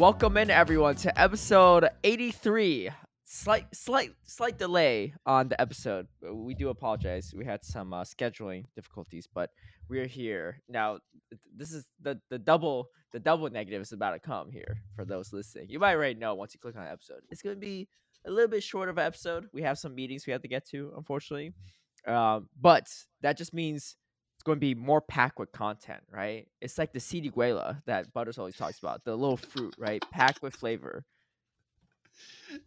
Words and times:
Welcome 0.00 0.38
in 0.38 0.48
everyone 0.48 0.94
to 0.94 1.20
episode 1.20 1.86
83. 2.04 2.88
Slight 3.26 3.66
slight 3.76 4.12
slight 4.24 4.58
delay 4.58 5.12
on 5.26 5.50
the 5.50 5.60
episode. 5.60 6.06
We 6.22 6.54
do 6.54 6.70
apologize. 6.70 7.34
We 7.36 7.44
had 7.44 7.62
some 7.62 7.92
uh, 7.92 8.04
scheduling 8.04 8.64
difficulties, 8.74 9.28
but 9.32 9.50
we're 9.90 10.06
here. 10.06 10.62
Now 10.70 11.00
this 11.54 11.74
is 11.74 11.84
the 12.00 12.18
the 12.30 12.38
double 12.38 12.86
the 13.12 13.20
double 13.20 13.50
negative 13.50 13.82
is 13.82 13.92
about 13.92 14.12
to 14.12 14.20
come 14.20 14.50
here 14.50 14.78
for 14.96 15.04
those 15.04 15.34
listening. 15.34 15.66
You 15.68 15.78
might 15.78 15.96
already 15.96 16.18
know 16.18 16.34
once 16.34 16.54
you 16.54 16.60
click 16.60 16.76
on 16.76 16.84
the 16.84 16.90
episode. 16.90 17.20
It's 17.28 17.42
going 17.42 17.56
to 17.56 17.60
be 17.60 17.86
a 18.26 18.30
little 18.30 18.48
bit 18.48 18.62
short 18.62 18.88
of 18.88 18.96
an 18.96 19.04
episode. 19.04 19.48
We 19.52 19.60
have 19.64 19.78
some 19.78 19.94
meetings 19.94 20.26
we 20.26 20.32
have 20.32 20.40
to 20.40 20.48
get 20.48 20.66
to, 20.70 20.94
unfortunately. 20.96 21.52
Um, 22.06 22.48
but 22.58 22.88
that 23.20 23.36
just 23.36 23.52
means 23.52 23.96
it's 24.40 24.44
going 24.46 24.56
to 24.56 24.60
be 24.60 24.74
more 24.74 25.02
packed 25.02 25.38
with 25.38 25.52
content, 25.52 26.00
right? 26.10 26.48
It's 26.62 26.78
like 26.78 26.94
the 26.94 26.98
Siriguela 26.98 27.82
that 27.84 28.10
Butters 28.14 28.38
always 28.38 28.56
talks 28.56 28.78
about, 28.78 29.04
the 29.04 29.14
little 29.14 29.36
fruit, 29.36 29.74
right? 29.76 30.02
Packed 30.10 30.40
with 30.40 30.56
flavor. 30.56 31.04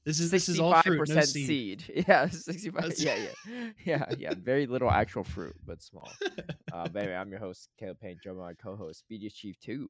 This 0.06 0.20
is 0.20 0.30
this 0.30 0.50
is 0.50 0.60
all 0.60 0.80
fruit, 0.84 1.10
no 1.10 1.22
seed. 1.22 1.82
seed. 1.82 2.06
Yeah, 2.08 2.28
sixty-five. 2.30 2.94
Yeah, 3.00 3.16
yeah, 3.16 3.70
yeah, 3.86 4.06
yeah. 4.20 4.34
Very 4.40 4.68
little 4.68 4.92
actual 4.92 5.24
fruit, 5.24 5.56
but 5.66 5.82
small. 5.82 6.12
uh, 6.72 6.88
anyway, 6.96 7.16
I'm 7.16 7.32
your 7.32 7.40
host, 7.40 7.70
Caleb 7.80 7.98
Peng, 8.00 8.18
joined 8.24 8.38
by 8.38 8.50
my 8.50 8.54
co-host, 8.54 9.00
Speedy 9.00 9.32
Chief 9.32 9.60
Two. 9.60 9.90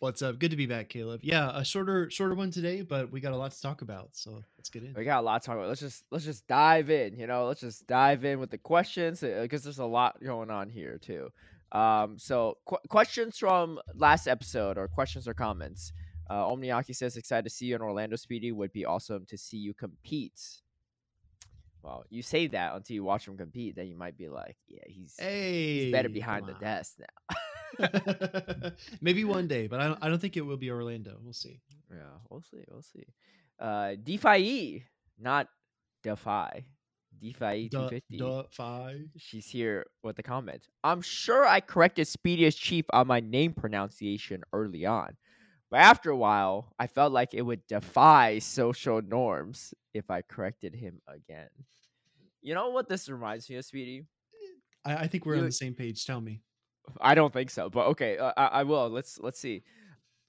What's 0.00 0.22
up? 0.22 0.38
Good 0.38 0.52
to 0.52 0.56
be 0.56 0.64
back, 0.64 0.88
Caleb. 0.88 1.20
Yeah, 1.22 1.50
a 1.54 1.62
shorter 1.62 2.10
shorter 2.10 2.34
one 2.34 2.50
today, 2.50 2.80
but 2.80 3.12
we 3.12 3.20
got 3.20 3.34
a 3.34 3.36
lot 3.36 3.52
to 3.52 3.60
talk 3.60 3.82
about, 3.82 4.08
so 4.12 4.42
let's 4.56 4.70
get 4.70 4.82
in. 4.82 4.94
We 4.94 5.04
got 5.04 5.20
a 5.20 5.20
lot 5.20 5.42
to 5.42 5.46
talk 5.46 5.56
about. 5.56 5.68
Let's 5.68 5.82
just 5.82 6.04
let's 6.10 6.24
just 6.24 6.46
dive 6.46 6.88
in. 6.88 7.18
You 7.18 7.26
know, 7.26 7.44
let's 7.44 7.60
just 7.60 7.86
dive 7.86 8.24
in 8.24 8.40
with 8.40 8.50
the 8.50 8.56
questions 8.56 9.20
because 9.20 9.60
uh, 9.60 9.64
there's 9.64 9.78
a 9.78 9.84
lot 9.84 10.16
going 10.24 10.50
on 10.50 10.70
here 10.70 10.96
too. 10.96 11.28
Um, 11.72 12.18
so 12.18 12.56
qu- 12.64 12.78
questions 12.88 13.36
from 13.36 13.78
last 13.94 14.26
episode 14.26 14.78
or 14.78 14.88
questions 14.88 15.28
or 15.28 15.34
comments. 15.34 15.92
Uh, 16.30 16.46
Omniaki 16.46 16.96
says 16.96 17.18
excited 17.18 17.44
to 17.44 17.50
see 17.50 17.66
you 17.66 17.74
in 17.74 17.82
Orlando. 17.82 18.16
Speedy 18.16 18.52
would 18.52 18.72
be 18.72 18.86
awesome 18.86 19.26
to 19.26 19.36
see 19.36 19.58
you 19.58 19.74
compete. 19.74 20.40
Well, 21.82 22.04
you 22.08 22.22
say 22.22 22.46
that 22.46 22.74
until 22.74 22.94
you 22.94 23.04
watch 23.04 23.28
him 23.28 23.36
compete, 23.36 23.76
then 23.76 23.88
you 23.88 23.98
might 23.98 24.16
be 24.16 24.30
like, 24.30 24.56
yeah, 24.66 24.84
he's, 24.86 25.16
hey, 25.18 25.84
he's 25.84 25.92
better 25.92 26.08
behind 26.08 26.46
the 26.46 26.54
desk 26.54 26.94
now. 26.98 27.36
Maybe 29.00 29.24
one 29.24 29.46
day, 29.46 29.66
but 29.66 29.80
I 29.80 29.88
don't. 29.88 29.98
I 30.02 30.08
don't 30.08 30.20
think 30.20 30.36
it 30.36 30.42
will 30.42 30.56
be 30.56 30.70
Orlando. 30.70 31.18
We'll 31.22 31.32
see. 31.32 31.60
Yeah, 31.90 32.18
we'll 32.28 32.42
see. 32.42 32.64
We'll 32.70 32.82
see. 32.82 33.06
Uh, 33.58 33.94
DeFi, 34.02 34.84
not 35.18 35.48
Defy. 36.02 36.64
DeFi 37.20 37.68
two 37.68 37.88
fifty. 37.88 38.16
Defy. 38.16 39.00
She's 39.16 39.46
here 39.46 39.86
with 40.02 40.16
the 40.16 40.22
comment. 40.22 40.66
I'm 40.82 41.02
sure 41.02 41.46
I 41.46 41.60
corrected 41.60 42.06
Speediest 42.06 42.58
Chief 42.58 42.84
on 42.92 43.06
my 43.06 43.20
name 43.20 43.52
pronunciation 43.52 44.42
early 44.52 44.86
on, 44.86 45.16
but 45.70 45.80
after 45.80 46.10
a 46.10 46.16
while, 46.16 46.72
I 46.78 46.86
felt 46.86 47.12
like 47.12 47.34
it 47.34 47.42
would 47.42 47.66
defy 47.66 48.38
social 48.38 49.02
norms 49.02 49.74
if 49.92 50.10
I 50.10 50.22
corrected 50.22 50.74
him 50.74 51.00
again. 51.06 51.48
You 52.42 52.54
know 52.54 52.70
what 52.70 52.88
this 52.88 53.08
reminds 53.08 53.50
me 53.50 53.56
of, 53.56 53.64
Speedy? 53.64 54.06
I, 54.84 54.96
I 54.96 55.06
think 55.06 55.26
we're 55.26 55.34
you, 55.34 55.40
on 55.40 55.46
the 55.46 55.52
same 55.52 55.74
page. 55.74 56.06
Tell 56.06 56.20
me. 56.20 56.40
I 57.00 57.14
don't 57.14 57.32
think 57.32 57.50
so, 57.50 57.70
but 57.70 57.86
okay, 57.88 58.18
uh, 58.18 58.32
I, 58.36 58.46
I 58.46 58.62
will. 58.64 58.88
Let's 58.88 59.18
let's 59.18 59.38
see. 59.40 59.62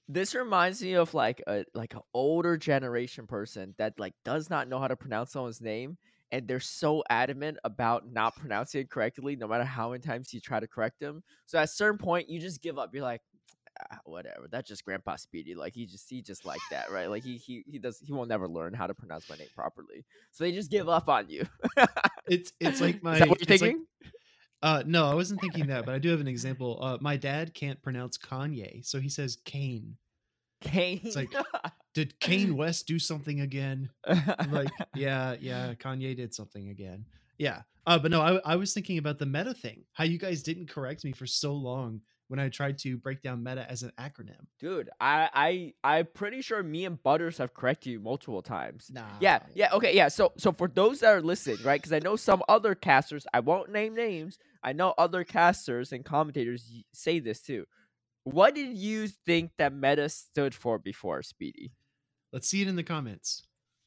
This 0.08 0.34
reminds 0.34 0.82
me 0.82 0.94
of 0.94 1.14
like 1.14 1.42
a 1.46 1.64
like 1.74 1.94
an 1.94 2.00
older 2.14 2.56
generation 2.56 3.26
person 3.26 3.74
that 3.78 3.98
like 3.98 4.14
does 4.24 4.50
not 4.50 4.68
know 4.68 4.78
how 4.78 4.88
to 4.88 4.96
pronounce 4.96 5.32
someone's 5.32 5.60
name, 5.60 5.96
and 6.30 6.46
they're 6.46 6.60
so 6.60 7.02
adamant 7.08 7.58
about 7.64 8.10
not 8.10 8.36
pronouncing 8.36 8.82
it 8.82 8.90
correctly, 8.90 9.36
no 9.36 9.46
matter 9.46 9.64
how 9.64 9.90
many 9.90 10.02
times 10.02 10.32
you 10.32 10.40
try 10.40 10.60
to 10.60 10.66
correct 10.66 11.00
them. 11.00 11.22
So 11.46 11.58
at 11.58 11.64
a 11.64 11.68
certain 11.68 11.98
point, 11.98 12.28
you 12.28 12.40
just 12.40 12.62
give 12.62 12.78
up. 12.78 12.90
You're 12.92 13.02
like, 13.02 13.22
ah, 13.80 13.98
whatever. 14.04 14.48
That's 14.50 14.68
just 14.68 14.84
Grandpa 14.84 15.16
Speedy. 15.16 15.54
Like 15.54 15.74
he 15.74 15.86
just 15.86 16.08
he 16.08 16.22
just 16.22 16.44
like 16.44 16.60
that, 16.70 16.90
right? 16.90 17.08
Like 17.08 17.22
he 17.22 17.36
he 17.36 17.64
he 17.66 17.78
does 17.78 17.98
he 17.98 18.12
will 18.12 18.26
never 18.26 18.48
learn 18.48 18.74
how 18.74 18.86
to 18.86 18.94
pronounce 18.94 19.28
my 19.28 19.36
name 19.36 19.48
properly. 19.54 20.04
So 20.30 20.44
they 20.44 20.52
just 20.52 20.70
give 20.70 20.88
up 20.88 21.08
on 21.08 21.28
you. 21.28 21.46
it's 22.26 22.52
it's 22.60 22.80
like 22.80 23.02
my. 23.02 23.14
Is 23.14 23.18
that 23.20 23.28
what 23.28 23.40
you're 23.40 23.58
thinking? 23.58 23.86
Like, 24.02 24.12
uh, 24.62 24.82
no, 24.86 25.10
I 25.10 25.14
wasn't 25.14 25.40
thinking 25.40 25.66
that, 25.66 25.84
but 25.84 25.94
I 25.94 25.98
do 25.98 26.10
have 26.10 26.20
an 26.20 26.28
example. 26.28 26.78
Uh, 26.80 26.98
my 27.00 27.16
dad 27.16 27.52
can't 27.54 27.82
pronounce 27.82 28.16
Kanye, 28.16 28.84
so 28.86 29.00
he 29.00 29.08
says 29.08 29.38
Kane. 29.44 29.96
Kane. 30.60 31.00
It's 31.02 31.16
like, 31.16 31.32
did 31.94 32.18
Kane 32.20 32.56
West 32.56 32.86
do 32.86 32.98
something 32.98 33.40
again? 33.40 33.90
I'm 34.06 34.52
like, 34.52 34.70
yeah, 34.94 35.36
yeah, 35.40 35.74
Kanye 35.74 36.16
did 36.16 36.32
something 36.32 36.68
again. 36.68 37.04
Yeah. 37.38 37.62
Uh, 37.86 37.98
but 37.98 38.12
no, 38.12 38.20
I, 38.20 38.36
I 38.44 38.56
was 38.56 38.72
thinking 38.72 38.98
about 38.98 39.18
the 39.18 39.26
meta 39.26 39.52
thing. 39.52 39.82
How 39.92 40.04
you 40.04 40.18
guys 40.18 40.42
didn't 40.42 40.70
correct 40.70 41.04
me 41.04 41.10
for 41.10 41.26
so 41.26 41.52
long 41.52 42.00
when 42.32 42.40
I 42.40 42.48
tried 42.48 42.78
to 42.78 42.96
break 42.96 43.20
down 43.20 43.42
meta 43.42 43.70
as 43.70 43.82
an 43.82 43.92
acronym. 43.98 44.46
Dude, 44.58 44.88
I 44.98 45.28
I 45.84 45.96
I'm 45.98 46.08
pretty 46.14 46.40
sure 46.40 46.62
me 46.62 46.86
and 46.86 47.00
Butters 47.02 47.36
have 47.36 47.52
corrected 47.52 47.92
you 47.92 48.00
multiple 48.00 48.40
times. 48.40 48.90
Nah. 48.90 49.04
Yeah, 49.20 49.40
yeah, 49.54 49.68
okay, 49.74 49.94
yeah. 49.94 50.08
So 50.08 50.32
so 50.38 50.50
for 50.50 50.66
those 50.66 51.00
that 51.00 51.12
are 51.12 51.20
listening, 51.20 51.58
right? 51.62 51.78
Because 51.78 51.92
I 51.92 51.98
know 51.98 52.16
some 52.16 52.42
other 52.48 52.74
casters, 52.74 53.26
I 53.34 53.40
won't 53.40 53.70
name 53.70 53.94
names, 53.94 54.38
I 54.62 54.72
know 54.72 54.94
other 54.96 55.24
casters 55.24 55.92
and 55.92 56.06
commentators 56.06 56.82
say 56.94 57.18
this 57.18 57.42
too. 57.42 57.66
What 58.24 58.54
did 58.54 58.78
you 58.78 59.08
think 59.08 59.50
that 59.58 59.74
meta 59.74 60.08
stood 60.08 60.54
for 60.54 60.78
before, 60.78 61.22
Speedy? 61.22 61.72
Let's 62.32 62.48
see 62.48 62.62
it 62.62 62.68
in 62.68 62.76
the 62.76 62.82
comments. 62.82 63.42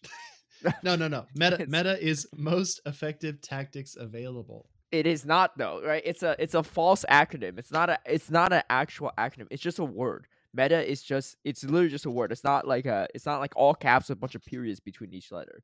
no, 0.84 0.96
no, 0.96 1.08
no. 1.08 1.26
Meta 1.34 1.66
meta 1.68 2.00
is 2.00 2.28
most 2.36 2.80
effective 2.86 3.42
tactics 3.42 3.96
available. 3.96 4.70
It 4.96 5.06
is 5.06 5.26
not 5.26 5.58
though, 5.58 5.82
right? 5.84 6.02
It's 6.06 6.24
a 6.24 6.38
it's 6.40 6.54
a 6.54 6.64
false 6.64 7.04
acronym. 7.10 7.60
It's 7.60 7.72
not 7.72 7.90
a 7.90 8.00
it's 8.06 8.32
not 8.32 8.54
an 8.54 8.64
actual 8.70 9.12
acronym. 9.18 9.48
It's 9.50 9.62
just 9.62 9.78
a 9.80 9.84
word. 9.84 10.26
Meta 10.54 10.90
is 10.90 11.04
just 11.04 11.36
it's 11.44 11.66
literally 11.66 11.90
just 11.90 12.06
a 12.06 12.10
word. 12.10 12.32
It's 12.32 12.46
not 12.46 12.66
like 12.66 12.86
a 12.86 13.06
it's 13.14 13.26
not 13.26 13.42
like 13.42 13.52
all 13.58 13.74
caps 13.74 14.08
with 14.08 14.18
a 14.18 14.20
bunch 14.20 14.36
of 14.36 14.46
periods 14.46 14.80
between 14.80 15.14
each 15.14 15.34
letter. 15.34 15.64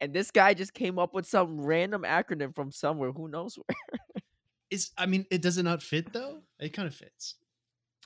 And 0.00 0.12
this 0.12 0.30
guy 0.30 0.54
just 0.54 0.74
came 0.74 0.96
up 0.96 1.12
with 1.12 1.26
some 1.26 1.60
random 1.60 2.04
acronym 2.04 2.54
from 2.54 2.70
somewhere. 2.70 3.10
Who 3.10 3.26
knows 3.26 3.56
where? 3.56 4.22
is 4.70 4.92
I 4.96 5.06
mean, 5.06 5.26
it 5.28 5.42
does 5.42 5.58
it 5.58 5.64
not 5.64 5.82
fit 5.82 6.12
though? 6.12 6.42
It 6.60 6.72
kind 6.72 6.86
of 6.86 6.94
fits. 6.94 7.34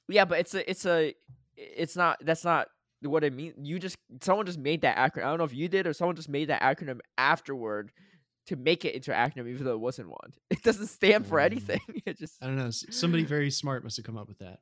Yeah, 0.09 0.25
but 0.25 0.39
it's 0.39 0.55
a 0.55 0.71
it's 0.71 0.87
a 0.87 1.15
it's 1.55 1.97
not 1.97 2.25
that's 2.25 2.45
not 2.45 2.69
what 3.03 3.25
it 3.25 3.35
means. 3.35 3.57
You 3.59 3.79
just 3.79 3.99
someone 4.23 4.47
just 4.47 4.59
made 4.59 4.81
that 4.83 4.97
acronym. 4.97 5.25
I 5.25 5.29
don't 5.29 5.39
know 5.39 5.45
if 5.45 5.55
you 5.55 5.69
did 5.69 5.87
or 5.87 5.93
someone 5.93 6.17
just 6.17 6.31
made 6.31 6.49
that 6.49 6.63
acronym 6.63 7.01
afterward 7.19 7.93
to 8.47 8.57
make 8.57 8.85
it 8.85 9.01
interactive, 9.01 9.49
even 9.49 9.65
though 9.65 9.75
it 9.75 9.81
wasn't 9.81 10.09
one. 10.09 10.33
It 10.51 10.63
doesn't 10.63 10.89
stand 10.89 11.27
for 11.27 11.39
mm. 11.39 11.45
anything. 11.45 11.81
It 12.07 12.19
just 12.19 12.43
I 12.43 12.47
don't 12.47 12.57
know. 12.57 12.71
Somebody 12.71 13.25
very 13.25 13.51
smart 13.51 13.85
must 13.85 13.97
have 13.97 14.07
come 14.07 14.19
up 14.19 14.29
with 14.29 14.39
that. 14.39 14.61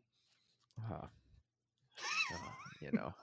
Uh, 0.91 0.95
uh, 0.95 2.39
you 2.81 2.91
know 2.93 3.15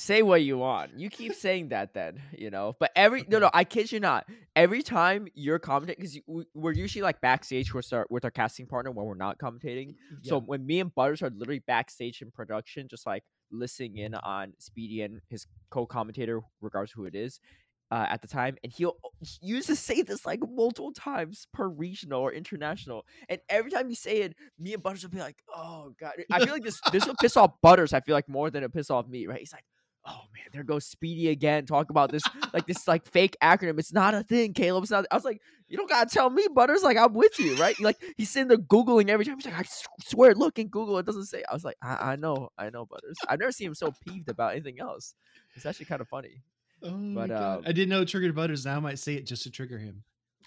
say 0.00 0.22
what 0.22 0.42
you 0.42 0.56
want. 0.56 0.98
You 0.98 1.10
keep 1.10 1.34
saying 1.34 1.68
that 1.68 1.92
then, 1.92 2.22
you 2.36 2.50
know. 2.50 2.74
But 2.78 2.90
every 2.96 3.24
no 3.28 3.38
no, 3.38 3.50
I 3.52 3.64
kid 3.64 3.92
you 3.92 4.00
not. 4.00 4.26
Every 4.56 4.82
time 4.82 5.28
you're 5.34 5.58
commenting, 5.58 5.96
because 5.98 6.18
we're 6.54 6.72
usually 6.72 7.02
like 7.02 7.20
backstage 7.20 7.74
with 7.74 7.92
our 7.92 8.06
with 8.10 8.24
our 8.24 8.30
casting 8.30 8.66
partner 8.66 8.90
when 8.90 9.06
we're 9.06 9.14
not 9.14 9.38
commentating. 9.38 9.94
Yeah. 10.22 10.30
So 10.30 10.40
when 10.40 10.66
me 10.66 10.80
and 10.80 10.94
Butters 10.94 11.22
are 11.22 11.30
literally 11.30 11.62
backstage 11.66 12.22
in 12.22 12.30
production, 12.30 12.88
just 12.88 13.06
like 13.06 13.24
listening 13.50 13.98
in 13.98 14.14
on 14.14 14.54
Speedy 14.58 15.02
and 15.02 15.20
his 15.28 15.46
co-commentator, 15.70 16.40
regardless 16.60 16.92
who 16.92 17.04
it 17.04 17.14
is. 17.14 17.40
Uh, 17.90 18.06
at 18.08 18.22
the 18.22 18.28
time, 18.28 18.56
and 18.62 18.72
he'll 18.72 18.94
he 19.18 19.48
used 19.48 19.66
to 19.66 19.74
say 19.74 20.02
this 20.02 20.24
like 20.24 20.38
multiple 20.48 20.92
times 20.92 21.48
per 21.52 21.68
regional 21.68 22.20
or 22.20 22.32
international, 22.32 23.04
and 23.28 23.40
every 23.48 23.68
time 23.68 23.88
you 23.88 23.96
say 23.96 24.20
it, 24.20 24.36
me 24.60 24.74
and 24.74 24.82
Butters 24.82 25.02
will 25.02 25.10
be 25.10 25.18
like, 25.18 25.42
"Oh 25.52 25.92
God!" 25.98 26.12
I 26.30 26.38
feel 26.44 26.52
like 26.52 26.62
this 26.62 26.80
this 26.92 27.04
will 27.04 27.16
piss 27.20 27.36
off 27.36 27.60
Butters. 27.62 27.92
I 27.92 27.98
feel 27.98 28.14
like 28.14 28.28
more 28.28 28.48
than 28.48 28.62
it 28.62 28.72
piss 28.72 28.90
off 28.90 29.08
me, 29.08 29.26
right? 29.26 29.40
He's 29.40 29.52
like, 29.52 29.64
oh 30.06 30.22
man, 30.34 30.44
there 30.52 30.62
goes 30.62 30.86
Speedy 30.86 31.28
again. 31.28 31.66
Talk 31.66 31.90
about 31.90 32.10
this 32.10 32.22
like 32.52 32.66
this 32.66 32.86
like 32.88 33.06
fake 33.06 33.36
acronym. 33.42 33.78
It's 33.78 33.92
not 33.92 34.14
a 34.14 34.22
thing, 34.22 34.52
Caleb. 34.52 34.84
It's 34.84 34.90
not. 34.90 35.06
I 35.10 35.14
was 35.14 35.24
like, 35.24 35.40
you 35.68 35.76
don't 35.76 35.88
gotta 35.88 36.08
tell 36.10 36.30
me, 36.30 36.46
Butters. 36.54 36.82
Like 36.82 36.96
I'm 36.96 37.14
with 37.14 37.38
you, 37.38 37.56
right? 37.56 37.78
Like 37.80 37.96
he's 38.16 38.30
sitting 38.30 38.48
there 38.48 38.58
googling 38.58 39.08
every 39.08 39.24
time. 39.24 39.36
He's 39.36 39.46
like, 39.46 39.58
I 39.58 39.64
swear, 40.02 40.34
look 40.34 40.58
in 40.58 40.68
Google, 40.68 40.98
it 40.98 41.06
doesn't 41.06 41.26
say. 41.26 41.42
I 41.48 41.54
was 41.54 41.64
like, 41.64 41.76
I, 41.82 42.12
I 42.12 42.16
know, 42.16 42.50
I 42.58 42.70
know, 42.70 42.86
Butters. 42.86 43.18
I've 43.28 43.38
never 43.38 43.52
seen 43.52 43.68
him 43.68 43.74
so 43.74 43.92
peeved 44.06 44.28
about 44.28 44.52
anything 44.52 44.80
else. 44.80 45.14
It's 45.54 45.66
actually 45.66 45.86
kind 45.86 46.00
of 46.00 46.08
funny. 46.08 46.42
Oh 46.82 47.14
but 47.14 47.30
um, 47.30 47.62
I 47.66 47.72
didn't 47.72 47.88
know 47.90 48.02
it 48.02 48.08
triggered 48.08 48.34
Butters. 48.34 48.64
Now 48.64 48.76
I 48.76 48.80
might 48.80 48.98
say 48.98 49.14
it 49.14 49.26
just 49.26 49.42
to 49.44 49.50
trigger 49.50 49.78
him. 49.78 50.02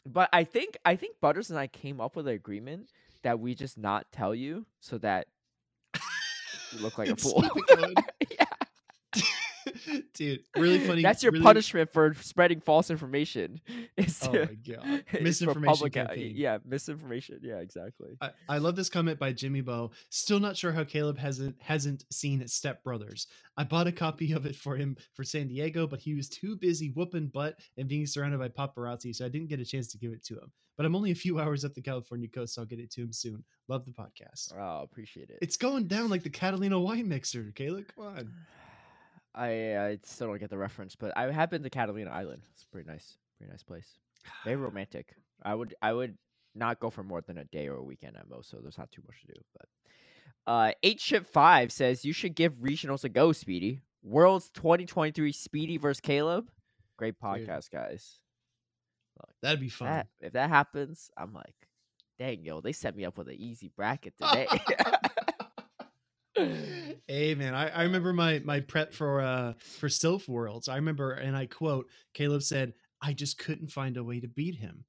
But 0.06 0.30
I 0.34 0.44
think 0.44 0.78
I 0.86 0.96
think 0.96 1.20
Butters 1.22 1.50
and 1.50 1.60
I 1.60 1.68
came 1.68 2.02
up 2.02 2.16
with 2.16 2.28
an 2.28 2.34
agreement 2.34 2.90
that 3.24 3.40
we 3.40 3.56
just 3.56 3.78
not 3.78 4.12
tell 4.12 4.36
you 4.36 4.66
so 4.80 4.98
that 5.00 5.28
you 6.72 6.80
look 6.80 6.98
like 6.98 7.10
a 7.10 7.16
fool. 7.18 7.44
yeah. 8.30 8.46
Dude, 10.14 10.44
really 10.56 10.80
funny. 10.80 11.02
That's 11.02 11.24
your 11.24 11.32
really... 11.32 11.44
punishment 11.44 11.92
for 11.92 12.14
spreading 12.22 12.60
false 12.62 12.90
information. 12.90 13.62
Is 13.98 14.20
to, 14.20 14.30
oh 14.30 14.46
my 14.46 14.76
god, 14.76 15.06
misinformation 15.22 15.88
uh, 15.88 15.90
campaign. 15.90 16.34
Yeah, 16.36 16.58
misinformation. 16.66 17.40
Yeah, 17.42 17.58
exactly. 17.58 18.18
I, 18.22 18.32
I 18.50 18.58
love 18.58 18.76
this 18.76 18.90
comment 18.90 19.20
by 19.20 19.34
Jimmy 19.34 19.62
Bow. 19.62 19.92
Still 20.10 20.40
not 20.40 20.58
sure 20.58 20.72
how 20.72 20.84
Caleb 20.84 21.18
hasn't 21.18 21.56
hasn't 21.62 22.06
seen 22.12 22.48
Step 22.48 22.84
Brothers. 22.84 23.28
I 23.58 23.64
bought 23.64 23.88
a 23.88 23.92
copy 23.92 24.34
of 24.34 24.46
it 24.46 24.56
for 24.56 24.76
him 24.76 24.98
for 25.14 25.24
San 25.24 25.48
Diego, 25.48 25.88
but 25.88 26.00
he 26.00 26.14
was 26.14 26.30
too 26.30 26.56
busy 26.56 26.90
whooping 26.90 27.28
butt 27.28 27.60
and 27.78 27.88
being 27.88 28.06
surrounded 28.06 28.40
by 28.40 28.50
paparazzi, 28.50 29.16
so 29.16 29.26
I 29.26 29.30
didn't 29.30 29.50
get 29.50 29.60
a 29.60 29.66
chance 29.66 29.88
to 29.90 29.98
give 29.98 30.12
it 30.12 30.24
to 30.26 30.36
him. 30.36 30.52
But 30.76 30.86
I'm 30.86 30.96
only 30.96 31.12
a 31.12 31.16
few 31.16 31.40
hours 31.40 31.64
up 31.64 31.74
the 31.74 31.82
California 31.82 32.28
coast, 32.28 32.56
so 32.56 32.62
I'll 32.62 32.68
get 32.68 32.80
it 32.80 32.92
to 32.92 33.02
him 33.02 33.14
soon. 33.14 33.44
Love 33.68 33.86
the 33.86 33.92
podcast. 33.92 34.54
Oh, 34.58 34.82
appreciate 34.84 35.30
it. 35.30 35.38
It's 35.42 35.58
going 35.58 35.88
down 35.88 36.10
like 36.10 36.24
the 36.24 36.30
Catalina 36.30 36.80
wine 36.80 37.08
mixer, 37.08 37.52
Caleb. 37.56 37.86
Come 37.96 38.06
on. 38.06 38.34
I 39.36 39.78
I 39.78 40.00
still 40.04 40.28
don't 40.28 40.40
get 40.40 40.50
the 40.50 40.58
reference, 40.58 40.96
but 40.96 41.14
I 41.18 41.32
have 41.32 41.50
been 41.50 41.64
to 41.64 41.70
Catalina 41.70 42.12
Island. 42.12 42.44
It's 42.54 42.64
a 42.64 42.68
pretty 42.68 42.90
nice, 42.90 43.18
pretty 43.38 43.52
nice 43.52 43.64
place. 43.64 43.88
Very 44.44 44.58
romantic. 44.58 45.16
I 45.44 45.56
would 45.56 45.76
I 45.82 45.94
would 45.94 46.18
not 46.56 46.80
go 46.80 46.90
for 46.90 47.04
more 47.04 47.22
than 47.22 47.38
a 47.38 47.46
day 47.46 47.68
or 47.68 47.76
a 47.76 47.84
weekend 47.84 48.16
at 48.16 48.30
most, 48.30 48.50
so 48.50 48.58
there's 48.62 48.78
not 48.78 48.92
too 48.92 49.02
much 49.08 49.22
to 49.22 49.28
do. 49.28 49.42
But 49.58 50.52
uh, 50.52 50.72
eight 50.84 51.00
ship 51.00 51.28
five 51.28 51.72
says 51.72 52.06
you 52.06 52.14
should 52.14 52.36
give 52.36 52.54
regionals 52.56 53.04
a 53.04 53.10
go, 53.10 53.32
Speedy. 53.32 53.82
Worlds 54.04 54.50
2023 54.54 55.32
Speedy 55.32 55.78
versus 55.78 56.02
Caleb. 56.02 56.50
Great 56.98 57.16
Dude. 57.16 57.48
podcast, 57.48 57.72
guys. 57.72 58.20
That'd 59.42 59.60
be 59.60 59.70
fun. 59.70 59.88
That, 59.88 60.08
if 60.20 60.34
that 60.34 60.50
happens, 60.50 61.10
I'm 61.18 61.34
like, 61.34 61.56
dang 62.20 62.44
yo, 62.44 62.62
they 62.62 62.74
set 62.74 62.96
me 62.96 63.06
up 63.06 63.18
with 63.18 63.28
an 63.28 63.36
easy 63.36 63.72
bracket 63.76 64.14
today. 64.22 64.48
hey 67.08 67.36
man, 67.36 67.54
I, 67.56 67.70
I 67.70 67.84
remember 67.84 68.14
my 68.14 68.40
my 68.44 68.60
prep 68.60 68.94
for 68.94 69.22
uh 69.22 69.54
for 69.80 69.88
Silph 69.90 70.28
Worlds. 70.28 70.68
I 70.68 70.76
remember, 70.76 71.12
and 71.14 71.36
I 71.36 71.46
quote, 71.46 71.88
Caleb 72.14 72.44
said, 72.44 72.74
"I 73.02 73.14
just 73.14 73.38
couldn't 73.38 73.72
find 73.72 73.98
a 73.98 74.04
way 74.04 74.20
to 74.20 74.28
beat 74.28 74.56
him." 74.56 74.86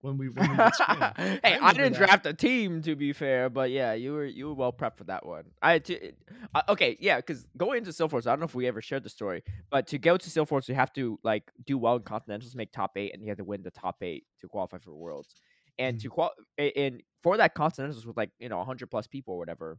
When 0.00 0.18
we, 0.18 0.28
when 0.28 0.50
we 0.50 0.56
hey, 1.16 1.58
I, 1.62 1.72
remember 1.72 1.72
didn't 1.72 1.92
that. 1.94 1.98
draft 1.98 2.26
a 2.26 2.34
team 2.34 2.82
to 2.82 2.94
be 2.94 3.14
fair, 3.14 3.48
but 3.48 3.70
yeah, 3.70 3.94
you 3.94 4.12
were 4.12 4.26
you 4.26 4.48
were 4.48 4.54
well 4.54 4.72
prepped 4.72 4.98
for 4.98 5.04
that 5.04 5.24
one. 5.24 5.44
I 5.62 5.78
to, 5.78 6.12
uh, 6.54 6.62
okay, 6.68 6.98
yeah, 7.00 7.16
because 7.16 7.46
going 7.56 7.78
into 7.78 7.90
Silforce, 7.90 8.26
I 8.26 8.30
don't 8.32 8.40
know 8.40 8.44
if 8.44 8.54
we 8.54 8.66
ever 8.66 8.82
shared 8.82 9.02
the 9.02 9.08
story, 9.08 9.42
but 9.70 9.86
to 9.88 9.98
go 9.98 10.18
to 10.18 10.28
Silforce, 10.30 10.68
you 10.68 10.74
have 10.74 10.92
to 10.92 11.18
like 11.24 11.50
do 11.64 11.78
well 11.78 11.96
in 11.96 12.02
Continentals, 12.02 12.54
make 12.54 12.70
top 12.70 12.98
eight, 12.98 13.14
and 13.14 13.22
you 13.22 13.28
have 13.30 13.38
to 13.38 13.44
win 13.44 13.62
the 13.62 13.70
top 13.70 14.02
eight 14.02 14.24
to 14.42 14.48
qualify 14.48 14.76
for 14.76 14.94
Worlds. 14.94 15.34
And 15.78 15.98
to 16.02 16.10
qual 16.10 16.32
and 16.58 17.02
for 17.22 17.38
that 17.38 17.54
Continentals 17.54 18.04
with 18.06 18.18
like 18.18 18.30
you 18.38 18.50
know 18.50 18.62
hundred 18.62 18.90
plus 18.90 19.06
people 19.06 19.34
or 19.34 19.38
whatever, 19.38 19.78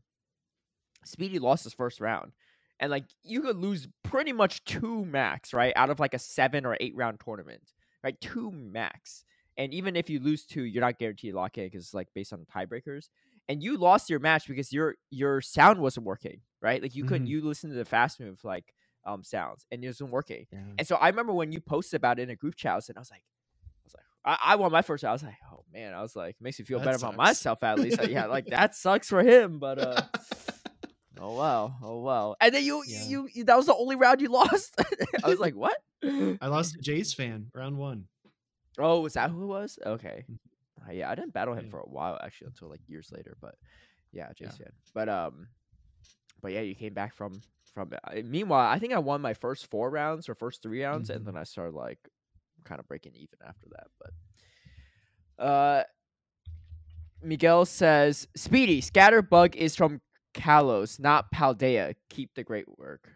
Speedy 1.06 1.40
lost 1.40 1.64
his 1.64 1.74
first 1.74 2.02
round, 2.02 2.32
and 2.80 2.92
like 2.92 3.06
you 3.24 3.42
could 3.42 3.58
lose 3.58 3.88
pretty 4.04 4.34
much 4.34 4.64
two 4.66 5.06
max 5.06 5.54
right 5.54 5.74
out 5.76 5.90
of 5.90 6.00
like 6.00 6.14
a 6.14 6.20
seven 6.20 6.66
or 6.66 6.76
eight 6.80 6.96
round 6.96 7.20
tournament, 7.24 7.62
right? 8.04 8.20
Two 8.20 8.52
max. 8.52 9.24
And 9.58 9.74
even 9.74 9.96
if 9.96 10.10
you 10.10 10.20
lose 10.20 10.46
two, 10.46 10.64
you're 10.64 10.82
not 10.82 11.00
guaranteed 11.00 11.32
to 11.32 11.38
lock 11.38 11.58
in 11.58 11.66
because 11.68 11.86
it's 11.86 11.94
like 11.94 12.10
based 12.14 12.34
on 12.34 12.40
the 12.42 12.46
tiebreakers. 12.46 13.08
And 13.48 13.64
you 13.64 13.78
lost 13.78 14.10
your 14.10 14.20
match 14.20 14.48
because 14.48 14.74
your 14.74 14.96
your 15.12 15.40
sound 15.40 15.80
wasn't 15.80 16.06
working, 16.06 16.42
right? 16.62 16.82
Like 16.82 16.96
you 16.96 17.06
couldn't 17.06 17.28
Mhm. 17.28 17.30
you 17.30 17.42
listen 17.42 17.70
to 17.70 17.76
the 17.76 17.86
fast 17.86 18.20
move 18.20 18.44
like 18.44 18.74
um 19.06 19.24
sounds 19.24 19.66
and 19.72 19.84
it 19.84 19.88
wasn't 19.88 20.10
working. 20.12 20.48
Yeah. 20.52 20.60
And 20.80 20.88
so 20.88 20.96
I 20.96 21.08
remember 21.10 21.32
when 21.32 21.52
you 21.52 21.62
posted 21.62 21.98
about 22.00 22.20
it 22.20 22.24
in 22.24 22.32
a 22.32 22.36
group 22.36 22.56
chat, 22.56 22.90
and 22.90 22.98
I 22.98 23.00
was 23.02 23.12
like, 23.12 23.22
I 23.22 23.86
was 23.86 23.94
like, 23.94 24.04
I, 24.26 24.54
I 24.54 24.56
won 24.56 24.72
my 24.72 24.82
first. 24.82 25.06
I 25.06 25.12
was 25.14 25.24
like, 25.24 25.36
oh 25.54 25.64
man, 25.72 25.94
I 25.94 26.02
was 26.02 26.16
like, 26.16 26.36
makes 26.42 26.60
me 26.60 26.66
feel 26.66 26.80
That 26.80 26.86
better 26.86 26.98
about 26.98 27.16
myself 27.16 27.64
at 27.64 27.80
least. 27.80 28.00
Like, 28.00 28.10
yeah, 28.10 28.26
like 28.26 28.46
that 28.48 28.76
sucks 28.76 29.08
for 29.08 29.22
him, 29.22 29.60
but 29.60 29.78
uh, 29.80 30.02
oh 31.20 31.34
wow, 31.36 31.76
oh 31.84 32.00
wow. 32.00 32.36
And 32.42 32.54
then 32.54 32.64
you, 32.64 32.84
Yeah. 32.88 33.04
you, 33.08 33.30
you, 33.34 33.44
that 33.46 33.58
was 33.58 33.66
the 33.68 33.76
only 33.76 33.96
round 33.96 34.22
you 34.22 34.30
lost. 34.32 34.76
I 35.24 35.30
was 35.30 35.40
like, 35.40 35.56
what? 35.56 35.78
I 36.04 36.48
lost 36.48 36.78
Jay's 36.82 37.14
fan 37.14 37.48
round 37.54 37.78
one. 37.78 38.06
Oh, 38.78 39.02
was 39.02 39.14
that 39.14 39.30
who 39.32 39.44
it 39.44 39.48
was? 39.48 39.80
Okay. 39.86 40.26
Mhm. 40.30 40.38
Uh, 40.88 40.92
yeah, 40.92 41.10
I 41.10 41.16
didn't 41.16 41.34
battle 41.34 41.54
him 41.54 41.66
Yeah. 41.66 41.72
for 41.72 41.80
a 41.80 41.90
while 41.90 42.20
actually 42.22 42.48
until 42.48 42.70
like 42.70 42.82
years 42.88 43.10
later, 43.12 43.38
but 43.42 43.56
yeah, 44.12 44.30
Yeah. 44.40 44.50
fan. 44.50 44.72
But 44.94 45.08
um, 45.10 45.48
but 46.42 46.52
yeah, 46.52 46.62
you 46.62 46.76
came 46.76 46.94
back 46.94 47.16
from 47.16 47.42
from. 47.74 47.92
it. 48.12 48.26
Meanwhile, 48.26 48.68
I 48.70 48.78
think 48.80 48.94
I 48.94 49.00
won 49.00 49.22
my 49.22 49.34
first 49.34 49.70
four 49.72 49.90
rounds 49.90 50.28
or 50.30 50.36
first 50.36 50.62
three 50.62 50.84
rounds, 50.84 51.10
Mhm. 51.10 51.16
and 51.16 51.26
then 51.26 51.38
I 51.38 51.44
started 51.44 51.74
like 51.76 52.00
kind 52.66 52.80
of 52.80 52.88
breaking 52.88 53.14
even 53.16 53.40
after 53.48 53.68
that. 53.72 53.88
But 55.38 55.44
uh, 55.44 55.84
Miguel 57.24 57.66
says, 57.66 58.28
"Speedy 58.36 58.82
Scatterbug 58.82 59.56
is 59.56 59.76
from 59.76 60.02
Kalos, 60.36 61.00
not 61.00 61.32
Paldea. 61.32 61.96
Keep 62.10 62.36
the 62.36 62.44
great 62.44 62.66
work." 62.78 63.10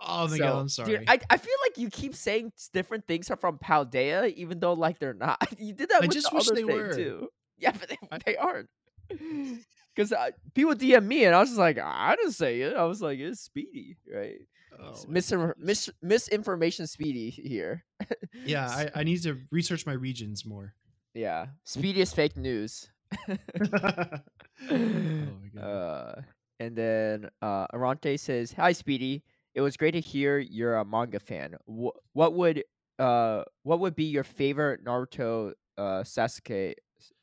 Oh 0.00 0.28
my 0.28 0.36
god, 0.38 0.50
So, 0.52 0.58
I'm 0.58 0.68
sorry. 0.68 0.98
Dude, 0.98 1.04
I, 1.08 1.18
I 1.30 1.36
feel 1.38 1.54
like 1.64 1.78
you 1.78 1.88
keep 1.88 2.14
saying 2.14 2.52
different 2.74 3.06
things 3.06 3.30
are 3.30 3.36
from 3.36 3.56
Paldea, 3.58 4.32
even 4.34 4.60
though 4.60 4.74
like 4.74 4.98
they're 4.98 5.14
not. 5.14 5.38
You 5.58 5.72
did 5.72 5.88
that 5.88 6.02
I 6.02 6.06
with 6.06 6.12
just 6.14 6.30
the 6.30 6.36
wish 6.36 6.50
they 6.50 6.64
were. 6.64 6.94
too. 6.94 7.28
Yeah, 7.58 7.72
but 7.72 7.88
they, 7.88 7.96
I- 8.12 8.18
they 8.24 8.36
aren't. 8.36 8.68
Because 9.96 10.12
uh, 10.12 10.28
people 10.54 10.74
DM 10.74 11.06
me, 11.06 11.24
and 11.24 11.34
I 11.34 11.40
was 11.40 11.48
just 11.48 11.58
like, 11.58 11.78
I 11.78 12.14
didn't 12.16 12.32
say 12.32 12.60
it. 12.60 12.76
I 12.76 12.84
was 12.84 13.00
like, 13.00 13.18
it's 13.18 13.40
Speedy, 13.40 13.96
right? 14.14 14.40
Oh 14.78 14.90
S- 14.90 15.06
my 15.08 15.14
misinfor- 15.20 15.54
goodness. 15.56 15.88
mis- 15.88 15.90
misinformation 16.02 16.86
Speedy 16.86 17.30
here. 17.30 17.82
yeah, 18.44 18.68
I, 18.68 18.90
I 19.00 19.02
need 19.04 19.22
to 19.22 19.38
research 19.50 19.86
my 19.86 19.94
regions 19.94 20.44
more. 20.44 20.74
yeah, 21.14 21.46
Speedy 21.64 22.02
is 22.02 22.12
fake 22.12 22.36
news. 22.36 22.90
oh 23.26 23.36
my 24.70 25.48
god. 25.54 25.62
Uh, 25.62 26.20
and 26.60 26.76
then 26.76 27.28
uh, 27.42 27.66
Arante 27.68 28.18
says, 28.18 28.52
"Hi, 28.52 28.72
Speedy. 28.72 29.22
It 29.54 29.60
was 29.62 29.76
great 29.76 29.92
to 29.92 30.00
hear 30.00 30.38
you're 30.38 30.76
a 30.76 30.84
manga 30.84 31.18
fan. 31.20 31.54
Wh- 31.66 31.96
what 32.12 32.34
would 32.34 32.62
uh 32.98 33.42
what 33.62 33.80
would 33.80 33.94
be 33.94 34.04
your 34.04 34.24
favorite 34.24 34.84
Naruto 34.84 35.52
uh 35.78 36.02
Sasuke 36.02 36.74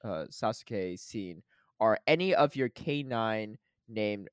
uh 0.04 0.26
Sasuke 0.32 0.98
scene, 1.00 1.42
or 1.80 1.98
any 2.08 2.34
of 2.36 2.56
your 2.56 2.70
K 2.70 3.04
nine 3.04 3.58
named 3.88 4.30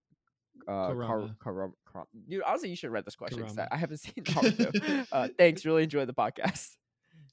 uh 0.69 0.89
Kar- 0.89 0.95
Kurama. 0.95 1.37
Karam- 1.43 1.75
Karam- 1.91 2.07
Dude, 2.29 2.43
honestly, 2.43 2.71
you 2.71 2.77
should 2.77 2.91
read 2.91 3.05
this 3.05 3.17
question. 3.17 3.45
I 3.59 3.69
I 3.73 3.77
haven't 3.77 3.99
seen 3.99 4.15
Naruto. 4.25 5.07
uh, 5.13 5.29
thanks. 5.39 5.65
Really 5.65 5.83
enjoy 5.83 6.05
the 6.07 6.15
podcast. 6.15 6.77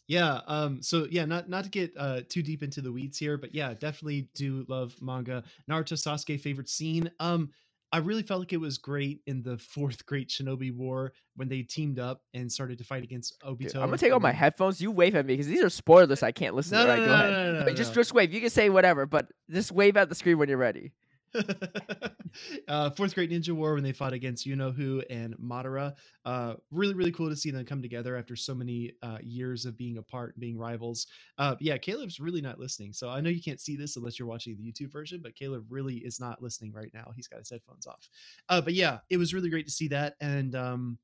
Yeah. 0.07 0.41
Um. 0.47 0.81
So 0.81 1.07
yeah, 1.09 1.25
not 1.25 1.49
not 1.49 1.63
to 1.65 1.69
get 1.69 1.93
uh 1.97 2.21
too 2.29 2.41
deep 2.41 2.63
into 2.63 2.81
the 2.81 2.91
weeds 2.91 3.17
here, 3.17 3.37
but 3.37 3.53
yeah, 3.53 3.73
definitely 3.73 4.29
do 4.35 4.65
love 4.67 4.95
manga. 5.01 5.43
Naruto 5.69 5.93
Sasuke 5.93 6.39
favorite 6.39 6.69
scene. 6.69 7.11
Um. 7.19 7.51
I 7.89 7.99
really 7.99 8.21
felt 8.21 8.41
like 8.41 8.51
it 8.51 8.57
was 8.59 8.77
great 8.77 9.21
in 9.27 9.41
the 9.41 9.57
fourth 9.73 10.05
Great 10.05 10.27
Shinobi 10.27 10.75
War 10.75 11.13
when 11.37 11.47
they 11.47 11.61
teamed 11.61 11.99
up 11.99 12.21
and 12.33 12.51
started 12.51 12.77
to 12.79 12.83
fight 12.83 13.01
against 13.01 13.39
Obito. 13.43 13.59
Dude, 13.59 13.75
I'm 13.77 13.83
gonna 13.87 13.97
take 13.97 14.11
off 14.11 14.21
my 14.21 14.33
headphones. 14.33 14.81
You 14.81 14.91
wave 14.91 15.15
at 15.15 15.25
me 15.25 15.33
because 15.33 15.47
these 15.47 15.63
are 15.63 15.69
spoilers. 15.69 16.21
I 16.21 16.33
can't 16.33 16.53
listen. 16.53 16.77
No, 16.77 16.85
to. 16.85 16.87
no, 16.87 16.93
Right, 16.93 16.99
no, 16.99 17.05
go 17.05 17.11
no, 17.11 17.23
ahead. 17.23 17.53
no, 17.53 17.63
no, 17.63 17.73
just 17.73 17.93
just 17.93 18.13
wave. 18.13 18.33
You 18.33 18.41
can 18.41 18.49
say 18.49 18.69
whatever, 18.69 19.05
but 19.05 19.31
just 19.49 19.71
wave 19.71 19.95
at 19.95 20.09
the 20.09 20.15
screen 20.15 20.37
when 20.37 20.49
you're 20.49 20.57
ready. 20.57 20.91
uh, 22.67 22.89
Fourth 22.91 23.15
Great 23.15 23.31
Ninja 23.31 23.51
War 23.51 23.73
when 23.73 23.83
they 23.83 23.91
fought 23.91 24.13
against 24.13 24.45
You 24.45 24.55
Know 24.55 24.71
Who 24.71 25.03
and 25.09 25.35
Madara. 25.37 25.95
Uh, 26.25 26.55
really, 26.71 26.93
really 26.93 27.11
cool 27.11 27.29
to 27.29 27.35
see 27.35 27.51
them 27.51 27.65
come 27.65 27.81
together 27.81 28.15
after 28.15 28.35
so 28.35 28.55
many 28.55 28.93
uh, 29.03 29.17
years 29.21 29.65
of 29.65 29.77
being 29.77 29.97
apart 29.97 30.35
and 30.35 30.41
being 30.41 30.57
rivals. 30.57 31.07
Uh, 31.37 31.55
yeah, 31.59 31.77
Caleb's 31.77 32.19
really 32.19 32.41
not 32.41 32.59
listening. 32.59 32.93
So 32.93 33.09
I 33.09 33.21
know 33.21 33.29
you 33.29 33.41
can't 33.41 33.61
see 33.61 33.75
this 33.75 33.95
unless 33.97 34.19
you're 34.19 34.27
watching 34.27 34.57
the 34.57 34.71
YouTube 34.71 34.91
version, 34.91 35.21
but 35.23 35.35
Caleb 35.35 35.65
really 35.69 35.95
is 35.97 36.19
not 36.19 36.41
listening 36.41 36.73
right 36.73 36.91
now. 36.93 37.11
He's 37.15 37.27
got 37.27 37.39
his 37.39 37.49
headphones 37.49 37.87
off. 37.87 38.09
Uh, 38.49 38.61
but 38.61 38.73
yeah, 38.73 38.99
it 39.09 39.17
was 39.17 39.33
really 39.33 39.49
great 39.49 39.65
to 39.67 39.71
see 39.71 39.87
that. 39.89 40.15
And 40.21 40.55
um, 40.55 40.97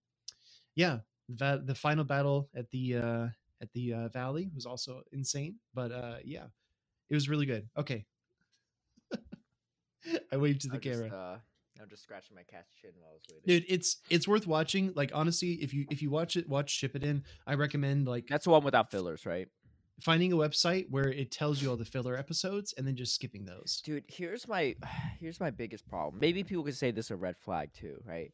yeah, 0.75 0.99
that, 1.29 1.67
the 1.67 1.75
final 1.75 2.03
battle 2.03 2.49
at 2.55 2.69
the 2.71 2.95
uh, 2.97 3.27
at 3.61 3.71
the 3.73 3.93
uh, 3.93 4.09
Valley 4.09 4.49
was 4.53 4.65
also 4.65 5.03
insane. 5.13 5.55
But 5.73 5.91
uh, 5.91 6.17
yeah, 6.23 6.45
it 7.09 7.13
was 7.15 7.29
really 7.29 7.45
good. 7.45 7.67
Okay. 7.77 8.05
I 10.31 10.37
waved 10.37 10.61
to 10.61 10.67
the 10.69 10.75
I'm 10.75 10.81
just, 10.81 11.01
camera 11.01 11.17
uh, 11.17 11.37
I'm 11.81 11.89
just 11.89 12.03
scratching 12.03 12.35
my 12.35 12.43
cat's 12.43 12.71
chin 12.81 12.91
while 12.99 13.11
I 13.11 13.13
was 13.13 13.21
waiting. 13.29 13.43
dude 13.61 13.65
it's 13.67 13.97
it's 14.09 14.27
worth 14.27 14.45
watching 14.47 14.93
like 14.95 15.11
honestly 15.13 15.53
if 15.61 15.73
you 15.73 15.85
if 15.89 16.01
you 16.01 16.09
watch 16.09 16.37
it 16.37 16.47
watch 16.47 16.79
Shippuden 16.79 17.23
i 17.47 17.53
recommend 17.55 18.07
like 18.07 18.27
That's 18.27 18.45
the 18.45 18.51
one 18.51 18.63
without 18.63 18.91
fillers, 18.91 19.25
right? 19.25 19.47
finding 20.01 20.33
a 20.33 20.35
website 20.35 20.89
where 20.89 21.09
it 21.09 21.29
tells 21.31 21.61
you 21.61 21.69
all 21.69 21.77
the 21.77 21.85
filler 21.85 22.17
episodes 22.17 22.73
and 22.77 22.85
then 22.87 22.95
just 22.95 23.13
skipping 23.13 23.45
those 23.45 23.81
Dude, 23.85 24.03
here's 24.07 24.47
my 24.47 24.75
here's 25.19 25.39
my 25.39 25.51
biggest 25.51 25.87
problem. 25.87 26.19
Maybe 26.19 26.43
people 26.43 26.63
could 26.63 26.75
say 26.75 26.91
this 26.91 27.11
a 27.11 27.15
red 27.15 27.37
flag 27.37 27.69
too, 27.73 27.97
right? 28.05 28.31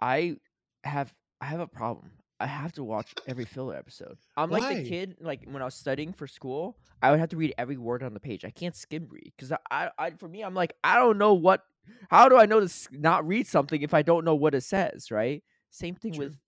I 0.00 0.36
have 0.84 1.12
I 1.40 1.46
have 1.46 1.60
a 1.60 1.66
problem. 1.66 2.12
I 2.40 2.46
have 2.46 2.72
to 2.74 2.84
watch 2.84 3.14
every 3.26 3.44
filler 3.44 3.74
episode. 3.74 4.18
I'm 4.36 4.50
like 4.50 4.68
the 4.68 4.76
kid, 4.76 5.16
like 5.20 5.44
when 5.46 5.60
I 5.60 5.64
was 5.64 5.74
studying 5.74 6.12
for 6.12 6.26
school, 6.26 6.76
I 7.02 7.10
would 7.10 7.18
have 7.20 7.30
to 7.30 7.36
read 7.36 7.54
every 7.58 7.76
word 7.76 8.02
on 8.02 8.14
the 8.14 8.20
page. 8.20 8.44
I 8.44 8.50
can't 8.50 8.76
skim 8.76 9.08
read 9.10 9.32
because 9.36 9.50
I, 9.52 9.58
I, 9.70 9.90
I, 9.98 10.10
for 10.12 10.28
me, 10.28 10.42
I'm 10.42 10.54
like, 10.54 10.74
I 10.84 10.96
don't 10.96 11.18
know 11.18 11.34
what. 11.34 11.62
How 12.10 12.28
do 12.28 12.36
I 12.36 12.46
know 12.46 12.60
to 12.60 12.88
not 12.92 13.26
read 13.26 13.46
something 13.46 13.80
if 13.82 13.94
I 13.94 14.02
don't 14.02 14.24
know 14.24 14.34
what 14.34 14.54
it 14.54 14.62
says, 14.62 15.10
right? 15.10 15.42
Same 15.70 15.94
thing 15.96 16.14
True. 16.14 16.26
with. 16.26 16.38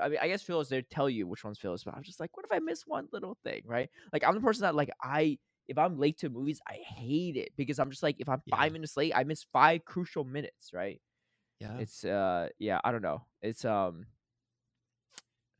I 0.00 0.08
mean, 0.08 0.18
I 0.22 0.28
guess 0.28 0.42
fillers 0.42 0.68
they 0.68 0.82
tell 0.82 1.10
you 1.10 1.26
which 1.26 1.44
one's 1.44 1.58
fillers, 1.58 1.84
but 1.84 1.94
I'm 1.94 2.02
just 2.02 2.20
like, 2.20 2.36
what 2.36 2.46
if 2.46 2.52
I 2.52 2.60
miss 2.60 2.84
one 2.86 3.08
little 3.12 3.36
thing, 3.44 3.62
right? 3.66 3.90
Like 4.12 4.24
I'm 4.24 4.34
the 4.34 4.40
person 4.40 4.62
that 4.62 4.74
like 4.74 4.90
I 5.02 5.38
if 5.68 5.78
I'm 5.78 5.98
late 5.98 6.18
to 6.18 6.30
movies, 6.30 6.60
I 6.68 6.74
hate 6.74 7.36
it 7.36 7.50
because 7.56 7.78
I'm 7.78 7.90
just 7.90 8.02
like 8.02 8.16
if 8.18 8.28
I'm 8.28 8.42
Yeah. 8.46 8.56
five 8.56 8.72
minutes 8.72 8.96
late, 8.96 9.12
I 9.14 9.24
miss 9.24 9.44
five 9.52 9.84
crucial 9.84 10.24
minutes, 10.24 10.72
right? 10.72 11.00
yeah 11.60 11.78
It's 11.78 12.04
uh 12.04 12.48
yeah, 12.58 12.80
I 12.84 12.92
don't 12.92 13.02
know. 13.02 13.26
It's 13.42 13.64
um 13.64 14.06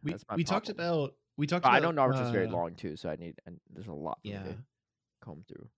we, 0.04 0.14
we 0.36 0.44
talked 0.44 0.68
about 0.68 1.14
we 1.36 1.46
talked 1.46 1.64
but 1.64 1.72
I 1.72 1.80
know 1.80 1.90
Naruto's 1.90 2.30
very 2.30 2.46
uh, 2.46 2.50
long 2.50 2.74
too, 2.74 2.96
so 2.96 3.08
I 3.08 3.16
need 3.16 3.34
and 3.46 3.58
there's 3.72 3.88
a 3.88 3.92
lot 3.92 4.18
yeah 4.22 4.42
to 4.42 4.56
comb 5.22 5.44
through. 5.48 5.68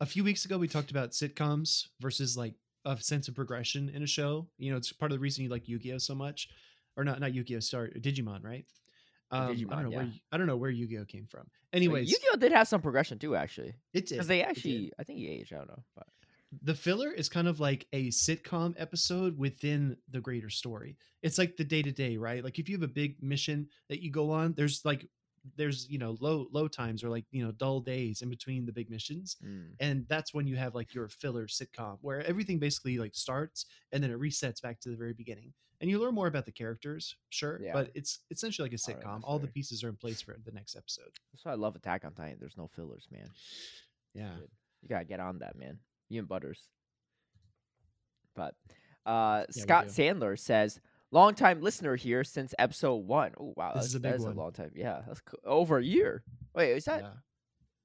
a 0.00 0.06
few 0.06 0.24
weeks 0.24 0.44
ago 0.44 0.58
we 0.58 0.68
talked 0.68 0.90
about 0.90 1.12
sitcoms 1.12 1.86
versus 2.00 2.36
like 2.36 2.54
a 2.84 2.96
sense 3.00 3.28
of 3.28 3.34
progression 3.34 3.88
in 3.88 4.02
a 4.02 4.06
show. 4.06 4.48
You 4.58 4.70
know 4.72 4.76
it's 4.76 4.92
part 4.92 5.12
of 5.12 5.16
the 5.18 5.22
reason 5.22 5.44
you 5.44 5.50
like 5.50 5.68
yu-gi-oh! 5.68 5.98
so 5.98 6.14
much 6.14 6.48
or 6.96 7.04
not 7.04 7.20
not 7.20 7.32
yu-gi-oh! 7.34 7.60
sorry 7.60 7.90
digimon 8.00 8.42
right? 8.42 8.64
Um, 9.30 9.50
I 9.70 9.74
don't 9.74 9.82
know 9.82 9.90
where 9.90 10.02
yeah. 10.04 10.08
y- 10.10 10.20
I 10.32 10.36
don't 10.36 10.46
know 10.46 10.56
where 10.56 10.70
Yu-Gi-Oh! 10.70 11.04
came 11.04 11.26
from. 11.26 11.50
But 11.72 11.78
Anyways, 11.78 12.10
Yu-Gi-Oh! 12.10 12.36
did 12.36 12.52
have 12.52 12.68
some 12.68 12.80
progression 12.80 13.18
too, 13.18 13.34
actually, 13.34 13.74
it 13.92 14.06
did. 14.06 14.10
Because 14.10 14.28
they 14.28 14.44
actually 14.44 14.92
I 15.00 15.02
think 15.02 15.18
he 15.18 15.28
aged. 15.28 15.52
I 15.52 15.56
don't 15.58 15.68
know, 15.68 15.82
but 15.96 16.06
the 16.62 16.74
filler 16.74 17.10
is 17.10 17.28
kind 17.28 17.48
of 17.48 17.60
like 17.60 17.86
a 17.92 18.08
sitcom 18.08 18.74
episode 18.78 19.36
within 19.38 19.96
the 20.10 20.20
greater 20.20 20.50
story. 20.50 20.96
It's 21.22 21.38
like 21.38 21.56
the 21.56 21.64
day 21.64 21.82
to 21.82 21.92
day, 21.92 22.16
right? 22.16 22.42
Like 22.44 22.58
if 22.58 22.68
you 22.68 22.76
have 22.76 22.82
a 22.82 22.88
big 22.92 23.22
mission 23.22 23.68
that 23.88 24.02
you 24.02 24.10
go 24.10 24.30
on, 24.30 24.54
there's 24.56 24.84
like 24.84 25.06
there's 25.56 25.88
you 25.88 25.96
know 25.98 26.16
low 26.20 26.48
low 26.50 26.66
times 26.66 27.04
or 27.04 27.08
like 27.08 27.24
you 27.30 27.44
know 27.44 27.52
dull 27.52 27.78
days 27.80 28.20
in 28.22 28.28
between 28.28 28.66
the 28.66 28.72
big 28.72 28.90
missions 28.90 29.36
Mm. 29.44 29.68
and 29.78 30.04
that's 30.08 30.34
when 30.34 30.44
you 30.48 30.56
have 30.56 30.74
like 30.74 30.92
your 30.92 31.08
filler 31.08 31.46
sitcom 31.46 31.98
where 32.00 32.20
everything 32.26 32.58
basically 32.58 32.98
like 32.98 33.14
starts 33.14 33.66
and 33.92 34.02
then 34.02 34.10
it 34.10 34.18
resets 34.18 34.60
back 34.60 34.80
to 34.80 34.88
the 34.88 34.96
very 34.96 35.12
beginning 35.12 35.52
and 35.80 35.88
you 35.88 36.00
learn 36.00 36.16
more 36.16 36.26
about 36.26 36.46
the 36.46 36.50
characters 36.50 37.14
sure 37.30 37.60
Yeah. 37.62 37.74
but 37.74 37.92
it's 37.94 38.18
essentially 38.32 38.68
like 38.68 38.72
a 38.74 38.76
sitcom 38.76 39.04
that's 39.18 39.24
all 39.24 39.38
the 39.38 39.46
pieces 39.46 39.84
are 39.84 39.88
in 39.88 39.94
place 39.94 40.20
for 40.20 40.36
the 40.44 40.50
next 40.50 40.74
episode 40.74 41.12
That's 41.32 41.44
why 41.44 41.52
I 41.52 41.54
love 41.54 41.76
Attack 41.76 42.04
on 42.04 42.12
Titan. 42.14 42.38
There's 42.40 42.56
no 42.56 42.66
fillers, 42.66 43.06
man. 43.12 43.30
yeah. 44.14 44.32
You 44.82 44.88
gotta 44.88 45.04
get 45.04 45.20
on 45.20 45.38
that, 45.38 45.56
man. 45.56 45.78
You 46.08 46.20
and 46.20 46.28
Butters. 46.28 46.68
But 48.34 48.54
uh 49.04 49.44
we 49.54 49.60
Scott. 49.62 49.86
Sandler 49.86 50.38
says, 50.38 50.80
long 51.10 51.34
time 51.34 51.60
listener 51.62 51.96
here 51.96 52.24
since 52.24 52.54
episode 52.58 53.06
one. 53.06 53.32
Oh 53.40 53.54
wow, 53.56 53.72
This 53.74 53.82
that's, 53.82 53.86
is 53.88 53.94
a 53.94 53.98
that 54.00 54.12
big 54.12 54.20
is 54.20 54.26
one. 54.26 54.36
a 54.36 54.40
long 54.40 54.52
time. 54.52 54.70
Yeah, 54.74 55.02
that's 55.06 55.20
co- 55.20 55.38
over 55.44 55.78
a 55.78 55.84
year. 55.84 56.22
Wait, 56.54 56.72
is 56.72 56.84
that 56.86 57.02
yeah. 57.02 57.10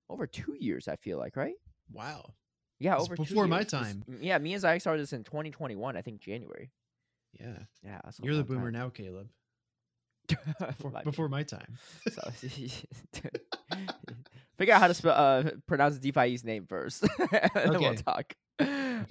over 0.10 0.28
two 0.28 0.56
years? 0.60 0.88
I 0.88 0.96
feel 0.98 1.18
like 1.18 1.36
right. 1.36 1.56
wow 1.92 2.34
Yeah, 2.80 2.96
It's 2.96 3.04
over 3.06 3.16
two 3.16 3.24
before 3.24 3.48
my 3.48 3.64
time. 3.64 4.04
Yeah, 4.20 4.38
me 4.40 4.54
and 4.54 4.62
Zach 4.62 4.82
started 4.82 5.02
this 5.04 5.14
in 5.14 5.24
2021. 5.24 5.96
I 5.98 6.02
think 6.02 6.20
January. 6.22 6.72
yeah 7.40 7.60
Yeah, 7.84 8.02
you're 8.22 8.36
the 8.36 8.44
boomer 8.44 8.72
time. 8.72 8.82
now 8.82 8.90
caleb 8.90 9.30
before, 10.60 10.92
before 11.04 11.30
my 11.30 11.44
time 11.44 11.78
So, 12.10 12.22
figure 14.62 14.76
out 14.76 14.82
how 14.82 14.88
to 14.88 14.94
spell 14.94 15.14
uh, 15.16 15.44
pronounce 15.66 15.98
DeFi's 15.98 16.44
name 16.44 16.68
first, 16.68 17.02
and 17.20 17.74
then 17.74 17.82
we'll 17.82 17.94
Okay. 17.94 18.04
talk. 18.04 18.36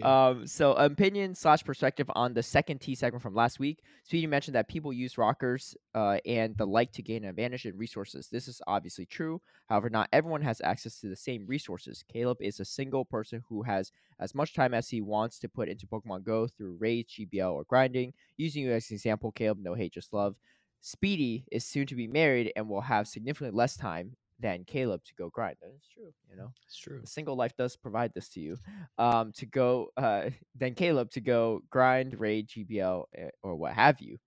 Um, 0.04 0.46
so 0.46 0.74
opinion 0.74 1.34
slash 1.34 1.64
perspective 1.64 2.08
on 2.14 2.34
the 2.34 2.42
second 2.42 2.80
T 2.80 2.94
segment 2.94 3.20
from 3.20 3.34
last 3.34 3.58
week. 3.58 3.82
Speedy 4.04 4.28
mentioned 4.28 4.54
that 4.54 4.68
people 4.68 4.92
use 4.92 5.18
rockers 5.18 5.74
uh, 5.92 6.18
and 6.24 6.56
the 6.56 6.64
like 6.64 6.92
to 6.92 7.02
gain 7.02 7.24
an 7.24 7.30
advantage 7.30 7.66
in 7.66 7.76
resources. 7.76 8.28
This 8.28 8.46
is 8.46 8.62
obviously 8.68 9.06
true. 9.06 9.40
However, 9.68 9.90
not 9.90 10.08
everyone 10.12 10.42
has 10.42 10.60
access 10.62 11.00
to 11.00 11.08
the 11.08 11.16
same 11.16 11.44
resources. 11.48 12.04
Caleb 12.08 12.38
is 12.40 12.60
a 12.60 12.64
single 12.64 13.04
person 13.04 13.42
who 13.48 13.62
has 13.62 13.90
as 14.20 14.32
much 14.36 14.54
time 14.54 14.72
as 14.72 14.88
he 14.88 15.00
wants 15.00 15.40
to 15.40 15.48
put 15.48 15.68
into 15.68 15.88
Pokemon 15.88 16.22
Go 16.22 16.46
through 16.46 16.76
raids, 16.78 17.12
GBL, 17.18 17.52
or 17.52 17.64
grinding. 17.64 18.12
Using 18.36 18.62
you 18.62 18.72
as 18.72 18.88
an 18.90 18.94
example, 18.94 19.32
Caleb, 19.32 19.58
no 19.60 19.74
hate, 19.74 19.92
just 19.94 20.12
love. 20.12 20.36
Speedy 20.80 21.44
is 21.50 21.64
soon 21.64 21.86
to 21.88 21.96
be 21.96 22.06
married 22.06 22.52
and 22.54 22.68
will 22.68 22.80
have 22.82 23.08
significantly 23.08 23.56
less 23.56 23.76
time 23.76 24.12
than 24.40 24.64
Caleb 24.64 25.02
to 25.04 25.14
go 25.14 25.28
grind. 25.30 25.56
That 25.60 25.70
is 25.74 25.86
true, 25.92 26.12
you 26.30 26.36
know. 26.36 26.52
it's 26.66 26.76
true 26.76 27.00
A 27.02 27.06
single 27.06 27.36
life 27.36 27.56
does 27.56 27.76
provide 27.76 28.12
this 28.14 28.28
to 28.30 28.40
you. 28.40 28.56
Um, 28.98 29.32
to 29.32 29.46
go, 29.46 29.88
uh, 29.96 30.30
than 30.56 30.74
Caleb 30.74 31.10
to 31.12 31.20
go 31.20 31.62
grind, 31.70 32.18
raid, 32.18 32.48
GBL, 32.48 33.04
eh, 33.16 33.28
or 33.42 33.56
what 33.56 33.74
have 33.74 34.00
you. 34.00 34.18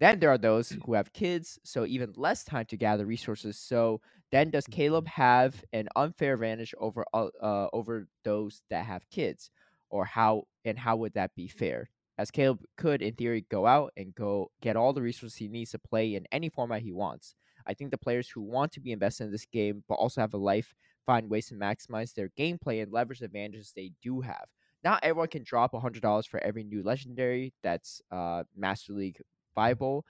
Then 0.00 0.18
there 0.18 0.30
are 0.30 0.38
those 0.38 0.70
who 0.84 0.94
have 0.94 1.12
kids, 1.12 1.58
so 1.62 1.84
even 1.84 2.14
less 2.16 2.42
time 2.42 2.64
to 2.66 2.76
gather 2.78 3.04
resources. 3.04 3.58
So 3.58 4.00
then, 4.32 4.50
does 4.50 4.66
Caleb 4.66 5.06
have 5.08 5.62
an 5.74 5.88
unfair 5.94 6.34
advantage 6.34 6.74
over 6.78 7.04
uh, 7.12 7.28
over 7.72 8.08
those 8.24 8.62
that 8.70 8.86
have 8.86 9.08
kids, 9.10 9.50
or 9.90 10.06
how 10.06 10.44
and 10.64 10.78
how 10.78 10.96
would 10.96 11.12
that 11.14 11.34
be 11.34 11.48
fair? 11.48 11.90
As 12.16 12.30
Caleb 12.30 12.62
could, 12.78 13.02
in 13.02 13.14
theory, 13.14 13.46
go 13.50 13.66
out 13.66 13.92
and 13.96 14.14
go 14.14 14.50
get 14.62 14.76
all 14.76 14.92
the 14.94 15.02
resources 15.02 15.36
he 15.36 15.48
needs 15.48 15.72
to 15.72 15.78
play 15.78 16.14
in 16.14 16.26
any 16.32 16.48
format 16.48 16.82
he 16.82 16.92
wants. 16.92 17.34
I 17.66 17.74
think 17.74 17.90
the 17.90 17.98
players 17.98 18.28
who 18.28 18.40
want 18.40 18.72
to 18.72 18.80
be 18.80 18.92
invested 18.92 19.24
in 19.24 19.32
this 19.32 19.46
game 19.46 19.84
but 19.88 19.94
also 19.94 20.20
have 20.20 20.34
a 20.34 20.38
life 20.38 20.74
find 21.06 21.28
ways 21.28 21.48
to 21.48 21.54
maximize 21.54 22.14
their 22.14 22.30
gameplay 22.38 22.82
and 22.82 22.92
leverage 22.92 23.20
the 23.20 23.26
advantages 23.26 23.72
they 23.74 23.92
do 24.02 24.20
have. 24.20 24.46
Not 24.82 25.00
everyone 25.02 25.28
can 25.28 25.42
drop 25.44 25.72
$100 25.72 26.28
for 26.28 26.40
every 26.40 26.64
new 26.64 26.82
legendary 26.82 27.52
that's 27.62 28.00
uh, 28.10 28.44
Master 28.56 28.92
League 28.92 29.20
viable 29.54 30.04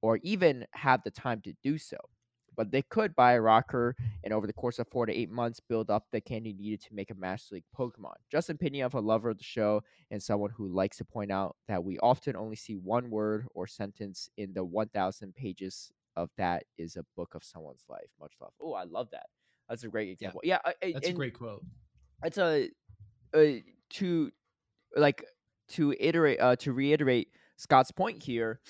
or 0.00 0.18
even 0.22 0.66
have 0.72 1.02
the 1.04 1.10
time 1.10 1.40
to 1.42 1.52
do 1.62 1.76
so. 1.78 1.96
But 2.56 2.70
they 2.70 2.82
could 2.82 3.16
buy 3.16 3.32
a 3.32 3.40
rocker 3.40 3.96
and 4.22 4.32
over 4.32 4.46
the 4.46 4.52
course 4.52 4.78
of 4.78 4.86
four 4.88 5.06
to 5.06 5.12
eight 5.12 5.30
months 5.30 5.60
build 5.60 5.90
up 5.90 6.04
the 6.12 6.20
candy 6.20 6.52
needed 6.52 6.80
to 6.82 6.94
make 6.94 7.10
a 7.10 7.14
Master 7.14 7.56
League 7.56 7.64
Pokemon. 7.76 8.14
Just 8.30 8.48
opinion 8.48 8.86
of 8.86 8.94
a 8.94 9.00
lover 9.00 9.30
of 9.30 9.38
the 9.38 9.44
show 9.44 9.82
and 10.12 10.22
someone 10.22 10.50
who 10.50 10.68
likes 10.68 10.98
to 10.98 11.04
point 11.04 11.32
out 11.32 11.56
that 11.66 11.82
we 11.82 11.98
often 11.98 12.36
only 12.36 12.54
see 12.54 12.76
one 12.76 13.10
word 13.10 13.46
or 13.54 13.66
sentence 13.66 14.28
in 14.36 14.52
the 14.52 14.64
1,000 14.64 15.34
pages 15.34 15.90
of 16.16 16.30
that 16.36 16.64
is 16.78 16.96
a 16.96 17.04
book 17.16 17.34
of 17.34 17.42
someone's 17.44 17.84
life. 17.88 18.08
Much 18.20 18.32
love. 18.40 18.52
Oh, 18.60 18.72
I 18.74 18.84
love 18.84 19.08
that. 19.12 19.26
That's 19.68 19.84
a 19.84 19.88
great 19.88 20.10
example. 20.10 20.40
Yeah, 20.44 20.58
I- 20.64 20.74
I- 20.82 20.92
that's 20.92 21.08
a 21.08 21.12
great 21.16 21.34
quote 21.34 21.64
it's 22.22 22.38
a, 22.38 22.70
uh 23.34 23.60
to 23.90 24.30
like 24.96 25.24
to 25.68 25.94
iterate 25.98 26.40
uh 26.40 26.56
to 26.56 26.72
reiterate 26.72 27.28
Scott's 27.56 27.90
point 27.90 28.22
here. 28.22 28.60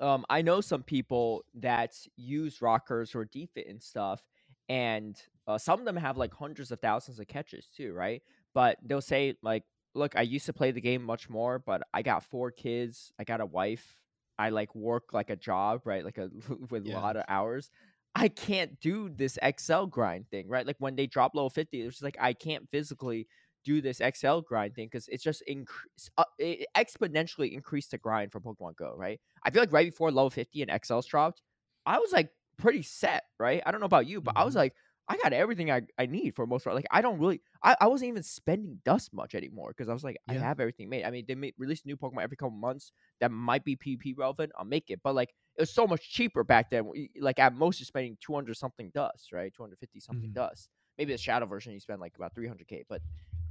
Um, 0.00 0.24
I 0.30 0.42
know 0.42 0.60
some 0.60 0.82
people 0.84 1.44
that 1.54 1.92
use 2.16 2.62
rockers 2.62 3.14
or 3.14 3.24
defit 3.26 3.68
and 3.68 3.82
stuff, 3.82 4.22
and 4.68 5.20
uh, 5.48 5.58
some 5.58 5.80
of 5.80 5.84
them 5.84 5.96
have 5.96 6.16
like 6.16 6.32
hundreds 6.32 6.70
of 6.70 6.80
thousands 6.80 7.18
of 7.18 7.26
catches 7.26 7.66
too, 7.66 7.92
right? 7.92 8.22
But 8.54 8.78
they'll 8.84 9.00
say 9.00 9.34
like, 9.42 9.64
"Look, 9.94 10.14
I 10.14 10.22
used 10.22 10.46
to 10.46 10.52
play 10.52 10.70
the 10.70 10.80
game 10.80 11.02
much 11.02 11.28
more, 11.28 11.58
but 11.58 11.82
I 11.92 12.02
got 12.02 12.22
four 12.22 12.52
kids, 12.52 13.12
I 13.18 13.24
got 13.24 13.40
a 13.40 13.46
wife, 13.46 13.97
I 14.38 14.50
like 14.50 14.74
work 14.74 15.12
like 15.12 15.30
a 15.30 15.36
job, 15.36 15.82
right? 15.84 16.04
Like 16.04 16.18
a 16.18 16.30
with 16.70 16.84
a 16.86 16.88
Yeah. 16.88 17.00
lot 17.00 17.16
of 17.16 17.24
hours." 17.28 17.70
I 18.14 18.28
can't 18.28 18.80
do 18.80 19.08
this 19.10 19.38
XL 19.42 19.86
grind 19.86 20.28
thing, 20.30 20.48
right? 20.48 20.66
Like 20.66 20.76
when 20.78 20.96
they 20.96 21.06
drop 21.06 21.34
level 21.34 21.50
50, 21.50 21.82
it's 21.82 21.96
just 21.96 22.02
like 22.02 22.16
I 22.20 22.32
can't 22.32 22.68
physically 22.70 23.28
do 23.64 23.80
this 23.80 24.00
XL 24.00 24.40
grind 24.40 24.74
thing 24.74 24.86
because 24.86 25.08
it's 25.08 25.22
just 25.22 25.42
increase 25.42 26.10
uh, 26.16 26.24
it 26.38 26.66
exponentially 26.76 27.52
increased 27.52 27.90
the 27.92 27.98
grind 27.98 28.32
for 28.32 28.40
Pokemon 28.40 28.76
Go, 28.76 28.94
right? 28.96 29.20
I 29.44 29.50
feel 29.50 29.62
like 29.62 29.72
right 29.72 29.90
before 29.90 30.10
level 30.10 30.30
50 30.30 30.62
and 30.62 30.70
XL's 30.70 31.06
dropped, 31.06 31.42
I 31.86 31.98
was 31.98 32.12
like 32.12 32.30
pretty 32.56 32.82
set, 32.82 33.24
right? 33.38 33.62
I 33.64 33.70
don't 33.70 33.80
know 33.80 33.86
about 33.86 34.06
you, 34.06 34.20
but 34.20 34.32
I 34.36 34.44
was 34.44 34.54
Mhm. 34.54 34.56
like, 34.56 34.74
I 35.08 35.16
got 35.16 35.32
everything 35.32 35.70
I, 35.70 35.82
I 35.98 36.06
need 36.06 36.36
for 36.36 36.46
most 36.46 36.64
part. 36.64 36.76
Like 36.76 36.86
I 36.90 37.00
don't 37.00 37.18
really 37.18 37.40
I, 37.62 37.76
I 37.80 37.86
wasn't 37.86 38.10
even 38.10 38.22
spending 38.22 38.80
dust 38.84 39.12
much 39.14 39.34
anymore 39.34 39.70
because 39.70 39.88
I 39.88 39.92
was 39.94 40.04
like, 40.04 40.18
I 40.28 40.34
have 40.34 40.60
everything 40.60 40.88
made. 40.90 41.04
I 41.04 41.10
mean, 41.10 41.24
they 41.26 41.34
may, 41.34 41.52
release 41.56 41.84
new 41.86 41.96
Pokemon 41.96 42.22
every 42.22 42.36
couple 42.36 42.50
months 42.56 42.92
that 43.20 43.30
might 43.30 43.64
be 43.64 43.74
PvP 43.76 44.14
relevant. 44.16 44.52
I'll 44.58 44.64
make 44.66 44.90
it. 44.90 45.00
But 45.02 45.14
like 45.14 45.30
it 45.56 45.62
was 45.62 45.72
so 45.72 45.86
much 45.86 46.10
cheaper 46.10 46.44
back 46.44 46.70
then. 46.70 46.90
Like 47.20 47.38
at 47.38 47.54
most 47.54 47.80
you're 47.80 47.86
spending 47.86 48.18
200 48.20 48.54
something 48.56 48.90
dust, 48.94 49.32
right? 49.32 49.52
250 49.54 50.00
something 50.00 50.30
Mhm. 50.30 50.34
dust. 50.34 50.68
Maybe 50.98 51.12
the 51.12 51.18
shadow 51.18 51.46
version 51.46 51.72
you 51.72 51.80
spend 51.80 52.00
like 52.00 52.16
about 52.16 52.34
300k, 52.34 52.84
but 52.88 53.02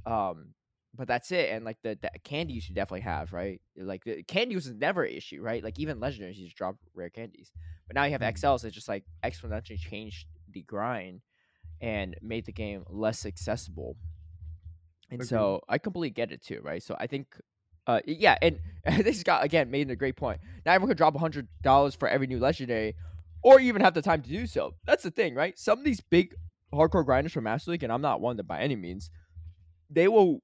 um 0.06 0.54
but 0.94 1.06
that's 1.06 1.30
it 1.32 1.50
and 1.50 1.64
like 1.64 1.76
the, 1.82 1.98
the 2.00 2.10
candies 2.24 2.68
you 2.68 2.74
definitely 2.74 3.02
have 3.02 3.32
right 3.32 3.60
like 3.76 4.04
the 4.04 4.22
candies 4.22 4.66
is 4.66 4.74
never 4.74 5.04
an 5.04 5.12
issue 5.12 5.40
right 5.42 5.62
like 5.62 5.78
even 5.78 6.00
legendaries 6.00 6.36
you 6.36 6.46
just 6.46 6.56
drop 6.56 6.76
rare 6.94 7.10
candies 7.10 7.52
but 7.86 7.94
now 7.94 8.04
you 8.04 8.12
have 8.12 8.20
Mhm. 8.20 8.34
xls 8.34 8.62
that 8.62 8.70
just 8.72 8.88
like 8.88 9.04
exponentially 9.24 9.78
changed 9.78 10.26
the 10.48 10.62
grind 10.62 11.20
and 11.80 12.16
made 12.22 12.44
the 12.46 12.52
game 12.52 12.84
less 12.88 13.24
accessible 13.26 13.96
and 15.10 15.20
Agreed. 15.20 15.28
so 15.28 15.60
i 15.68 15.78
completely 15.78 16.10
get 16.10 16.32
it 16.32 16.42
too 16.42 16.60
right 16.62 16.82
so 16.82 16.96
i 16.98 17.06
think 17.06 17.26
uh 17.86 18.00
yeah 18.06 18.36
and 18.42 18.58
this 19.04 19.22
got 19.22 19.44
again 19.44 19.70
made 19.70 19.90
a 19.90 19.96
great 19.96 20.16
point 20.16 20.40
now 20.66 20.72
everyone 20.72 20.88
could 20.88 20.98
drop 20.98 21.14
a 21.14 21.18
hundred 21.18 21.48
dollars 21.62 21.94
for 21.94 22.08
every 22.08 22.26
new 22.26 22.38
legendary 22.38 22.94
or 23.42 23.60
even 23.60 23.80
have 23.80 23.94
the 23.94 24.02
time 24.02 24.22
to 24.22 24.28
do 24.28 24.46
so 24.46 24.74
that's 24.86 25.02
the 25.02 25.10
thing 25.10 25.34
right 25.34 25.58
some 25.58 25.78
of 25.78 25.84
these 25.84 26.00
big 26.00 26.34
hardcore 26.72 27.04
grinders 27.04 27.32
from 27.32 27.44
master 27.44 27.70
league 27.70 27.82
and 27.82 27.92
i'm 27.92 28.02
not 28.02 28.20
one 28.20 28.32
of 28.32 28.36
them 28.36 28.46
by 28.46 28.60
any 28.60 28.76
means 28.76 29.10
they 29.90 30.08
will 30.08 30.40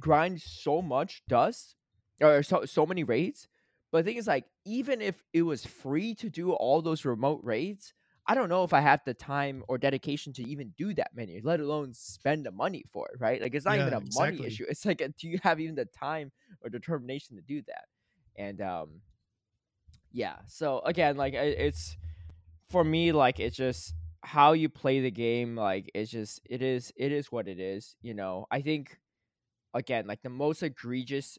grind 0.00 0.40
so 0.40 0.82
much 0.82 1.22
dust 1.28 1.74
or 2.20 2.42
so 2.42 2.64
so 2.64 2.86
many 2.86 3.04
raids. 3.04 3.48
But 3.92 4.04
the 4.04 4.10
thing 4.10 4.18
is, 4.18 4.26
like, 4.26 4.44
even 4.64 5.00
if 5.00 5.22
it 5.32 5.42
was 5.42 5.64
free 5.64 6.14
to 6.16 6.28
do 6.28 6.52
all 6.52 6.82
those 6.82 7.04
remote 7.04 7.40
raids, 7.42 7.94
I 8.28 8.34
don't 8.34 8.48
know 8.48 8.64
if 8.64 8.72
I 8.72 8.80
have 8.80 9.02
the 9.04 9.14
time 9.14 9.62
or 9.68 9.78
dedication 9.78 10.32
to 10.34 10.42
even 10.44 10.70
do 10.76 10.94
that 10.94 11.14
many, 11.14 11.40
let 11.40 11.60
alone 11.60 11.94
spend 11.94 12.44
the 12.44 12.50
money 12.50 12.84
for 12.92 13.08
it, 13.08 13.20
right? 13.20 13.40
Like, 13.40 13.54
it's 13.54 13.64
not 13.64 13.78
even 13.78 13.92
Yeah, 13.92 13.94
a 13.94 14.00
money 14.00 14.44
issue. 14.44 14.64
It's 14.68 14.84
like, 14.84 14.98
do 15.16 15.28
you 15.28 15.38
have 15.42 15.60
even 15.60 15.76
the 15.76 15.84
time 15.86 16.32
or 16.62 16.70
determination 16.70 17.36
to 17.36 17.42
do 17.42 17.62
that? 17.62 17.84
And 18.36 18.60
um, 18.60 19.02
yeah. 20.12 20.38
So 20.46 20.80
again, 20.80 21.16
like, 21.16 21.34
it's 21.34 21.96
for 22.70 22.84
me, 22.84 23.12
like, 23.12 23.40
it's 23.40 23.56
just 23.56 23.94
how 24.22 24.52
you 24.52 24.68
play 24.70 25.00
the 25.00 25.10
game. 25.12 25.56
Like, 25.56 25.90
it's 25.94 26.10
just 26.10 26.40
it 26.44 26.62
is 26.62 26.92
it 26.96 27.12
is 27.12 27.32
what 27.32 27.48
it 27.48 27.60
is. 27.60 27.96
You 28.02 28.14
know, 28.14 28.46
I 28.50 28.62
think 28.62 28.98
again, 29.76 30.06
like 30.06 30.22
the 30.22 30.30
most 30.30 30.62
egregious 30.62 31.38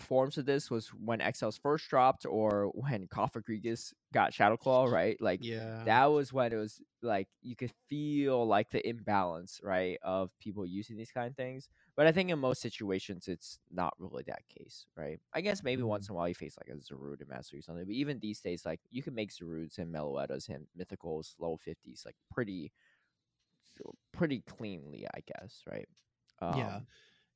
forms 0.00 0.38
of 0.38 0.46
this 0.46 0.70
was 0.70 0.88
when 0.88 1.20
XL's 1.20 1.58
first 1.58 1.88
dropped 1.88 2.26
or 2.26 2.70
when 2.74 3.08
Cofagrigus 3.08 3.92
got 4.14 4.34
Shadow 4.34 4.56
Claw, 4.56 4.86
right? 4.86 5.20
Like 5.20 5.40
yeah 5.40 5.86
that 5.86 6.06
was 6.06 6.32
when 6.32 6.52
it 6.52 6.56
was 6.56 6.80
like 7.02 7.28
you 7.42 7.56
could 7.56 7.72
feel 7.88 8.46
like 8.46 8.70
the 8.70 8.86
imbalance, 8.88 9.60
right, 9.62 9.98
of 10.02 10.30
people 10.40 10.66
using 10.66 10.96
these 10.96 11.12
kind 11.12 11.28
of 11.28 11.36
things. 11.36 11.68
But 11.96 12.06
I 12.06 12.12
think 12.12 12.30
in 12.30 12.38
most 12.38 12.62
situations, 12.62 13.28
it's 13.28 13.58
not 13.70 13.94
really 13.98 14.24
that 14.26 14.42
case, 14.48 14.86
right? 14.96 15.18
I 15.34 15.40
guess 15.42 15.62
maybe 15.62 15.82
Mm. 15.82 15.84
once 15.84 16.08
in 16.08 16.14
a 16.14 16.16
while 16.16 16.28
you 16.28 16.34
face 16.34 16.56
like 16.58 16.74
a 16.74 16.78
Zarude 16.80 17.26
Master 17.28 17.58
or 17.58 17.62
something, 17.62 17.84
but 17.86 17.94
even 17.94 18.18
these 18.20 18.40
days, 18.40 18.64
like 18.66 18.80
you 18.90 19.02
can 19.02 19.14
make 19.14 19.32
Zarudes 19.32 19.78
and 19.78 19.94
Meloetas 19.94 20.48
and 20.48 20.66
Mythicals 20.78 21.34
low 21.38 21.56
fifties 21.56 22.02
like 22.06 22.16
pretty, 22.32 22.72
pretty 24.12 24.40
cleanly, 24.46 25.06
I 25.14 25.20
guess, 25.26 25.62
right? 25.68 25.88
yeah 26.48 26.80
Um, 26.80 26.86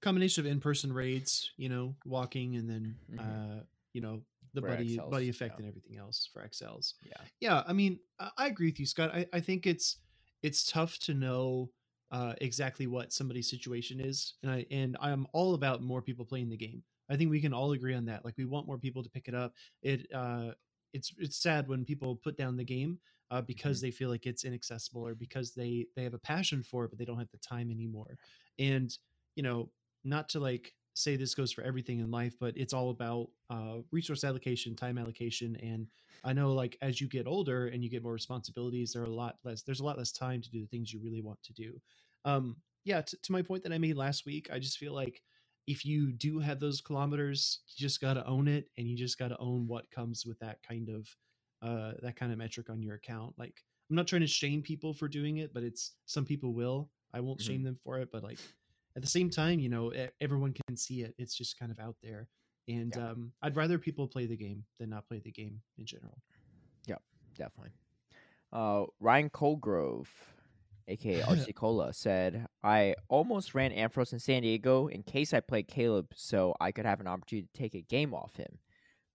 combination 0.04 0.44
of 0.46 0.50
in-person 0.52 0.92
raids, 0.92 1.50
you 1.56 1.68
know, 1.68 1.96
walking, 2.04 2.56
and 2.56 2.68
then 2.68 2.96
Mhm. 3.10 3.60
uh, 3.60 3.64
you 3.92 4.00
know 4.00 4.22
the 4.54 4.60
For 4.60 4.68
buddy 4.68 4.96
XLs, 4.96 5.10
buddy 5.10 5.28
effect 5.28 5.54
yeah. 5.54 5.58
and 5.60 5.68
everything 5.68 5.96
else 5.98 6.28
for 6.32 6.42
XLs. 6.42 6.94
Yeah. 7.04 7.12
Yeah, 7.40 7.64
I 7.66 7.72
mean, 7.72 7.98
I, 8.20 8.46
agree 8.46 8.68
with 8.68 8.78
you, 8.78 8.86
Scott. 8.86 9.10
I, 9.12 9.26
I 9.32 9.40
think 9.40 9.66
it's 9.66 9.98
it's 10.42 10.70
tough 10.70 10.98
to 11.00 11.14
know 11.14 11.70
uh, 12.10 12.34
exactly 12.40 12.86
what 12.86 13.12
somebody's 13.12 13.50
situation 13.50 14.00
is, 14.00 14.34
and 14.42 14.52
I 14.52 14.66
and 14.70 14.96
I'm 15.00 15.26
all 15.32 15.54
about 15.54 15.82
more 15.82 16.02
people 16.02 16.24
playing 16.24 16.50
the 16.50 16.56
game. 16.56 16.82
I 17.10 17.16
think 17.16 17.30
we 17.30 17.40
can 17.40 17.52
all 17.52 17.72
agree 17.72 17.94
on 17.94 18.04
that. 18.06 18.24
Like 18.24 18.36
we 18.38 18.44
want 18.44 18.66
more 18.66 18.78
people 18.78 19.02
to 19.02 19.10
pick 19.10 19.28
it 19.28 19.34
up. 19.34 19.52
It 19.82 20.06
uh, 20.14 20.52
it's 20.92 21.12
it's 21.18 21.36
sad 21.42 21.68
when 21.68 21.84
people 21.84 22.16
put 22.16 22.36
down 22.36 22.56
the 22.56 22.64
game 22.64 23.00
uh, 23.30 23.42
because 23.42 23.80
they 23.80 23.90
feel 23.90 24.10
like 24.10 24.26
it's 24.26 24.44
inaccessible 24.44 25.04
or 25.06 25.14
because 25.14 25.52
they 25.54 25.86
they 25.96 26.04
have 26.04 26.14
a 26.14 26.18
passion 26.18 26.62
for 26.62 26.84
it 26.84 26.90
but 26.90 26.98
they 26.98 27.04
don't 27.04 27.18
have 27.18 27.30
the 27.32 27.38
time 27.38 27.70
anymore. 27.70 28.16
And 28.58 28.96
you 29.34 29.42
know, 29.42 29.70
not 30.04 30.28
to 30.30 30.40
like 30.40 30.72
say 30.94 31.16
this 31.16 31.34
goes 31.34 31.52
for 31.52 31.62
everything 31.62 31.98
in 31.98 32.10
life, 32.10 32.34
but 32.38 32.56
it's 32.56 32.72
all 32.72 32.90
about 32.90 33.28
uh, 33.50 33.78
resource 33.90 34.22
allocation, 34.24 34.76
time 34.76 34.98
allocation, 34.98 35.56
and 35.56 35.88
I 36.22 36.32
know 36.32 36.52
like 36.54 36.76
as 36.82 37.00
you 37.00 37.08
get 37.08 37.26
older 37.26 37.66
and 37.68 37.82
you 37.82 37.90
get 37.90 38.02
more 38.02 38.12
responsibilities, 38.12 38.92
there 38.92 39.02
are 39.02 39.06
a 39.06 39.10
lot 39.14 39.36
less. 39.44 39.62
There's 39.62 39.80
a 39.80 39.84
lot 39.84 39.98
less 39.98 40.12
time 40.12 40.40
to 40.42 40.50
do 40.50 40.60
the 40.60 40.66
things 40.68 40.92
you 40.92 41.00
really 41.02 41.20
want 41.22 41.42
to 41.42 41.52
do. 41.52 41.80
Um, 42.24 42.56
yeah, 42.84 43.02
t- 43.02 43.16
to 43.22 43.32
my 43.32 43.42
point 43.42 43.62
that 43.64 43.72
I 43.72 43.78
made 43.78 43.96
last 43.96 44.26
week, 44.26 44.48
I 44.52 44.58
just 44.58 44.78
feel 44.78 44.94
like 44.94 45.22
if 45.66 45.84
you 45.84 46.12
do 46.12 46.38
have 46.38 46.60
those 46.60 46.80
kilometers, 46.80 47.60
you 47.68 47.82
just 47.82 48.00
got 48.00 48.14
to 48.14 48.26
own 48.26 48.48
it, 48.48 48.68
and 48.78 48.86
you 48.88 48.96
just 48.96 49.18
got 49.18 49.28
to 49.28 49.38
own 49.38 49.66
what 49.66 49.90
comes 49.90 50.24
with 50.26 50.38
that 50.40 50.62
kind 50.62 50.88
of 50.88 51.08
uh, 51.62 51.92
that 52.02 52.16
kind 52.16 52.32
of 52.32 52.38
metric 52.38 52.68
on 52.70 52.82
your 52.82 52.94
account. 52.94 53.34
Like 53.38 53.62
I'm 53.90 53.96
not 53.96 54.06
trying 54.06 54.22
to 54.22 54.26
shame 54.26 54.62
people 54.62 54.92
for 54.94 55.08
doing 55.08 55.38
it, 55.38 55.54
but 55.54 55.62
it's 55.62 55.92
some 56.06 56.24
people 56.24 56.52
will. 56.54 56.90
I 57.12 57.20
won't 57.20 57.40
Mhm. 57.40 57.44
shame 57.46 57.62
them 57.62 57.76
for 57.82 57.98
it, 58.00 58.10
but 58.12 58.22
like 58.22 58.38
at 58.96 59.02
the 59.02 59.08
same 59.08 59.30
time, 59.30 59.58
you 59.58 59.68
know, 59.68 59.92
everyone 60.20 60.54
can 60.66 60.76
see 60.76 61.02
it. 61.02 61.14
It's 61.18 61.34
just 61.36 61.58
kind 61.58 61.72
of 61.72 61.78
out 61.78 61.96
there. 62.02 62.28
And 62.68 62.94
Yeah. 62.96 63.10
um, 63.10 63.32
I'd 63.42 63.56
rather 63.56 63.78
people 63.78 64.08
play 64.08 64.26
the 64.26 64.36
game 64.36 64.64
than 64.78 64.90
not 64.90 65.06
play 65.06 65.18
the 65.18 65.32
game 65.32 65.60
in 65.78 65.84
general. 65.86 66.18
Yep, 66.86 67.02
definitely. 67.36 67.72
Uh, 68.52 68.86
Ryan 69.00 69.30
Colgrove, 69.30 70.08
aka 70.88 71.20
RC 71.28 71.54
Cola, 71.54 71.92
said, 71.92 72.46
"I 72.62 72.94
almost 73.08 73.54
ran 73.54 73.72
Ampharos 73.72 74.12
in 74.12 74.20
San 74.20 74.42
Diego 74.42 74.86
in 74.86 75.02
case 75.02 75.34
I 75.34 75.40
played 75.40 75.68
Caleb, 75.68 76.12
so 76.14 76.54
I 76.60 76.72
could 76.72 76.86
have 76.86 77.00
an 77.00 77.06
opportunity 77.08 77.48
to 77.52 77.58
take 77.58 77.74
a 77.74 77.82
game 77.82 78.14
off 78.14 78.36
him. 78.36 78.58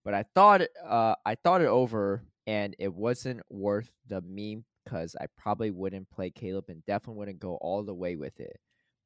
But 0.04 0.14
I 0.14 0.24
thought, 0.34 0.62
uh, 0.84 1.14
I 1.24 1.34
thought 1.34 1.60
it 1.62 1.66
over, 1.68 2.22
and 2.46 2.76
it 2.78 2.92
wasn't 2.94 3.40
worth 3.50 3.90
the 4.06 4.20
meme 4.20 4.64
because 4.84 5.16
I 5.20 5.26
probably 5.36 5.70
wouldn't 5.70 6.10
play 6.10 6.30
Caleb 6.30 6.66
and 6.68 6.84
definitely 6.86 7.18
wouldn't 7.18 7.38
go 7.40 7.56
all 7.56 7.82
the 7.82 7.94
way 7.94 8.16
with 8.16 8.38
it. 8.40 8.60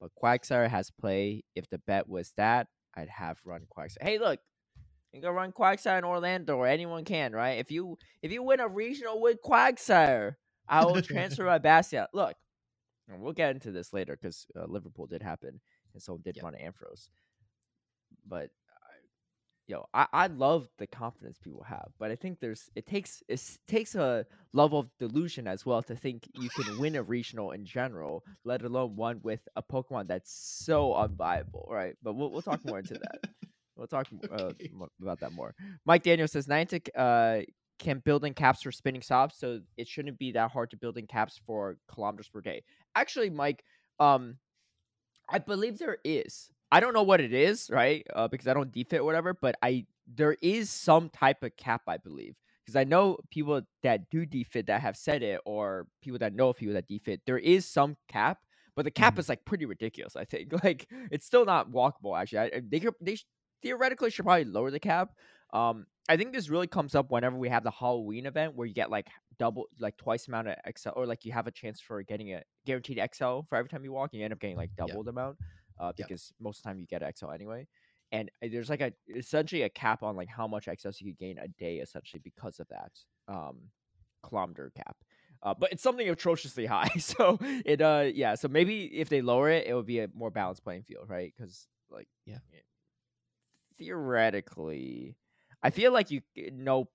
But 0.04 0.12
Quagsire 0.22 0.70
has 0.70 0.92
play. 0.92 1.44
If 1.56 1.70
the 1.70 1.78
bet 1.80 2.08
was 2.08 2.32
that, 2.38 2.68
I'd 2.96 3.10
have 3.10 3.40
run 3.46 3.62
Quagsire. 3.76 4.02
Hey, 4.02 4.18
look." 4.20 4.40
You 5.12 5.20
can 5.22 5.30
go 5.30 5.34
run 5.34 5.52
Quagsire 5.52 5.98
in 5.98 6.04
Orlando, 6.04 6.56
or 6.58 6.68
anyone 6.68 7.04
can, 7.04 7.32
right? 7.32 7.58
If 7.58 7.72
you 7.72 7.98
if 8.22 8.32
you 8.32 8.44
win 8.44 8.60
a 8.60 8.68
regional 8.68 9.20
with 9.20 9.38
Quagsire, 9.44 10.36
I 10.68 10.86
will 10.86 11.00
transfer 11.00 11.44
my 11.46 11.58
Bastia. 11.58 12.08
Look, 12.14 12.36
and 13.08 13.20
we'll 13.20 13.34
get 13.34 13.52
into 13.54 13.72
this 13.72 13.92
later 13.92 14.18
because 14.20 14.46
uh, 14.58 14.66
Liverpool 14.66 15.06
did 15.06 15.22
happen, 15.22 15.60
and 15.94 16.02
someone 16.02 16.22
did 16.24 16.36
Yep. 16.36 16.42
run 16.42 16.54
Ampharos. 16.54 17.10
But 18.26 18.50
yo, 19.66 19.86
I, 19.94 20.06
I 20.12 20.26
love 20.28 20.68
the 20.78 20.86
confidence 20.86 21.38
people 21.38 21.62
have, 21.64 21.88
but 21.98 22.10
I 22.10 22.16
think 22.16 22.40
there's 22.40 22.70
it 22.74 22.86
takes 22.86 23.22
it 23.28 23.42
takes 23.66 23.94
a 23.94 24.26
level 24.52 24.78
of 24.80 24.90
delusion 24.98 25.46
as 25.46 25.64
well 25.66 25.82
to 25.84 25.96
think 25.96 26.28
you 26.32 26.50
can 26.50 26.76
win 26.76 26.96
a 26.96 27.02
regional 27.02 27.52
in 27.52 27.64
general, 27.64 28.24
let 28.44 28.62
alone 28.62 28.96
one 28.96 29.20
with 29.22 29.46
a 29.56 29.62
Pokemon 29.62 30.08
that's 30.08 30.32
so 30.32 30.92
unviable, 30.92 31.70
right? 31.70 31.94
But 32.02 32.14
we'll 32.14 32.30
we'll 32.30 32.42
talk 32.42 32.64
more 32.64 32.78
into 32.78 32.94
that. 32.94 33.18
We'll 33.76 33.88
talk 33.88 34.06
uh, 34.32 34.52
Okay. 34.52 34.70
about 35.02 35.20
that 35.20 35.32
more. 35.32 35.54
Mike 35.84 36.04
Daniel 36.04 36.28
says 36.28 36.46
Niantic 36.46 36.88
uh, 36.96 37.42
can 37.80 37.98
build 38.04 38.24
in 38.24 38.32
caps 38.34 38.62
for 38.62 38.70
spinning 38.70 39.02
stops, 39.02 39.38
so 39.40 39.60
it 39.76 39.88
shouldn't 39.88 40.18
be 40.18 40.32
that 40.32 40.52
hard 40.52 40.70
to 40.70 40.76
build 40.76 40.96
in 40.96 41.06
caps 41.08 41.40
for 41.44 41.76
kilometers 41.92 42.28
per 42.28 42.40
day. 42.40 42.62
Actually, 42.94 43.30
Mike, 43.30 43.64
um, 43.98 44.36
I 45.28 45.38
believe 45.38 45.78
there 45.78 45.98
is. 46.04 46.50
I 46.74 46.80
don't 46.80 46.92
know 46.94 47.02
what 47.04 47.20
it 47.20 47.32
is, 47.32 47.70
right? 47.70 48.04
Uh, 48.14 48.26
because 48.28 48.48
I 48.48 48.54
don't 48.54 48.72
defit 48.72 48.98
or 48.98 49.04
whatever, 49.04 49.32
but 49.34 49.54
I 49.62 49.86
there 50.06 50.36
is 50.42 50.70
some 50.70 51.08
type 51.08 51.42
of 51.42 51.56
cap, 51.56 51.82
I 51.86 51.96
believe. 51.96 52.34
Because 52.64 52.76
I 52.76 52.84
know 52.84 53.18
people 53.30 53.60
that 53.82 54.10
do 54.10 54.26
defit 54.26 54.66
that 54.66 54.80
have 54.80 54.96
said 54.96 55.22
it, 55.22 55.40
or 55.44 55.86
people 56.02 56.18
that 56.18 56.34
know 56.34 56.52
people 56.52 56.74
that 56.74 56.88
defit. 56.88 57.20
There 57.26 57.38
is 57.38 57.64
some 57.66 57.96
cap, 58.08 58.38
but 58.74 58.84
the 58.84 58.90
cap 58.90 59.14
Mhm. 59.14 59.18
is 59.20 59.28
like 59.28 59.44
pretty 59.44 59.66
ridiculous. 59.66 60.16
I 60.16 60.24
think 60.24 60.52
like 60.64 60.86
it's 61.10 61.26
still 61.26 61.44
not 61.44 61.70
walkable. 61.70 62.18
Actually, 62.18 62.38
I, 62.56 62.62
they 62.68 62.80
could, 62.80 62.94
they 63.00 63.16
sh- 63.16 63.26
theoretically 63.62 64.10
should 64.10 64.24
probably 64.24 64.44
lower 64.46 64.70
the 64.70 64.80
cap. 64.80 65.10
Um, 65.52 65.86
I 66.08 66.16
think 66.16 66.32
this 66.32 66.48
really 66.50 66.66
comes 66.66 66.94
up 66.94 67.10
whenever 67.10 67.36
we 67.36 67.48
have 67.50 67.64
the 67.64 67.70
Halloween 67.70 68.26
event 68.26 68.54
where 68.56 68.66
you 68.66 68.74
get 68.74 68.90
like 68.90 69.06
double, 69.38 69.66
like 69.78 69.96
twice 69.96 70.26
amount 70.28 70.48
of 70.48 70.56
XL, 70.76 70.90
or 70.96 71.06
like 71.06 71.24
you 71.24 71.32
have 71.32 71.46
a 71.46 71.50
chance 71.50 71.80
for 71.80 72.02
getting 72.02 72.34
a 72.34 72.42
guaranteed 72.66 72.98
XL 73.14 73.40
for 73.48 73.56
every 73.56 73.68
time 73.70 73.84
you 73.84 73.92
walk, 73.92 74.10
and 74.12 74.18
you 74.18 74.24
end 74.24 74.32
up 74.34 74.40
getting 74.40 74.56
like 74.56 74.70
Yeah. 74.78 74.86
double 74.86 75.04
the 75.04 75.10
amount, 75.10 75.38
uh, 75.78 75.92
because 75.96 76.32
most 76.40 76.58
of 76.58 76.62
the 76.64 76.68
time 76.68 76.80
you 76.80 76.86
get 76.86 77.02
XL 77.02 77.32
anyway. 77.32 77.66
And 78.12 78.30
uh, 78.42 78.48
there's 78.50 78.70
like 78.70 78.80
a 78.80 78.92
essentially 79.14 79.62
a 79.62 79.68
cap 79.68 80.02
on 80.02 80.16
like 80.16 80.28
how 80.28 80.46
much 80.46 80.68
XL 80.68 81.00
you 81.00 81.12
could 81.12 81.18
gain 81.18 81.38
a 81.38 81.48
day, 81.48 81.78
essentially 81.78 82.20
because 82.22 82.60
of 82.60 82.68
that 82.68 82.92
um 83.28 83.70
kilometer 84.22 84.72
cap. 84.76 84.96
Uh, 85.42 85.54
but 85.54 85.72
it's 85.72 85.82
something 85.82 86.08
atrociously 86.08 86.66
high. 86.66 86.88
So 86.98 87.38
it 87.64 87.80
uh 87.80 88.10
yeah. 88.14 88.34
So 88.34 88.48
maybe 88.48 88.84
if 88.86 89.08
they 89.08 89.22
lower 89.22 89.50
it, 89.50 89.66
it 89.66 89.74
would 89.74 89.86
be 89.86 90.00
a 90.00 90.08
more 90.14 90.30
balanced 90.30 90.64
playing 90.64 90.84
field, 90.84 91.08
right? 91.08 91.32
Because 91.36 91.66
like 91.90 92.08
Yeah. 92.26 92.38
theoretically, 93.78 95.16
I 95.62 95.70
feel 95.70 95.92
like 95.92 96.10
you 96.10 96.22
no 96.52 96.88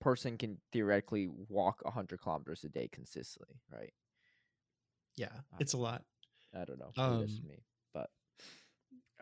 person 0.00 0.36
can 0.36 0.58
theoretically 0.72 1.28
walk 1.28 1.82
hundred 1.86 2.20
kilometers 2.20 2.64
a 2.64 2.68
day 2.68 2.88
consistently, 2.92 3.56
right? 3.72 3.92
Yeah, 5.16 5.30
I 5.52 5.56
it's 5.58 5.72
a 5.72 5.78
lot. 5.78 6.04
I 6.54 6.64
don't 6.64 6.78
know. 6.78 6.94
Maybe 7.04 7.16
that's 7.18 7.32
just 7.32 7.42
Um, 7.42 7.44
me, 7.44 7.64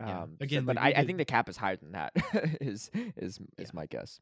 yeah, 0.00 0.22
um, 0.22 0.30
so- 0.38 0.44
again, 0.44 0.64
but 0.64 0.76
like, 0.76 0.84
I, 0.84 0.88
we 0.88 0.94
I 1.02 1.06
think 1.06 1.18
the 1.18 1.24
cap 1.24 1.48
is 1.48 1.56
higher 1.56 1.76
than 1.76 1.92
that. 1.92 2.12
is 2.60 2.90
is 2.94 3.38
is 3.38 3.40
Yeah. 3.58 3.66
my 3.72 3.86
guess. 3.86 4.20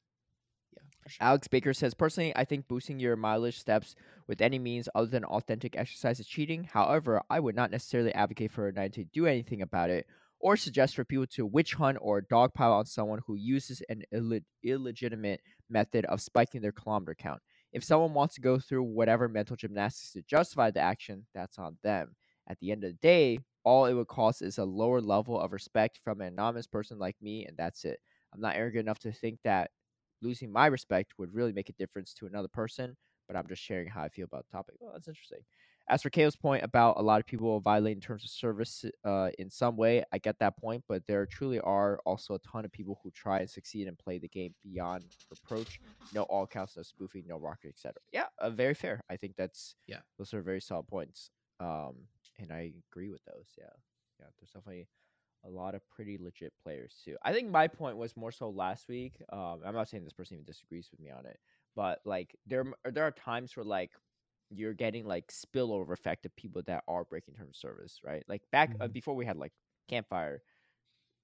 Yeah, 0.75 0.83
sure. 1.09 1.27
Alex 1.27 1.49
Baker 1.49 1.75
says, 1.75 1.93
personally, 1.95 2.33
I 2.35 2.45
think 2.45 2.67
boosting 2.69 2.99
your 2.99 3.17
mileage 3.17 3.59
steps 3.59 3.95
with 4.27 4.41
any 4.41 4.59
means 4.59 4.89
other 4.95 5.07
than 5.09 5.25
authentic 5.25 5.77
exercise 5.77 6.19
is 6.21 6.27
cheating. 6.27 6.65
However, 6.65 7.21
I 7.29 7.41
would 7.41 7.55
not 7.55 7.71
necessarily 7.71 8.13
advocate 8.15 8.51
for 8.53 8.73
Niantic 8.73 8.93
to 8.95 9.05
do 9.05 9.27
anything 9.27 9.61
about 9.63 9.91
it 9.91 10.07
or 10.41 10.57
suggest 10.57 10.97
for 10.97 11.05
people 11.05 11.27
to 11.27 11.45
witch 11.47 11.75
hunt 11.75 11.99
or 12.01 12.23
dogpile 12.23 12.73
on 12.73 12.87
someone 12.87 13.21
who 13.27 13.35
uses 13.37 13.83
an 13.89 14.03
illeg- 14.15 14.45
illegitimate 14.65 15.41
method 15.71 16.05
of 16.07 16.21
spiking 16.21 16.63
their 16.63 16.73
kilometer 16.73 17.15
count. 17.15 17.41
If 17.73 17.85
someone 17.85 18.13
wants 18.15 18.35
to 18.37 18.41
go 18.41 18.59
through 18.59 18.83
whatever 18.83 19.29
mental 19.29 19.57
gymnastics 19.57 20.13
to 20.13 20.23
justify 20.23 20.71
the 20.71 20.81
action, 20.81 21.27
that's 21.35 21.59
on 21.59 21.77
them. 21.83 22.17
At 22.49 22.59
the 22.61 22.73
end 22.73 22.83
of 22.85 22.91
the 22.91 22.99
day, 22.99 23.39
all 23.65 23.87
it 23.87 23.95
would 23.95 24.09
cost 24.09 24.43
is 24.43 24.59
a 24.59 24.65
lower 24.65 25.01
level 25.01 25.39
of 25.41 25.53
respect 25.53 25.99
from 26.03 26.21
an 26.21 26.29
anonymous 26.29 26.67
person 26.67 26.99
like 26.99 27.17
me, 27.21 27.47
and 27.47 27.57
that's 27.57 27.85
it. 27.85 28.01
I'm 28.33 28.41
not 28.41 28.57
arrogant 28.57 28.83
enough 28.87 28.99
to 29.01 29.13
think 29.13 29.39
that 29.45 29.71
losing 30.21 30.53
my 30.53 30.67
respect 30.67 31.15
would 31.19 31.35
really 31.35 31.53
make 31.53 31.69
a 31.69 31.73
difference 31.75 32.15
to 32.15 32.27
another 32.27 32.49
person, 32.49 32.97
but 33.27 33.37
I'm 33.37 33.47
just 33.49 33.63
sharing 33.63 33.89
how 33.89 34.03
I 34.03 34.09
feel 34.09 34.25
about 34.25 34.47
the 34.49 34.53
topic. 34.57 34.77
Well, 34.81 34.93
that's 34.93 35.09
interesting. 35.09 35.41
As 35.89 36.03
for 36.03 36.11
Kale's 36.11 36.37
point 36.37 36.63
about 36.63 36.99
a 36.99 37.03
lot 37.03 37.21
of 37.21 37.27
people 37.27 37.59
violating 37.61 38.01
terms 38.01 38.23
of 38.25 38.31
service 38.31 38.85
uh, 39.05 39.31
in 39.39 39.51
some 39.51 39.77
way, 39.77 40.05
I 40.13 40.19
get 40.19 40.39
that 40.39 40.57
point, 40.57 40.85
but 40.89 41.03
there 41.07 41.27
truly 41.27 41.59
are 41.61 41.99
also 42.07 42.35
a 42.35 42.39
ton 42.39 42.65
of 42.65 42.73
people 42.73 43.01
who 43.03 43.11
try 43.11 43.41
and 43.41 43.51
succeed 43.51 43.89
and 43.89 43.99
play 43.99 44.19
the 44.19 44.29
game 44.29 44.55
beyond 44.63 45.05
reproach. 45.31 45.81
No 46.13 46.23
all 46.25 46.47
counts, 46.47 46.77
no 46.77 46.83
spoofing, 46.83 47.25
no 47.27 47.37
rocket, 47.39 47.69
etc. 47.71 47.97
Yeah, 48.13 48.27
uh, 48.39 48.51
very 48.51 48.75
fair. 48.75 49.03
I 49.11 49.17
think 49.17 49.35
that's 49.37 49.75
Yeah. 49.87 50.01
those 50.19 50.33
are 50.35 50.43
very 50.43 50.61
solid 50.61 50.87
points. 50.87 51.31
Um, 51.59 52.07
and 52.39 52.53
I 52.53 52.73
agree 52.91 53.11
with 53.11 53.25
those. 53.25 53.49
Yeah, 53.59 53.71
yeah. 54.21 54.27
There's 54.39 54.51
definitely 54.51 54.89
a 55.45 55.51
lot 55.51 55.75
of 55.75 55.89
pretty 55.91 56.19
legit 56.19 56.55
players 56.63 57.01
too. 57.05 57.17
I 57.23 57.33
think 57.33 57.51
my 57.51 57.69
point 57.69 57.97
was 57.97 58.17
more 58.17 58.33
so 58.33 58.51
last 58.51 58.89
week. 58.89 59.23
Um, 59.33 59.61
I'm 59.65 59.75
not 59.75 59.89
saying 59.89 60.05
this 60.05 60.13
person 60.13 60.35
even 60.37 60.47
disagrees 60.47 60.91
with 60.91 61.01
me 61.01 61.11
on 61.11 61.27
it, 61.27 61.39
but 61.77 62.01
like 62.05 62.37
there 62.47 62.65
there 62.87 63.05
are 63.05 63.13
times 63.13 63.57
where 63.57 63.65
like 63.65 63.93
you're 64.51 64.75
getting 64.75 65.07
like 65.07 65.29
spillover 65.33 65.93
effect 65.93 66.27
of 66.27 66.37
people 66.37 66.63
that 66.67 66.85
are 66.89 67.05
breaking 67.05 67.35
terms 67.35 67.51
of 67.51 67.57
service, 67.57 68.01
right? 68.05 68.25
Like 68.29 68.43
back 68.53 68.77
uh, 68.81 68.89
Mhm. 68.89 68.95
before 68.95 69.15
we 69.17 69.27
had 69.27 69.37
like 69.37 69.53
campfire. 69.89 70.43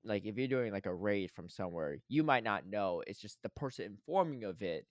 Like 0.04 0.24
if 0.24 0.36
you're 0.38 0.48
doing 0.48 0.72
like 0.72 0.86
a 0.86 0.94
raid 0.94 1.30
from 1.30 1.48
somewhere, 1.48 1.98
you 2.08 2.22
might 2.22 2.44
not 2.44 2.66
know. 2.66 3.02
It's 3.06 3.20
just 3.20 3.42
the 3.42 3.48
person 3.50 3.84
informing 3.86 4.44
of 4.44 4.62
it 4.62 4.86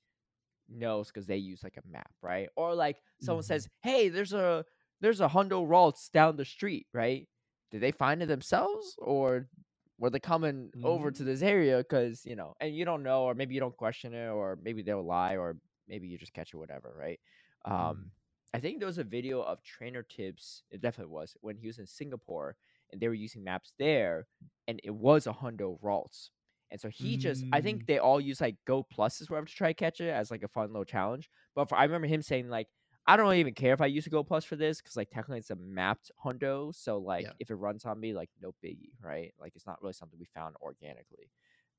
knows 0.69 1.07
because 1.07 1.27
they 1.27 1.37
use 1.37 1.63
like 1.63 1.77
a 1.77 1.87
map, 1.87 2.11
right? 2.21 2.49
Or 2.57 2.75
like 2.75 3.01
someone 3.19 3.43
Mhm. 3.43 3.43
says, 3.43 3.69
"Hey, 3.83 4.09
there's 4.09 4.33
a 4.33 4.65
there's 5.01 5.21
a 5.21 5.29
Hundo 5.29 5.65
Ralts 5.67 6.11
down 6.11 6.37
the 6.37 6.45
street, 6.45 6.87
right?" 6.93 7.27
Did 7.71 7.81
they 7.81 7.91
find 7.91 8.21
it 8.23 8.27
themselves, 8.27 8.95
or 8.99 9.49
were 9.97 10.09
they 10.09 10.19
coming 10.19 10.71
over 10.83 11.11
to 11.11 11.23
Mhm. 11.23 11.25
this 11.25 11.41
area? 11.41 11.77
Because 11.79 12.25
you 12.25 12.35
know, 12.35 12.55
and 12.59 12.75
you 12.75 12.85
don't 12.85 13.03
know, 13.03 13.23
or 13.23 13.35
maybe 13.35 13.53
you 13.55 13.59
don't 13.59 13.75
question 13.77 14.13
it, 14.13 14.27
or 14.29 14.57
maybe 14.61 14.81
they'll 14.83 15.03
lie, 15.05 15.37
or 15.37 15.57
maybe 15.87 16.07
you 16.07 16.17
just 16.17 16.33
catch 16.33 16.53
it, 16.53 16.57
whatever, 16.57 16.95
right? 16.97 17.19
Um, 17.65 18.11
I 18.53 18.59
think 18.59 18.79
there 18.79 18.87
was 18.87 18.97
a 18.97 19.03
video 19.03 19.41
of 19.41 19.61
Trainer 19.63 20.03
Tips, 20.03 20.63
It 20.71 20.81
definitely 20.81 21.13
was 21.13 21.35
when 21.41 21.57
he 21.57 21.67
was 21.67 21.79
in 21.79 21.85
Singapore, 21.87 22.55
and 22.91 23.01
they 23.01 23.07
were 23.07 23.13
using 23.13 23.43
maps 23.43 23.73
there, 23.77 24.27
and 24.67 24.79
it 24.83 24.91
was 24.95 25.27
a 25.27 25.33
hundo 25.33 25.79
Ralts. 25.81 26.29
And 26.71 26.79
so 26.81 26.89
he 26.89 27.17
just, 27.17 27.45
I 27.51 27.61
think 27.61 27.85
they 27.85 27.97
all 27.99 28.19
use 28.19 28.41
like 28.41 28.57
Go 28.65 28.83
Pluses 28.83 29.29
wherever 29.29 29.47
to 29.47 29.53
try 29.53 29.69
to 29.69 29.73
catch 29.73 30.01
it 30.01 30.09
as 30.09 30.31
like 30.31 30.43
a 30.43 30.47
fun 30.49 30.67
little 30.67 30.85
challenge. 30.85 31.29
But 31.55 31.69
for, 31.69 31.77
I 31.77 31.83
remember 31.83 32.07
him 32.07 32.21
saying 32.21 32.49
like, 32.49 32.67
I 33.07 33.17
don't 33.17 33.33
even 33.35 33.53
care 33.53 33.73
if 33.73 33.81
I 33.81 33.85
use 33.87 34.05
a 34.07 34.09
Go 34.09 34.23
Plus 34.23 34.43
for 34.45 34.55
this 34.55 34.81
because 34.81 34.97
like 34.97 35.09
technically 35.09 35.39
it's 35.39 35.49
a 35.51 35.55
mapped 35.55 36.11
hundo. 36.23 36.75
So 36.75 36.97
like 36.97 37.25
Yeah. 37.25 37.33
if 37.39 37.49
it 37.49 37.55
runs 37.55 37.85
on 37.85 37.99
me, 37.99 38.13
like 38.13 38.29
no 38.41 38.53
biggie, 38.63 38.91
right? 39.01 39.33
Like 39.39 39.53
it's 39.55 39.65
not 39.65 39.81
really 39.81 39.93
something 39.93 40.19
we 40.19 40.25
found 40.25 40.55
organically. 40.61 41.31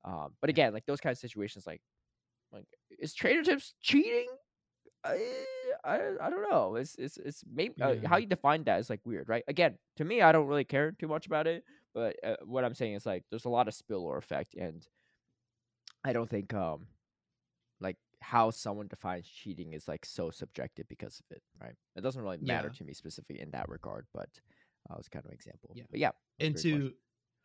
Um, 0.03 0.33
but 0.41 0.49
again, 0.49 0.73
like 0.73 0.85
those 0.85 1.01
kind 1.01 1.11
of 1.11 1.19
situations, 1.19 1.67
like 1.67 1.81
like 2.51 2.65
is 2.99 3.13
Trainer 3.13 3.43
Tips 3.43 3.75
cheating? 3.81 4.27
I, 5.03 5.45
I 5.83 5.99
I 6.21 6.29
don't 6.29 6.49
know. 6.49 6.75
It's 6.75 6.95
it's 6.95 7.17
it's 7.17 7.43
maybe 7.51 7.75
uh, 7.81 7.95
how 8.05 8.17
you 8.17 8.25
define 8.27 8.63
that 8.65 8.79
is 8.79 8.89
like 8.89 9.01
weird, 9.05 9.29
right? 9.29 9.43
Again, 9.47 9.77
to 9.97 10.05
me, 10.05 10.21
I 10.21 10.31
don't 10.31 10.47
really 10.47 10.65
care 10.65 10.91
too 10.91 11.07
much 11.07 11.25
about 11.25 11.47
it. 11.47 11.63
But 11.93 12.17
uh, 12.23 12.35
what 12.43 12.63
I'm 12.65 12.73
saying 12.75 12.93
is 12.95 13.05
like 13.05 13.23
there's 13.29 13.45
a 13.45 13.49
lot 13.49 13.67
of 13.67 13.73
spillover 13.75 14.17
effect, 14.17 14.55
and 14.55 14.85
I 16.03 16.13
don't 16.13 16.29
think 16.29 16.53
um 16.53 16.87
like 17.79 17.97
how 18.21 18.49
someone 18.51 18.87
defines 18.87 19.27
cheating 19.27 19.73
is 19.73 19.87
like 19.87 20.05
so 20.05 20.29
subjective 20.29 20.87
because 20.87 21.19
of 21.19 21.35
it, 21.35 21.43
right? 21.61 21.75
It 21.95 22.01
doesn't 22.01 22.21
really 22.21 22.37
matter 22.41 22.67
Yeah. 22.67 22.77
to 22.77 22.83
me 22.83 22.93
specifically 22.93 23.39
in 23.41 23.51
that 23.51 23.69
regard, 23.69 24.05
but 24.13 24.29
uh, 24.89 24.95
was 24.97 25.07
kind 25.07 25.23
of 25.25 25.29
an 25.31 25.35
example. 25.35 25.71
Yeah. 25.75 25.83
But 25.89 25.99
yeah, 25.99 26.11
and 26.39 26.55
to 26.57 26.93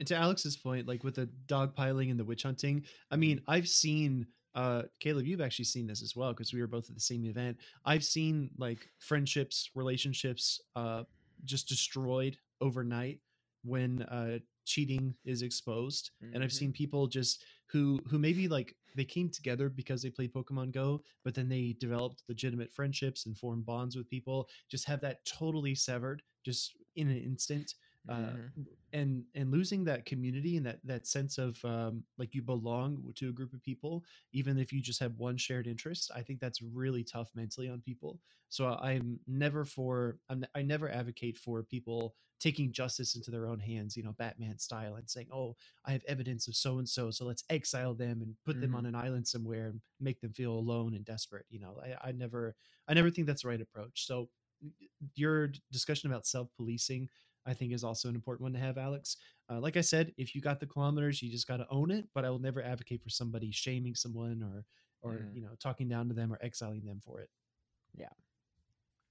and 0.01 0.09
to 0.09 0.17
Alex's 0.17 0.57
point, 0.57 0.89
like 0.89 1.05
with 1.05 1.15
the 1.17 1.27
dog 1.47 1.75
piling 1.75 2.11
and 2.11 2.19
the 2.19 2.25
witch 2.25 2.43
hunting, 2.43 2.85
I 3.11 3.17
mean, 3.17 3.39
Mm-hmm. 3.39 3.51
I've 3.51 3.69
seen 3.69 4.27
uh 4.55 4.83
Caleb, 5.01 5.27
you've 5.27 5.41
actually 5.41 5.65
seen 5.65 5.87
this 5.87 6.03
as 6.03 6.15
well 6.15 6.33
because 6.33 6.53
we 6.53 6.61
were 6.61 6.69
both 6.69 6.89
at 6.89 6.95
the 6.95 7.01
same 7.01 7.25
event. 7.25 7.57
I've 7.85 8.05
seen 8.05 8.51
like 8.57 8.89
friendships, 8.99 9.71
relationships 9.75 10.61
uh 10.77 11.05
just 11.45 11.69
destroyed 11.69 12.39
overnight 12.61 13.19
when 13.65 14.03
uh 14.03 14.39
cheating 14.65 15.15
is 15.25 15.43
exposed. 15.43 16.11
And 16.33 16.43
I've 16.43 16.53
seen 16.53 16.73
people 16.73 17.07
just 17.07 17.45
who 17.75 18.01
who 18.09 18.21
maybe 18.21 18.47
like 18.47 18.77
they 18.95 19.05
came 19.05 19.29
together 19.29 19.69
because 19.69 20.01
they 20.01 20.09
played 20.09 20.33
Pokemon 20.33 20.71
Go, 20.71 21.03
but 21.25 21.35
then 21.35 21.49
they 21.49 21.75
developed 21.81 22.23
legitimate 22.29 22.73
friendships 22.73 23.27
and 23.27 23.37
formed 23.37 23.67
bonds 23.67 23.97
with 23.97 24.09
people, 24.09 24.49
just 24.71 24.87
have 24.87 25.01
that 25.01 25.25
totally 25.27 25.75
severed 25.75 26.23
just 26.45 26.77
in 26.95 27.09
an 27.09 27.19
instant 27.19 27.75
uh, 28.09 28.35
Mhm. 28.35 28.55
and 28.93 29.25
and 29.35 29.51
losing 29.51 29.85
that 29.85 30.07
community 30.07 30.57
and 30.57 30.67
that 30.67 30.79
that 30.85 31.07
sense 31.07 31.39
of 31.39 31.63
um, 31.65 32.05
like 32.19 32.35
you 32.35 32.43
belong 32.43 33.13
to 33.17 33.29
a 33.29 33.33
group 33.33 33.53
of 33.53 33.63
people 33.63 34.05
even 34.33 34.59
if 34.59 34.73
you 34.73 34.81
just 34.81 35.01
have 35.01 35.17
one 35.17 35.37
shared 35.37 35.67
interest 35.67 36.11
i 36.15 36.23
think 36.23 36.39
that's 36.41 36.63
really 36.63 37.03
tough 37.03 37.31
mentally 37.35 37.69
on 37.69 37.81
people 37.81 38.21
so 38.49 38.69
i'm 38.69 39.19
never 39.27 39.65
for 39.65 40.19
I'm, 40.29 40.45
i 40.55 40.63
never 40.63 40.89
advocate 40.89 41.39
for 41.39 41.63
people 41.63 42.15
taking 42.41 42.73
justice 42.73 43.17
into 43.17 43.31
their 43.31 43.47
own 43.47 43.59
hands 43.59 43.97
you 43.97 44.03
know 44.05 44.13
batman 44.13 44.59
style 44.59 44.95
and 44.97 45.09
saying 45.11 45.29
oh 45.33 45.57
i 45.85 45.93
have 45.93 46.05
evidence 46.07 46.47
of 46.47 46.55
so 46.55 46.79
and 46.79 46.89
so 46.89 47.11
so 47.11 47.25
let's 47.25 47.45
exile 47.51 47.95
them 47.95 48.23
and 48.23 48.37
put 48.45 48.61
them 48.61 48.75
Mhm. 48.75 48.77
on 48.77 48.87
an 48.87 48.95
island 48.95 49.27
somewhere 49.27 49.67
and 49.69 49.81
make 50.01 50.21
them 50.21 50.33
feel 50.33 50.53
alone 50.53 50.95
and 50.95 51.05
desperate 51.05 51.47
you 51.51 51.59
know 51.59 51.81
i, 51.85 52.09
I 52.09 52.13
never 52.13 52.55
i 52.87 52.95
never 52.95 53.11
think 53.11 53.27
that's 53.27 53.43
the 53.43 53.49
right 53.49 53.61
approach 53.61 54.07
so 54.07 54.29
your 55.15 55.49
discussion 55.73 56.11
about 56.11 56.27
self-policing 56.27 57.09
I 57.47 57.53
think 57.55 57.73
is 57.73 57.85
also 57.85 58.09
an 58.09 58.15
important 58.15 58.43
one 58.43 58.53
to 58.55 58.59
have, 58.59 58.79
Alex. 58.79 59.17
Uh, 59.51 59.61
like 59.61 59.77
I 59.77 59.83
said, 59.83 60.13
if 60.17 60.35
you 60.35 60.41
got 60.41 60.61
the 60.61 60.67
kilometers, 60.67 61.21
you 61.23 61.31
just 61.31 61.47
got 61.47 61.59
to 61.59 61.67
own 61.71 61.91
it. 61.91 62.07
But 62.15 62.25
I 62.25 62.31
will 62.31 62.39
never 62.39 62.63
advocate 62.63 63.03
for 63.03 63.11
somebody 63.11 63.51
shaming 63.51 63.95
someone 63.95 64.43
or, 64.43 64.65
or 65.03 65.19
Mhm. 65.19 65.35
you 65.35 65.43
know, 65.43 65.55
talking 65.61 65.89
down 65.89 66.09
to 66.09 66.15
them 66.15 66.33
or 66.33 66.39
exiling 66.43 66.85
them 66.85 67.01
for 67.05 67.21
it. 67.21 67.29
Yeah, 67.97 68.09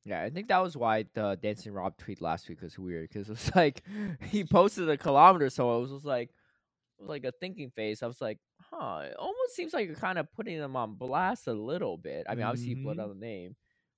Yeah, 0.06 0.22
I 0.22 0.30
think 0.30 0.48
that 0.50 0.58
was 0.62 0.76
why 0.76 1.06
the 1.14 1.38
Dancing 1.42 1.72
Rob 1.72 1.98
tweet 1.98 2.20
last 2.22 2.50
week 2.50 2.62
was 2.62 2.78
weird 2.78 3.08
because 3.10 3.30
it 3.30 3.32
was 3.34 3.52
like 3.56 3.84
he 4.22 4.44
posted 4.44 4.90
a 4.90 4.98
kilometer, 4.98 5.50
so 5.50 5.78
it 5.78 5.82
was 5.82 5.92
just 5.92 6.06
like 6.06 6.30
it 6.30 7.02
was 7.02 7.10
like 7.10 7.24
a 7.26 7.32
thinking 7.40 7.70
phase. 7.72 8.04
I 8.04 8.08
was 8.08 8.20
like, 8.20 8.40
huh, 8.60 9.04
it 9.06 9.16
almost 9.18 9.56
seems 9.56 9.74
like 9.74 9.86
you're 9.88 9.96
kind 9.96 10.18
of 10.20 10.32
putting 10.34 10.60
them 10.60 10.76
on 10.76 10.96
blast 10.96 11.48
a 11.48 11.54
little 11.54 11.98
bit. 11.98 12.26
I 12.28 12.36
mean, 12.36 12.44
obviously 12.46 12.72
you 12.72 12.84
put 12.84 13.00
on 13.00 13.10
the 13.10 13.16
name, 13.16 13.56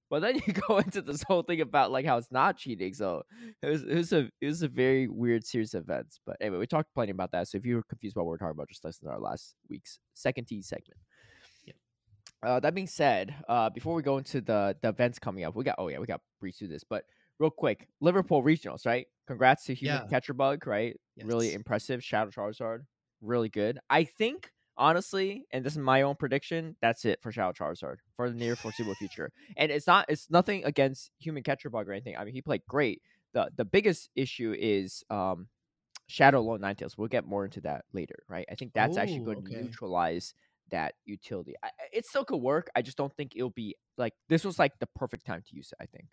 but 0.09 0.21
then 0.21 0.35
you 0.47 0.53
go 0.53 0.77
into 0.77 1.01
this 1.01 1.23
whole 1.23 1.43
thing 1.43 1.61
about 1.61 1.91
like 1.91 2.05
how 2.05 2.17
it's 2.17 2.31
not 2.31 2.57
cheating. 2.57 2.93
So 2.93 3.23
it 3.61 3.67
was 3.69 3.83
it 3.83 3.95
was 3.95 4.13
a 4.13 4.29
it 4.41 4.47
was 4.47 4.61
a 4.61 4.67
very 4.67 5.07
weird 5.07 5.45
series 5.45 5.73
of 5.73 5.83
events. 5.83 6.19
But 6.25 6.37
anyway, 6.41 6.59
we 6.59 6.67
talked 6.67 6.93
plenty 6.93 7.11
about 7.11 7.31
that. 7.31 7.47
So 7.47 7.57
if 7.57 7.65
you 7.65 7.75
were 7.75 7.83
confused 7.83 8.15
about 8.15 8.25
what 8.25 8.31
we're 8.31 8.37
talking 8.37 8.51
about, 8.51 8.69
just 8.69 8.83
listen 8.85 9.07
to 9.07 9.13
our 9.13 9.19
last 9.19 9.55
week's 9.69 9.99
second 10.13 10.45
T 10.45 10.61
segment. 10.61 10.99
Yep. 11.65 11.75
Uh, 12.43 12.59
that 12.59 12.75
being 12.75 12.87
said, 12.87 13.33
uh, 13.49 13.69
before 13.69 13.95
we 13.95 14.01
go 14.03 14.17
into 14.17 14.41
the 14.41 14.75
the 14.81 14.89
events 14.89 15.19
coming 15.19 15.43
up, 15.43 15.55
we 15.55 15.63
got 15.63 15.75
oh 15.77 15.87
yeah, 15.87 15.99
we 15.99 16.05
got 16.05 16.21
breeze 16.39 16.57
through 16.57 16.67
this, 16.69 16.83
but 16.83 17.05
real 17.39 17.49
quick, 17.49 17.87
Liverpool 18.01 18.41
regionals, 18.43 18.85
right? 18.85 19.07
Congrats 19.27 19.65
to 19.65 19.73
Human 19.73 20.03
Yeah. 20.03 20.07
Catcher 20.09 20.33
Bug, 20.33 20.65
right? 20.67 20.95
Really 21.23 21.47
Yes. 21.47 21.55
impressive. 21.55 22.03
Shadow 22.03 22.29
Charizard, 22.31 22.85
really 23.21 23.49
good. 23.49 23.79
I 23.89 24.03
think 24.05 24.51
honestly, 24.77 25.45
and 25.51 25.65
this 25.65 25.73
is 25.73 25.79
my 25.79 26.01
own 26.03 26.15
prediction, 26.15 26.75
that's 26.81 27.05
it 27.05 27.21
for 27.21 27.31
Shadow 27.31 27.53
Charizard 27.53 27.97
for 28.15 28.29
the 28.29 28.35
near 28.35 28.55
foreseeable 28.55 28.95
future. 28.95 29.31
And 29.57 29.71
it's 29.71 29.87
not 29.87 30.05
it's 30.09 30.29
nothing 30.29 30.63
against 30.65 31.11
Human 31.19 31.43
Catcher 31.43 31.69
Bug 31.69 31.87
or 31.89 31.93
anything. 31.93 32.15
I 32.17 32.25
mean, 32.25 32.33
he 32.33 32.41
played 32.41 32.61
great. 32.67 33.01
the 33.33 33.49
The 33.55 33.65
biggest 33.65 34.09
issue 34.15 34.55
is 34.57 35.03
um 35.09 35.47
Shadow 36.07 36.41
Lone 36.41 36.61
Ninetales. 36.61 36.97
We'll 36.97 37.07
get 37.07 37.25
more 37.25 37.45
into 37.45 37.61
that 37.61 37.85
later, 37.93 38.23
right? 38.29 38.45
I 38.51 38.55
think 38.55 38.73
that's 38.73 38.97
actually 38.97 39.21
Oh, 39.21 39.25
going 39.25 39.39
okay. 39.39 39.55
to 39.55 39.61
neutralize 39.63 40.33
that 40.71 40.95
utility. 41.05 41.55
I- 41.63 41.71
it 41.93 42.05
still 42.05 42.25
could 42.25 42.37
work. 42.41 42.69
I 42.75 42.81
just 42.81 42.97
don't 42.97 43.13
think 43.15 43.33
it'll 43.35 43.49
be 43.51 43.75
like 43.97 44.13
this 44.29 44.43
was 44.45 44.59
like 44.59 44.73
the 44.79 44.87
perfect 44.95 45.25
time 45.25 45.41
to 45.47 45.55
use 45.55 45.71
it. 45.71 45.81
I 45.83 45.87
think, 45.87 46.07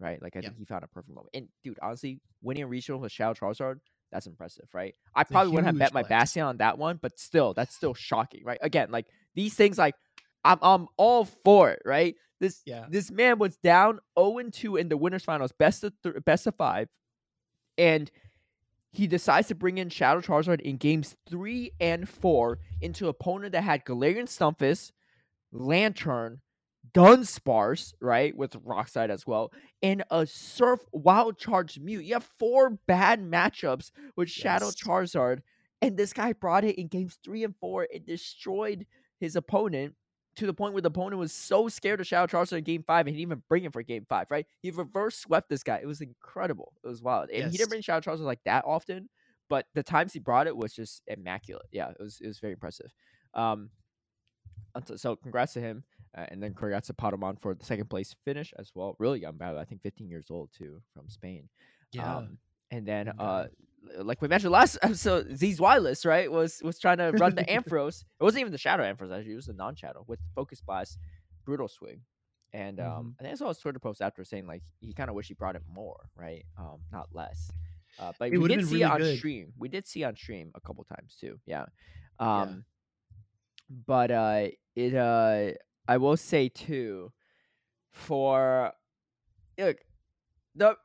right? 0.00 0.20
Like 0.22 0.36
I 0.36 0.40
Yeah. 0.40 0.48
think 0.48 0.58
he 0.58 0.64
found 0.64 0.84
a 0.84 0.88
perfect 0.88 1.14
moment. 1.14 1.30
And 1.34 1.48
dude, 1.62 1.78
honestly, 1.82 2.20
winning 2.42 2.64
a 2.64 2.66
regional 2.66 3.00
with 3.00 3.12
Shadow 3.12 3.34
Charizard, 3.34 3.80
that's 4.16 4.26
impressive, 4.26 4.66
right? 4.72 4.94
I 5.14 5.22
a 5.22 5.24
probably 5.26 5.52
wouldn't 5.52 5.66
have 5.66 5.78
bet 5.78 5.92
my 5.92 6.00
flex. 6.00 6.08
Bastion 6.08 6.42
on 6.42 6.56
that 6.56 6.78
one, 6.78 6.98
but 7.02 7.18
still, 7.18 7.52
that's 7.52 7.74
still 7.76 7.92
shocking, 7.92 8.44
right? 8.44 8.58
Again, 8.62 8.90
like 8.90 9.06
these 9.34 9.52
things, 9.52 9.76
like 9.76 9.94
I'm 10.42 10.58
I'm 10.62 10.88
all 10.96 11.26
for 11.44 11.70
it, 11.70 11.82
right? 11.84 12.14
This 12.40 12.62
Yeah. 12.64 12.86
this 12.88 13.10
man 13.10 13.38
was 13.38 13.58
down 13.58 13.98
0 14.18 14.48
2 14.50 14.76
in 14.76 14.88
the 14.88 14.96
winners 14.96 15.22
finals, 15.22 15.52
best 15.52 15.84
of 15.84 15.92
th- 16.02 16.24
best 16.24 16.46
of 16.46 16.54
five, 16.56 16.88
and 17.76 18.10
he 18.90 19.06
decides 19.06 19.48
to 19.48 19.54
bring 19.54 19.76
in 19.76 19.90
Shadow 19.90 20.22
Charizard 20.22 20.62
in 20.62 20.78
games 20.78 21.14
three 21.28 21.72
and 21.78 22.08
four 22.08 22.58
into 22.80 23.08
opponent 23.08 23.52
that 23.52 23.64
had 23.64 23.84
Galarian 23.84 24.24
Stunfisk, 24.24 24.92
Lanturn, 25.52 26.40
Dunsparce, 26.92 27.94
right, 28.00 28.36
with 28.36 28.56
Rock 28.64 28.88
Slide 28.88 29.10
as 29.10 29.26
well, 29.26 29.52
and 29.82 30.04
a 30.10 30.26
Surf 30.26 30.80
Wild 30.92 31.38
Charge 31.38 31.78
Mute. 31.78 32.04
You 32.04 32.14
have 32.14 32.28
four 32.38 32.70
bad 32.86 33.22
matchups 33.22 33.90
with 34.16 34.30
Shadow 34.30 34.66
Yes. 34.66 34.76
Charizard, 34.76 35.40
and 35.82 35.96
this 35.96 36.12
guy 36.12 36.32
brought 36.32 36.64
it 36.64 36.78
in 36.78 36.88
games 36.88 37.18
three 37.24 37.44
and 37.44 37.54
four 37.60 37.86
and 37.92 38.04
destroyed 38.06 38.86
his 39.20 39.36
opponent 39.36 39.94
to 40.36 40.46
the 40.46 40.52
point 40.54 40.74
where 40.74 40.82
the 40.82 40.88
opponent 40.88 41.18
was 41.18 41.32
so 41.32 41.68
scared 41.68 42.00
of 42.00 42.06
Shadow 42.06 42.26
Charizard 42.26 42.58
in 42.58 42.64
game 42.64 42.84
five 42.86 43.06
and 43.06 43.16
he 43.16 43.22
didn't 43.22 43.32
even 43.32 43.42
bring 43.48 43.64
him 43.64 43.72
for 43.72 43.82
game 43.82 44.04
five, 44.08 44.26
right? 44.30 44.46
He 44.60 44.70
reverse 44.70 45.16
swept 45.16 45.48
this 45.48 45.62
guy. 45.62 45.78
It 45.82 45.86
was 45.86 46.02
incredible. 46.02 46.74
It 46.84 46.88
was 46.88 47.02
wild. 47.02 47.30
And 47.30 47.50
he 47.50 47.56
didn't 47.56 47.70
bring 47.70 47.80
Shadow 47.80 48.10
Charizard 48.10 48.20
like 48.20 48.44
that 48.44 48.64
often, 48.66 49.08
but 49.48 49.66
the 49.74 49.82
times 49.82 50.12
he 50.12 50.18
brought 50.18 50.46
it 50.46 50.56
was 50.56 50.74
just 50.74 51.02
immaculate. 51.06 51.66
Yeah, 51.72 51.88
it 51.88 51.96
was 51.98 52.18
it 52.20 52.26
was 52.26 52.38
very 52.38 52.52
impressive. 52.52 52.92
Um, 53.32 53.70
so 54.96 55.16
congrats 55.16 55.54
to 55.54 55.60
him, 55.60 55.84
uh, 56.16 56.26
and 56.28 56.42
then 56.42 56.54
congrats 56.54 56.86
to 56.88 56.94
Patamon 56.94 57.40
for 57.40 57.54
the 57.54 57.64
second 57.64 57.88
place 57.90 58.14
finish 58.24 58.52
as 58.58 58.72
well. 58.74 58.96
Really 58.98 59.20
young 59.20 59.36
battle, 59.36 59.58
I 59.58 59.64
think 59.64 59.82
15 59.82 60.08
years 60.08 60.26
old 60.30 60.50
too, 60.56 60.80
from 60.94 61.08
Spain. 61.08 61.48
Yeah. 61.92 62.16
Um, 62.16 62.38
and 62.70 62.86
then, 62.86 63.08
uh, 63.18 63.46
like 63.98 64.20
we 64.20 64.28
mentioned 64.28 64.50
last 64.52 64.78
episode, 64.82 65.36
Z's 65.36 65.60
Wireless, 65.60 66.04
right, 66.04 66.30
was 66.30 66.60
was 66.64 66.78
trying 66.78 66.98
to 66.98 67.12
run 67.12 67.34
the 67.34 67.44
Ampharos. 67.44 68.02
It 68.20 68.24
wasn't 68.24 68.40
even 68.40 68.52
the 68.52 68.58
Shadow 68.58 68.82
Ampharos, 68.82 69.16
actually. 69.16 69.32
It 69.32 69.36
was 69.36 69.46
the 69.46 69.52
non-Shadow 69.52 70.04
with 70.08 70.18
Focus 70.34 70.60
Blast, 70.60 70.98
Brutal 71.44 71.68
Swing. 71.68 72.00
And 72.52 72.80
um, 72.80 72.86
Mhm. 72.86 73.14
I 73.20 73.22
think 73.22 73.32
I 73.32 73.36
saw 73.36 73.48
his 73.48 73.58
Twitter 73.58 73.78
post 73.78 74.00
after 74.00 74.24
saying 74.24 74.46
like 74.46 74.62
he 74.80 74.92
kind 74.94 75.10
of 75.10 75.14
wish 75.14 75.28
he 75.28 75.34
brought 75.34 75.54
it 75.56 75.62
more, 75.70 76.08
right? 76.16 76.44
Um, 76.58 76.78
not 76.90 77.08
less. 77.14 77.50
Uh, 77.98 78.12
but 78.18 78.32
It 78.32 78.38
we 78.38 78.48
did 78.48 78.66
see 78.66 78.82
it 78.82 78.84
on 78.84 78.98
good. 78.98 79.18
stream. 79.18 79.52
We 79.58 79.68
did 79.68 79.86
see 79.86 80.02
on 80.04 80.16
stream 80.16 80.50
a 80.54 80.60
couple 80.60 80.82
times 80.84 81.16
too. 81.20 81.38
Yeah. 81.46 81.66
Yeah. 82.20 82.42
Um, 82.42 82.64
but 83.86 84.10
uh, 84.10 84.48
it 84.74 84.94
uh, 84.94 85.52
I 85.88 85.96
will 85.98 86.16
say 86.16 86.48
too, 86.48 87.12
for 87.92 88.72
look, 89.58 89.78
the 90.54 90.76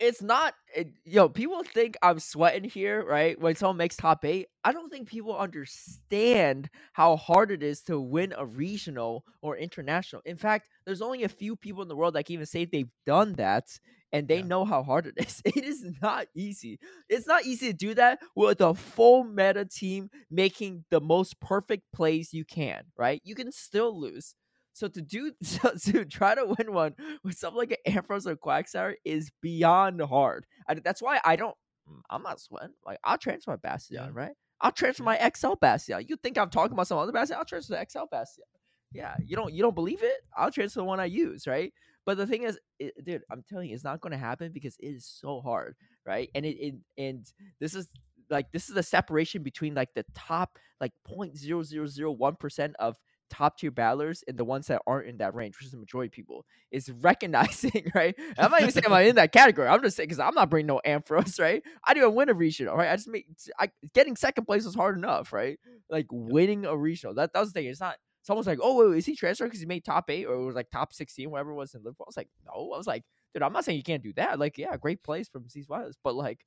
it's 0.00 0.22
not 0.22 0.54
it, 0.74 0.88
yo. 1.04 1.28
People 1.28 1.62
think 1.62 1.96
I'm 2.02 2.18
sweating 2.18 2.64
here, 2.68 3.04
right? 3.04 3.38
When 3.40 3.54
someone 3.54 3.76
makes 3.76 3.96
top 3.96 4.24
eight, 4.24 4.48
I 4.64 4.72
don't 4.72 4.90
think 4.90 5.08
people 5.08 5.36
understand 5.36 6.70
how 6.94 7.16
hard 7.16 7.50
it 7.50 7.62
is 7.62 7.82
to 7.84 8.00
win 8.00 8.34
a 8.36 8.46
regional 8.46 9.24
or 9.42 9.56
international. 9.56 10.22
In 10.24 10.36
fact, 10.36 10.68
there's 10.86 11.02
only 11.02 11.24
a 11.24 11.28
few 11.28 11.56
people 11.56 11.82
in 11.82 11.88
the 11.88 11.96
world 11.96 12.14
that 12.14 12.26
can 12.26 12.34
even 12.34 12.46
say 12.46 12.64
they've 12.64 12.90
done 13.06 13.34
that, 13.34 13.78
and 14.12 14.28
they 14.28 14.38
Yeah. 14.38 14.42
know 14.42 14.64
how 14.64 14.82
hard 14.82 15.06
it 15.06 15.14
is. 15.18 15.42
It 15.44 15.64
is 15.64 15.84
not 16.02 16.28
easy. 16.34 16.78
It's 17.08 17.26
not 17.26 17.44
easy 17.44 17.68
to 17.68 17.72
do 17.76 17.94
that 17.94 18.20
with 18.34 18.60
a 18.60 18.74
full 18.74 19.24
meta 19.24 19.66
team 19.66 20.10
making 20.30 20.84
the 20.90 21.00
most 21.00 21.40
perfect 21.40 21.84
plays 21.92 22.32
you 22.32 22.44
can. 22.44 22.84
Right? 22.96 23.20
You 23.24 23.34
can 23.34 23.52
still 23.52 23.98
lose. 24.00 24.34
So 24.74 24.88
to 24.88 25.00
do 25.02 25.32
so, 25.42 25.70
to 25.92 26.04
try 26.04 26.34
to 26.34 26.54
win 26.58 26.74
one 26.74 26.94
with 27.24 27.36
something 27.38 27.58
like 27.58 27.80
an 27.86 27.94
Ampharos 27.94 28.26
or 28.26 28.36
Quagsire 28.36 28.96
is 29.04 29.32
beyond 29.40 30.02
hard. 30.02 30.46
And 30.68 30.82
that's 30.84 31.02
why 31.02 31.20
I 31.24 31.36
don't 31.36 31.56
mm, 31.90 32.00
I'm 32.10 32.22
not 32.22 32.40
sweating. 32.40 32.74
Like 32.86 32.98
I'll 33.04 33.18
transfer 33.18 33.52
my 33.52 33.56
Bastion, 33.56 33.96
Yeah. 33.96 34.10
right? 34.12 34.32
I'll 34.60 34.72
transfer 34.72 35.04
my 35.04 35.18
XL 35.34 35.54
Bastion. 35.60 36.04
You 36.08 36.16
think 36.16 36.38
I'm 36.38 36.50
talking 36.50 36.74
about 36.74 36.88
some 36.88 36.98
other 36.98 37.12
Bastion? 37.12 37.36
I'll 37.38 37.44
transfer 37.46 37.74
the 37.74 37.86
XL 37.90 38.06
Bastion. 38.10 38.44
Yeah, 38.92 39.16
you 39.24 39.36
don't 39.36 39.52
you 39.52 39.62
don't 39.62 39.74
believe 39.74 40.02
it? 40.02 40.20
I'll 40.36 40.50
transfer 40.52 40.80
the 40.80 40.84
one 40.84 41.00
I 41.00 41.06
use, 41.06 41.46
right? 41.46 41.72
But 42.06 42.18
the 42.18 42.26
thing 42.26 42.42
is, 42.44 42.58
it, 42.78 42.92
dude, 43.04 43.22
I'm 43.30 43.42
telling 43.48 43.68
you, 43.70 43.74
it's 43.74 43.84
not 43.84 44.00
going 44.00 44.12
to 44.12 44.18
happen 44.18 44.52
because 44.52 44.76
it 44.78 44.88
is 44.88 45.06
so 45.06 45.40
hard, 45.40 45.74
right? 46.06 46.30
And 46.34 46.44
it, 46.46 46.56
it 46.60 46.74
and 46.98 47.26
this 47.60 47.74
is 47.74 47.88
like 48.30 48.52
this 48.52 48.68
is 48.68 48.74
the 48.74 48.82
separation 48.82 49.42
between 49.42 49.74
like 49.74 49.92
the 49.94 50.04
top 50.14 50.58
like 50.80 50.92
0.0001 51.08 52.38
percent 52.38 52.74
of 52.78 52.96
top 53.30 53.58
tier 53.58 53.70
battlers 53.70 54.22
and 54.26 54.36
the 54.38 54.44
ones 54.44 54.66
that 54.68 54.82
aren't 54.86 55.08
in 55.08 55.18
that 55.18 55.34
range, 55.34 55.56
which 55.56 55.66
is 55.66 55.72
the 55.72 55.78
majority 55.78 56.08
of 56.08 56.12
people, 56.12 56.44
is 56.70 56.90
recognizing, 57.00 57.90
right? 57.94 58.14
I'm 58.38 58.50
not 58.50 58.60
even 58.60 58.72
saying 58.72 58.86
I'm 58.86 59.06
in 59.06 59.16
that 59.16 59.32
category. 59.32 59.68
I'm 59.68 59.82
just 59.82 59.96
saying 59.96 60.08
because 60.08 60.20
I'm 60.20 60.34
not 60.34 60.50
bringing 60.50 60.66
no 60.66 60.80
Ampharos, 60.86 61.40
right? 61.40 61.62
I 61.84 61.94
didn't 61.94 62.06
even 62.06 62.16
win 62.16 62.28
a 62.28 62.34
regional, 62.34 62.76
right? 62.76 62.90
I 62.90 62.96
just 62.96 63.08
made 63.08 63.24
I, 63.58 63.70
getting 63.94 64.16
second 64.16 64.44
place 64.44 64.64
was 64.64 64.74
hard 64.74 64.96
enough, 64.96 65.32
right? 65.32 65.58
Like 65.90 66.06
winning 66.10 66.64
a 66.64 66.76
regional. 66.76 67.14
That, 67.14 67.32
that 67.32 67.40
was 67.40 67.52
the 67.52 67.60
thing. 67.60 67.68
It's 67.68 67.80
not 67.80 67.96
someone's 68.22 68.46
like, 68.46 68.58
oh, 68.62 68.90
wait, 68.90 68.98
is 68.98 69.06
he 69.06 69.14
transferred 69.14 69.46
because 69.46 69.60
he 69.60 69.66
made 69.66 69.84
top 69.84 70.10
eight 70.10 70.26
or 70.26 70.34
it 70.34 70.44
was 70.44 70.54
like 70.54 70.70
top 70.70 70.92
16, 70.92 71.30
whatever 71.30 71.50
it 71.50 71.56
was 71.56 71.74
in 71.74 71.82
Liverpool? 71.82 72.06
I 72.06 72.10
was 72.10 72.16
like, 72.16 72.28
no. 72.46 72.72
I 72.72 72.78
was 72.78 72.86
like, 72.86 73.04
dude, 73.32 73.42
I'm 73.42 73.52
not 73.52 73.64
saying 73.64 73.76
you 73.76 73.84
can't 73.84 74.02
do 74.02 74.14
that. 74.14 74.38
Like, 74.38 74.58
yeah, 74.58 74.76
great 74.76 75.02
plays 75.02 75.28
from 75.28 75.48
C's 75.48 75.68
Wireless, 75.68 75.96
but 76.02 76.14
like 76.14 76.44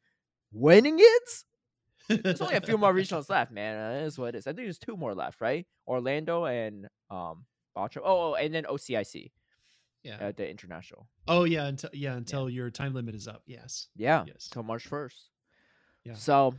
winning 0.51 0.97
it? 0.99 1.43
There's 2.09 2.41
only 2.41 2.55
a 2.55 2.61
few 2.61 2.77
more 2.77 2.93
regionals 2.93 3.29
left, 3.29 3.51
man. 3.51 3.77
Uh, 3.77 3.93
That 3.99 4.03
is 4.05 4.17
what 4.17 4.35
it 4.35 4.37
is. 4.39 4.47
I 4.47 4.51
think 4.51 4.65
there's 4.65 4.79
two 4.79 4.95
more 4.97 5.13
left, 5.13 5.41
right? 5.41 5.65
Orlando 5.87 6.45
and 6.45 6.87
um. 7.09 7.45
Oh, 7.75 7.87
oh, 8.03 8.33
and 8.33 8.51
then 8.55 8.63
OCIC, 8.63 9.29
yeah. 10.03 10.15
uh, 10.19 10.31
the 10.35 10.49
international. 10.49 11.07
oh 11.27 11.43
yeah. 11.43 11.67
Until 11.67 11.91
yeah, 11.93 12.15
until 12.15 12.49
your 12.49 12.71
time 12.71 12.93
limit 12.95 13.13
is 13.13 13.27
up. 13.27 13.43
Yes. 13.45 13.89
Yeah, 13.95 14.23
Yes. 14.25 14.49
till 14.51 14.63
March 14.63 14.87
first. 14.87 15.29
Yeah. 16.03 16.13
So, 16.15 16.55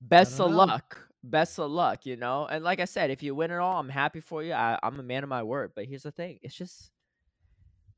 best 0.00 0.40
of 0.40 0.50
know. 0.50 0.56
luck. 0.56 0.98
Best 1.22 1.58
of 1.58 1.70
luck, 1.70 2.06
you 2.06 2.16
know. 2.16 2.46
And 2.46 2.62
like 2.64 2.80
I 2.80 2.84
said, 2.84 3.10
if 3.10 3.22
you 3.22 3.34
win 3.34 3.50
it 3.50 3.56
all, 3.58 3.78
I'm 3.80 3.88
happy 3.88 4.20
for 4.20 4.42
you. 4.42 4.52
I, 4.52 4.78
I'm 4.82 4.98
a 5.00 5.02
man 5.02 5.24
of 5.24 5.28
my 5.28 5.42
word. 5.42 5.72
But 5.74 5.86
here's 5.86 6.04
the 6.04 6.12
thing: 6.12 6.38
it's 6.40 6.54
just, 6.54 6.90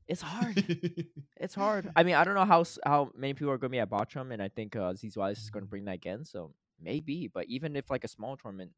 it's 0.09 0.21
hard. 0.21 1.05
It's 1.41 1.55
hard. 1.55 1.89
I 1.95 2.03
mean, 2.03 2.15
I 2.15 2.25
don't 2.25 2.35
know 2.35 2.43
how 2.43 2.65
how 2.85 3.11
many 3.15 3.33
people 3.33 3.53
are 3.53 3.57
going 3.57 3.69
to 3.69 3.75
be 3.75 3.79
at 3.79 3.89
Bottom, 3.89 4.33
and 4.33 4.41
I 4.41 4.49
think 4.49 4.75
uh, 4.75 4.93
Z's 4.93 5.15
Wise 5.15 5.39
is 5.39 5.49
going 5.49 5.63
to 5.63 5.69
bring 5.69 5.85
that 5.85 5.95
again. 5.95 6.25
So 6.25 6.51
maybe, 6.81 7.31
but 7.33 7.45
even 7.47 7.77
if 7.77 7.89
like 7.89 8.03
a 8.03 8.09
small 8.09 8.35
tournament, 8.35 8.71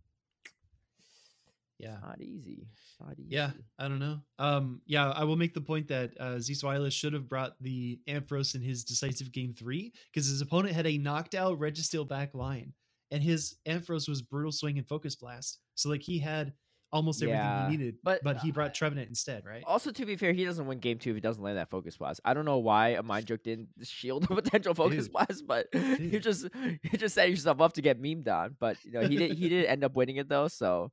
yeah. 1.80 1.94
it's 1.94 2.02
not 2.04 2.22
easy. 2.22 2.68
It's 2.72 3.00
not 3.00 3.18
easy. 3.18 3.36
Yeah, 3.36 3.50
I 3.80 3.88
don't 3.88 3.98
know. 3.98 4.20
Um, 4.38 4.82
yeah, 4.86 5.10
I 5.10 5.24
will 5.24 5.38
make 5.38 5.56
the 5.56 5.62
point 5.62 5.88
that 5.88 6.12
uh, 6.20 6.90
should 6.92 7.14
have 7.14 7.28
brought 7.28 7.56
the 7.60 8.00
Ampharos 8.08 8.54
in 8.54 8.62
his 8.62 8.84
decisive 8.84 9.32
game 9.32 9.56
three 9.58 9.92
because 10.14 10.28
his 10.28 10.42
opponent 10.42 10.76
had 10.76 10.86
a 10.86 11.00
knocked 11.00 11.34
out 11.34 11.60
Registeel 11.60 12.08
back 12.08 12.36
line, 12.36 12.74
and 13.10 13.24
his 13.24 13.56
Ampharos 13.68 14.08
was 14.08 14.22
brutal 14.22 14.52
swing 14.52 14.78
and 14.78 14.88
focus 14.88 15.16
blast. 15.16 15.58
So 15.74 15.90
like 15.90 16.04
he 16.04 16.20
had 16.20 16.54
almost 16.92 17.22
everything 17.22 17.40
Yeah, 17.42 17.66
he 17.70 17.78
needed, 17.78 17.96
but, 18.04 18.22
but 18.24 18.38
he 18.40 18.52
brought 18.52 18.74
Trevenant 18.74 19.08
instead, 19.10 19.46
right? 19.46 19.64
Also, 19.66 19.92
to 19.92 20.06
be 20.06 20.16
fair, 20.16 20.34
he 20.34 20.44
doesn't 20.46 20.66
win 20.68 20.80
game 20.80 20.98
two 21.00 21.12
if 21.12 21.16
he 21.16 21.22
doesn't 21.22 21.42
land 21.44 21.58
that 21.58 21.70
focus 21.70 21.98
blast. 21.98 22.20
I 22.26 22.34
don't 22.34 22.46
know 22.46 22.58
why 22.60 22.90
a 22.90 23.04
mind 23.04 23.26
joke 23.28 23.44
didn't 23.44 23.70
shield 23.84 24.26
a 24.26 24.28
potential 24.36 24.74
focus 24.74 25.06
Dude. 25.06 25.14
blast, 25.14 25.48
but 25.48 25.68
you 26.00 26.20
just 26.20 26.48
you 26.56 26.98
just 26.98 27.16
set 27.16 27.30
yourself 27.30 27.62
up 27.62 27.74
to 27.74 27.82
get 27.82 28.02
memed 28.02 28.28
on. 28.28 28.56
But 28.60 28.78
you 28.84 28.92
know 28.92 29.02
he 29.08 29.16
did 29.16 29.32
he 29.38 29.50
did 29.50 29.66
end 29.74 29.84
up 29.84 29.96
winning 29.96 30.18
it 30.18 30.28
though. 30.30 30.48
So 30.48 30.92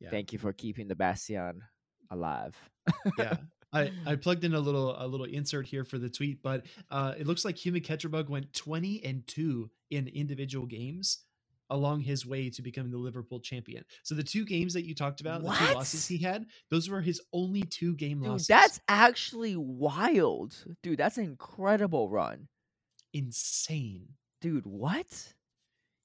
Yeah. 0.00 0.10
thank 0.10 0.32
you 0.32 0.38
for 0.38 0.52
keeping 0.52 0.88
the 0.88 0.96
Bastion 0.96 1.60
alive. 2.10 2.56
yeah. 3.18 3.36
I, 3.72 3.90
I 4.06 4.14
plugged 4.14 4.44
in 4.44 4.54
a 4.54 4.60
little 4.60 4.94
a 4.96 5.04
little 5.06 5.26
insert 5.26 5.66
here 5.66 5.84
for 5.84 5.98
the 5.98 6.08
tweet, 6.08 6.42
but 6.44 6.64
uh, 6.92 7.14
it 7.18 7.26
looks 7.26 7.44
like 7.44 7.56
Human 7.56 7.80
Ketcherbug 7.82 8.28
went 8.28 8.52
20 8.52 9.04
and 9.04 9.26
2 9.26 9.68
in 9.90 10.06
individual 10.08 10.64
games 10.64 11.24
along 11.74 12.00
his 12.00 12.24
way 12.24 12.48
to 12.50 12.62
becoming 12.62 12.90
the 12.92 12.98
Liverpool 12.98 13.40
champion. 13.40 13.84
So 14.02 14.14
the 14.14 14.22
two 14.22 14.44
games 14.44 14.72
that 14.74 14.84
you 14.86 14.94
talked 14.94 15.20
about, 15.20 15.42
the 15.42 15.52
two 15.52 15.74
losses 15.74 16.06
he 16.06 16.18
had, 16.18 16.46
those 16.70 16.88
were 16.88 17.00
his 17.00 17.20
only 17.32 17.62
two 17.62 17.94
game 17.96 18.20
Dude, 18.20 18.28
losses. 18.30 18.46
that's 18.46 18.80
actually 18.88 19.56
wild, 19.56 20.54
dude. 20.82 20.98
That's 20.98 21.18
an 21.18 21.24
incredible 21.24 22.08
run, 22.08 22.48
insane. 23.12 24.08
dude. 24.40 24.66
What? 24.66 25.06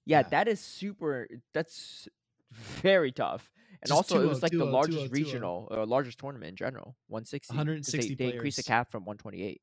Yeah, 0.05 0.19
Yeah. 0.21 0.29
that 0.29 0.47
is 0.47 0.59
super. 0.59 1.27
That's 1.53 2.07
very 2.51 3.11
tough. 3.11 3.49
And 3.81 3.87
Just 3.89 3.91
also, 4.11 4.21
it 4.23 4.27
was 4.27 4.41
like 4.41 4.51
the 4.51 4.65
largest 4.65 4.97
2-0, 5.05 5.09
2-0. 5.09 5.11
regional 5.13 5.67
or 5.71 5.85
largest 5.85 6.17
tournament 6.19 6.49
in 6.49 6.55
general, 6.55 6.95
160. 7.07 7.53
160 7.53 8.15
they, 8.15 8.25
they 8.25 8.33
increased 8.33 8.57
the 8.57 8.63
cap 8.63 8.91
from 8.91 9.05
128. 9.05 9.61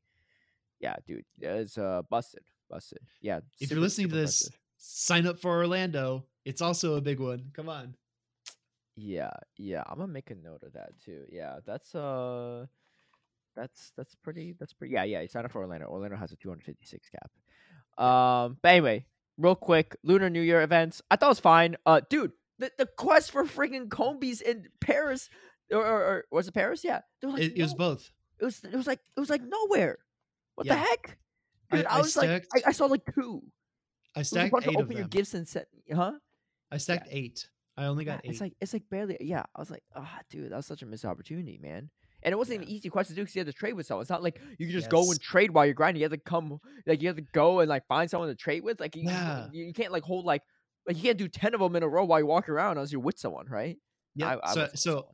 Yeah, 0.80 0.94
dude, 1.06 1.24
it's 1.40 1.76
uh 1.76 2.02
busted, 2.08 2.42
busted. 2.70 2.98
Yeah. 3.20 3.38
If 3.38 3.68
super- 3.68 3.74
you're 3.74 3.82
listening 3.82 4.08
to 4.10 4.14
this, 4.14 4.42
impressive. 4.42 4.60
Sign 4.88 5.26
up 5.26 5.38
for 5.40 5.50
Orlando. 5.50 6.24
It's 6.44 6.62
also 6.62 6.94
a 6.94 7.00
big 7.00 7.18
one. 7.18 7.50
Come 7.54 7.68
on. 7.68 7.94
yeah, 8.96 9.30
yeah, 9.56 9.82
I'm 9.86 9.98
gonna 9.98 10.12
make 10.12 10.30
a 10.30 10.36
note 10.36 10.62
of 10.62 10.74
that 10.74 10.90
too. 11.04 11.24
Yeah, 11.30 11.58
that's 11.66 11.92
uh, 11.94 12.66
that's 13.56 13.92
that's 13.96 14.14
pretty. 14.14 14.54
That's 14.58 14.72
pretty. 14.72 14.94
Yeah, 14.94 15.02
yeah. 15.04 15.20
You 15.22 15.28
sign 15.28 15.44
up 15.44 15.50
for 15.52 15.60
Orlando. 15.60 15.86
Orlando 15.86 16.16
has 16.16 16.30
a 16.32 16.36
256 16.36 17.08
cap. 17.10 17.30
Um, 18.04 18.58
but 18.62 18.68
anyway, 18.68 19.06
real 19.38 19.54
quick, 19.56 19.96
Lunar 20.04 20.30
New 20.30 20.40
Year 20.42 20.62
events. 20.62 21.02
I 21.10 21.16
thought 21.16 21.26
it 21.26 21.30
was 21.30 21.40
fine. 21.40 21.76
Uh, 21.84 22.00
dude, 22.08 22.32
the, 22.58 22.70
the 22.78 22.86
quest 22.86 23.32
for 23.32 23.44
freaking 23.44 23.88
Combees 23.88 24.40
in 24.40 24.68
Paris, 24.80 25.28
or, 25.72 25.84
or, 25.84 26.02
or 26.04 26.24
was 26.30 26.46
it 26.48 26.54
Paris? 26.54 26.84
Yeah, 26.84 27.00
like, 27.22 27.42
It, 27.42 27.58
it 27.58 27.62
was 27.62 27.74
both. 27.74 28.10
It 28.40 28.44
was 28.44 28.62
it 28.62 28.76
was 28.76 28.86
like 28.86 29.00
it 29.16 29.20
was 29.20 29.30
like 29.30 29.42
nowhere. 29.42 29.98
What 30.54 30.68
the 30.68 30.74
heck? 30.76 31.18
I- 31.72 31.76
Dude, 31.78 31.86
I, 31.86 31.96
I 31.96 31.98
was 31.98 32.16
like, 32.16 32.46
I, 32.54 32.68
I 32.68 32.72
saw 32.72 32.86
like 32.86 33.02
two. 33.12 33.42
I 34.16 34.20
It 34.20 34.20
was 34.20 34.26
a 34.26 34.30
stacked 34.30 34.54
of 34.54 34.62
eight 34.68 34.76
of 34.76 34.82
open 34.82 34.92
your 34.92 35.02
them. 35.02 35.10
gifts 35.10 35.34
and 35.34 35.46
set, 35.46 35.66
huh? 35.94 36.12
I 36.72 36.78
stacked 36.78 37.08
eight. 37.10 37.48
I 37.76 37.84
only 37.84 38.04
Yeah, 38.06 38.14
got 38.16 38.24
eight. 38.24 38.30
it's 38.30 38.40
like 38.40 38.54
it's 38.60 38.72
like 38.72 38.88
barely. 38.90 39.16
Yeah, 39.20 39.44
I 39.54 39.60
was 39.60 39.70
like, 39.70 39.82
ah, 39.94 40.18
dude, 40.30 40.50
that 40.50 40.56
was 40.56 40.66
such 40.66 40.82
a 40.82 40.86
missed 40.86 41.04
opportunity, 41.04 41.58
man. 41.60 41.90
And 42.22 42.32
it 42.32 42.36
wasn't 42.36 42.60
Yeah. 42.60 42.66
an 42.66 42.72
easy 42.72 42.88
quest 42.88 43.10
to 43.10 43.14
do 43.14 43.20
because 43.22 43.36
you 43.36 43.40
had 43.40 43.46
to 43.46 43.52
trade 43.52 43.74
with 43.74 43.86
someone. 43.86 44.02
It's 44.02 44.10
not 44.10 44.22
like 44.22 44.40
you 44.58 44.66
could 44.66 44.72
just 44.72 44.88
go 44.90 45.10
and 45.10 45.20
trade 45.20 45.50
while 45.50 45.66
you're 45.66 45.74
grinding. 45.74 46.00
You 46.00 46.04
have 46.08 46.12
to 46.12 46.18
come, 46.18 46.58
like 46.86 47.02
you 47.02 47.08
have 47.08 47.16
to 47.16 47.22
go 47.34 47.60
and 47.60 47.68
like 47.68 47.86
find 47.86 48.10
someone 48.10 48.28
to 48.30 48.34
trade 48.34 48.64
with. 48.64 48.80
Like 48.80 48.96
you, 48.96 49.02
you- 49.02 49.08
Yeah. 49.10 49.48
you, 49.52 49.64
you 49.66 49.72
can't 49.74 49.92
like 49.92 50.02
hold 50.02 50.24
like 50.24 50.42
like 50.86 50.96
you 50.96 51.02
can't 51.02 51.18
do 51.18 51.28
ten 51.28 51.52
of 51.54 51.60
them 51.60 51.76
in 51.76 51.82
a 51.82 51.88
row 51.88 52.04
while 52.06 52.18
you 52.20 52.26
walk 52.26 52.48
around 52.48 52.78
unless 52.78 52.90
you're 52.92 53.00
with 53.02 53.18
someone, 53.18 53.46
right? 53.48 53.76
yeah. 54.14 54.36
I, 54.42 54.50
I 54.50 54.54
so 54.54 54.68
so 54.74 54.74
someone. 54.74 55.04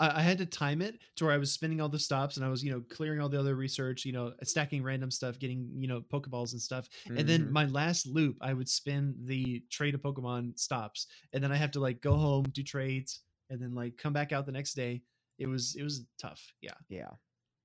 I, 0.00 0.18
I 0.18 0.22
had 0.22 0.38
to 0.38 0.46
time 0.46 0.82
it 0.82 0.98
to 1.16 1.24
where 1.24 1.34
I 1.34 1.38
was 1.38 1.52
spinning 1.52 1.80
all 1.80 1.88
the 1.88 1.98
stops 1.98 2.36
and 2.36 2.44
I 2.44 2.48
was, 2.48 2.62
you 2.62 2.70
know, 2.70 2.82
clearing 2.88 3.20
all 3.20 3.28
the 3.28 3.38
other 3.38 3.54
research, 3.56 4.04
you 4.04 4.12
know, 4.12 4.32
stacking 4.42 4.82
random 4.82 5.10
stuff, 5.10 5.38
getting, 5.38 5.70
you 5.76 5.88
know, 5.88 6.00
Pokeballs 6.00 6.52
and 6.52 6.60
stuff. 6.60 6.88
And 7.06 7.28
then 7.28 7.46
Mhm. 7.46 7.50
my 7.50 7.64
last 7.66 8.06
loop, 8.06 8.36
I 8.40 8.52
would 8.52 8.68
spin 8.68 9.14
the 9.24 9.60
trade 9.70 9.94
of 9.94 10.02
Pokemon 10.02 10.58
stops. 10.58 11.06
And 11.32 11.42
then 11.42 11.52
I 11.52 11.56
have 11.56 11.70
to 11.72 11.80
like 11.80 12.00
go 12.00 12.16
home, 12.16 12.44
do 12.52 12.62
trades, 12.62 13.20
and 13.50 13.60
then 13.60 13.74
like 13.74 13.96
come 13.96 14.12
back 14.12 14.32
out 14.32 14.46
the 14.46 14.52
next 14.52 14.74
day. 14.74 15.02
It 15.38 15.46
was 15.46 15.76
it 15.76 15.82
was 15.82 16.04
tough. 16.18 16.52
Yeah. 16.60 16.74
Yeah. 16.88 17.10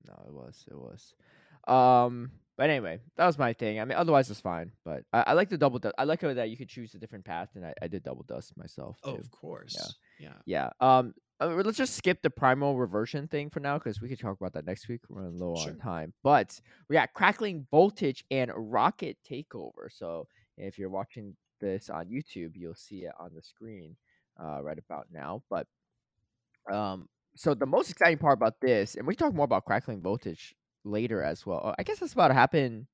No, 0.06 0.14
it 0.26 0.32
was. 0.32 0.64
It 0.70 0.76
was. 0.78 1.14
Um. 1.66 2.30
But 2.56 2.70
anyway, 2.70 3.00
that 3.16 3.26
was 3.26 3.36
my 3.36 3.52
thing. 3.52 3.80
I 3.80 3.84
mean, 3.84 3.98
otherwise 3.98 4.30
it's 4.30 4.38
fine. 4.40 4.70
But 4.84 5.02
I, 5.12 5.24
I 5.28 5.32
like 5.32 5.48
the 5.48 5.58
double 5.58 5.80
dust. 5.80 5.96
I 5.98 6.04
like 6.04 6.20
how 6.20 6.32
that 6.32 6.50
you 6.50 6.56
could 6.56 6.68
choose 6.68 6.94
a 6.94 6.98
different 6.98 7.24
path, 7.24 7.48
and 7.56 7.66
I, 7.66 7.74
I 7.82 7.88
did 7.88 8.04
double 8.04 8.22
dust 8.22 8.56
myself. 8.56 8.96
Oh, 9.02 9.16
of 9.16 9.28
course. 9.32 9.74
Yeah. 10.20 10.28
Yeah. 10.46 10.70
Yeah. 10.80 10.98
Um. 10.98 11.14
Uh, 11.40 11.48
let's 11.64 11.78
just 11.78 11.96
skip 11.96 12.22
the 12.22 12.30
primal 12.30 12.76
reversion 12.76 13.26
thing 13.28 13.50
for 13.50 13.60
now 13.60 13.78
because 13.78 14.00
we 14.00 14.08
could 14.08 14.20
talk 14.20 14.36
about 14.40 14.52
that 14.52 14.64
next 14.66 14.88
week. 14.88 15.00
We're 15.08 15.22
running 15.22 15.38
low 15.38 15.56
Sure. 15.56 15.72
on 15.72 15.78
time. 15.78 16.12
But 16.22 16.60
we 16.88 16.94
got 16.94 17.12
crackling 17.14 17.66
voltage 17.70 18.24
and 18.30 18.50
rocket 18.54 19.16
takeover. 19.28 19.90
So 19.90 20.28
if 20.56 20.78
you're 20.78 20.90
watching 20.90 21.36
this 21.60 21.90
on 21.90 22.06
YouTube, 22.06 22.52
you'll 22.54 22.74
see 22.74 23.04
it 23.04 23.12
on 23.18 23.30
the 23.34 23.42
screen 23.42 23.96
uh, 24.42 24.62
right 24.62 24.78
about 24.78 25.06
now. 25.12 25.42
But 25.50 25.66
um, 26.70 27.08
so 27.34 27.54
the 27.54 27.66
most 27.66 27.90
exciting 27.90 28.18
part 28.18 28.34
about 28.34 28.60
this, 28.60 28.94
and 28.94 29.06
we 29.06 29.14
can 29.14 29.26
talk 29.26 29.34
more 29.34 29.44
about 29.44 29.64
crackling 29.64 30.00
voltage 30.00 30.54
later 30.84 31.22
as 31.22 31.44
well. 31.46 31.60
uh, 31.64 31.74
I 31.78 31.82
guess 31.82 31.98
that's 31.98 32.12
about 32.12 32.28
to 32.28 32.34
happen 32.34 32.86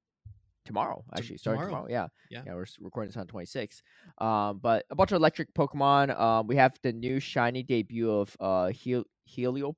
tomorrow. 0.64 1.04
Actually, 1.16 1.38
starting 1.38 1.60
tomorrow. 1.62 1.86
tomorrow. 1.86 1.90
Yeah, 1.90 2.08
Yeah. 2.30 2.42
yeah. 2.46 2.54
We're 2.54 2.66
recording 2.80 3.08
this 3.08 3.16
on 3.16 3.26
26. 3.26 3.82
Um, 4.18 4.58
but 4.62 4.84
a 4.90 4.94
bunch 4.94 5.12
of 5.12 5.16
electric 5.16 5.52
Pokemon. 5.54 6.18
Um, 6.18 6.46
we 6.46 6.56
have 6.56 6.74
the 6.82 6.92
new 6.92 7.20
shiny 7.20 7.62
debut 7.62 8.10
of 8.10 8.36
uh 8.40 8.70
Hel- 8.84 9.04
Helio 9.24 9.76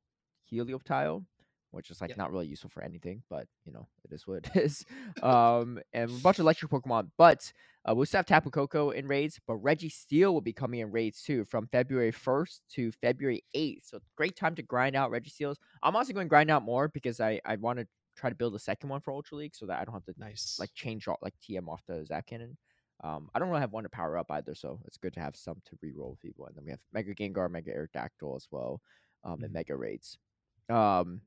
Helioptile, 0.51 1.25
which 1.71 1.91
is 1.91 2.01
like 2.01 2.11
Yep. 2.11 2.19
not 2.19 2.33
really 2.33 2.47
useful 2.47 2.71
for 2.71 2.83
anything, 2.83 3.23
but 3.31 3.47
you 3.65 3.73
know 3.73 3.89
it 4.05 4.13
is 4.13 4.27
what 4.27 4.47
it 4.47 4.57
is. 4.57 4.85
um, 5.23 5.79
and 5.93 6.11
a 6.11 6.15
bunch 6.23 6.39
of 6.39 6.45
electric 6.45 6.71
Pokemon. 6.71 7.11
But 7.17 7.53
uh, 7.89 7.95
we'll 7.95 8.07
still 8.07 8.19
have 8.19 8.27
Tapu 8.27 8.51
Koko 8.51 8.91
in 8.91 9.09
raids, 9.09 9.41
but 9.47 9.55
Registeel 9.57 10.33
will 10.33 10.41
be 10.41 10.53
coming 10.53 10.81
in 10.81 10.91
raids 10.93 11.23
too 11.23 11.45
from 11.45 11.67
February 11.69 12.13
1st 12.13 12.61
to 12.75 12.93
February 12.93 13.43
8th. 13.57 13.81
So 13.85 13.99
great 14.17 14.37
time 14.37 14.55
to 14.57 14.63
grind 14.63 14.95
out 14.95 15.11
Registeels. 15.11 15.57
I'm 15.83 15.97
also 15.97 16.13
going 16.13 16.27
to 16.27 16.29
grind 16.29 16.51
out 16.51 16.63
more 16.63 16.89
because 16.89 17.21
I 17.21 17.41
I 17.45 17.57
want 17.57 17.79
to 17.79 17.87
try 18.17 18.29
to 18.31 18.37
build 18.37 18.55
a 18.55 18.59
second 18.59 18.89
one 18.89 19.01
for 19.01 19.13
Ultra 19.13 19.39
League 19.39 19.55
so 19.55 19.67
that 19.67 19.81
I 19.81 19.85
don't 19.85 19.95
have 19.95 20.05
to 20.05 20.15
Nice. 20.19 20.59
like 20.59 20.71
change 20.75 21.09
all 21.09 21.19
like 21.23 21.35
TM 21.41 21.69
off 21.69 21.83
the 21.87 22.05
Zap 22.07 22.27
Cannon. 22.27 22.57
Um, 23.05 23.31
I 23.35 23.39
don't 23.39 23.49
really 23.49 23.61
have 23.61 23.73
one 23.73 23.83
to 23.85 23.89
power 23.89 24.17
up 24.19 24.31
either, 24.31 24.55
so 24.55 24.79
it's 24.87 24.97
good 24.97 25.13
to 25.15 25.21
have 25.21 25.35
some 25.35 25.61
to 25.65 25.77
reroll 25.85 26.21
people. 26.21 26.47
And 26.47 26.55
then 26.57 26.65
we 26.65 26.71
have 26.71 26.81
Mega 26.93 27.15
Gengar, 27.15 27.51
Mega 27.51 27.73
Aerodactyl 27.73 28.37
as 28.37 28.47
well, 28.51 28.81
um, 29.25 29.43
and 29.43 29.51
Mhm. 29.51 29.55
Mega 29.55 29.77
Raids. 29.77 30.19
Um, 30.69 31.23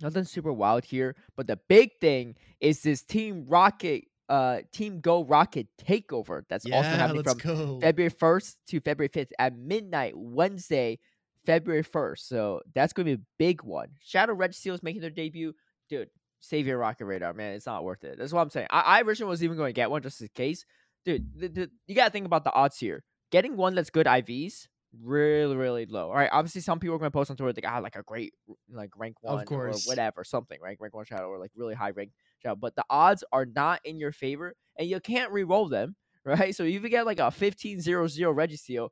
nothing 0.00 0.24
super 0.24 0.52
wild 0.52 0.84
here, 0.84 1.14
but 1.36 1.46
the 1.46 1.56
big 1.68 1.90
thing 2.00 2.36
is 2.60 2.82
this 2.82 3.02
Team 3.02 3.44
Rocket 3.46 4.04
uh 4.28 4.62
Team 4.72 5.00
Go 5.00 5.24
Rocket 5.24 5.66
Takeover. 5.78 6.44
That's 6.48 6.64
also 6.66 6.88
happening 6.90 7.22
from 7.22 7.38
go. 7.38 7.80
February 7.80 8.10
1st 8.10 8.56
to 8.68 8.80
February 8.80 9.08
5th 9.10 9.32
at 9.38 9.56
midnight, 9.56 10.14
Wednesday, 10.16 10.98
February 11.44 11.82
1st. 11.84 12.18
So 12.28 12.62
that's 12.74 12.92
going 12.92 13.06
to 13.06 13.16
be 13.16 13.22
a 13.22 13.26
big 13.38 13.62
one. 13.62 13.88
Shadow 14.00 14.34
Registeel 14.34 14.74
is 14.74 14.82
making 14.82 15.00
their 15.02 15.10
debut. 15.10 15.52
Dude, 15.92 16.08
save 16.40 16.66
your 16.66 16.78
Rocket 16.78 17.04
Radar, 17.04 17.34
man. 17.34 17.52
It's 17.52 17.66
not 17.66 17.84
worth 17.84 18.02
it. 18.02 18.16
That's 18.18 18.32
what 18.32 18.40
I'm 18.40 18.48
saying. 18.48 18.66
I, 18.70 18.80
I 18.80 19.02
originally 19.02 19.28
was 19.28 19.44
even 19.44 19.58
going 19.58 19.68
to 19.68 19.74
get 19.74 19.90
one 19.90 20.00
just 20.00 20.22
in 20.22 20.28
case. 20.34 20.64
Dude, 21.04 21.26
the, 21.38 21.48
the, 21.48 21.70
you 21.86 21.94
got 21.94 22.06
to 22.06 22.10
think 22.10 22.24
about 22.24 22.44
the 22.44 22.54
odds 22.54 22.78
here. 22.78 23.04
Getting 23.30 23.58
one 23.58 23.74
that's 23.74 23.90
good 23.90 24.06
IVs, 24.06 24.68
really, 25.02 25.54
really 25.54 25.84
low. 25.84 26.08
All 26.08 26.14
right, 26.14 26.30
obviously 26.32 26.62
some 26.62 26.80
people 26.80 26.96
are 26.96 26.98
going 26.98 27.10
to 27.10 27.14
post 27.14 27.30
on 27.30 27.36
Twitter, 27.36 27.52
they 27.52 27.60
ah, 27.66 27.74
got 27.74 27.82
like 27.82 27.96
a 27.96 28.02
great, 28.04 28.32
like 28.70 28.88
rank 28.96 29.16
one 29.20 29.38
Of 29.38 29.44
course. 29.44 29.86
or 29.86 29.90
whatever, 29.90 30.24
something, 30.24 30.56
right? 30.62 30.78
Rank 30.80 30.94
one 30.94 31.04
shadow 31.04 31.28
or 31.28 31.38
like 31.38 31.50
really 31.54 31.74
high 31.74 31.90
rank 31.90 32.12
shadow. 32.42 32.56
But 32.56 32.74
the 32.74 32.84
odds 32.88 33.22
are 33.30 33.44
not 33.44 33.80
in 33.84 33.98
your 33.98 34.12
favor 34.12 34.54
and 34.78 34.88
you 34.88 34.98
can't 34.98 35.30
re-roll 35.30 35.68
them, 35.68 35.94
right? 36.24 36.54
So 36.54 36.62
if 36.62 36.82
you 36.82 36.88
get 36.88 37.04
like 37.04 37.18
a 37.18 37.24
15-0-0 37.24 37.84
Registeel, 37.84 38.88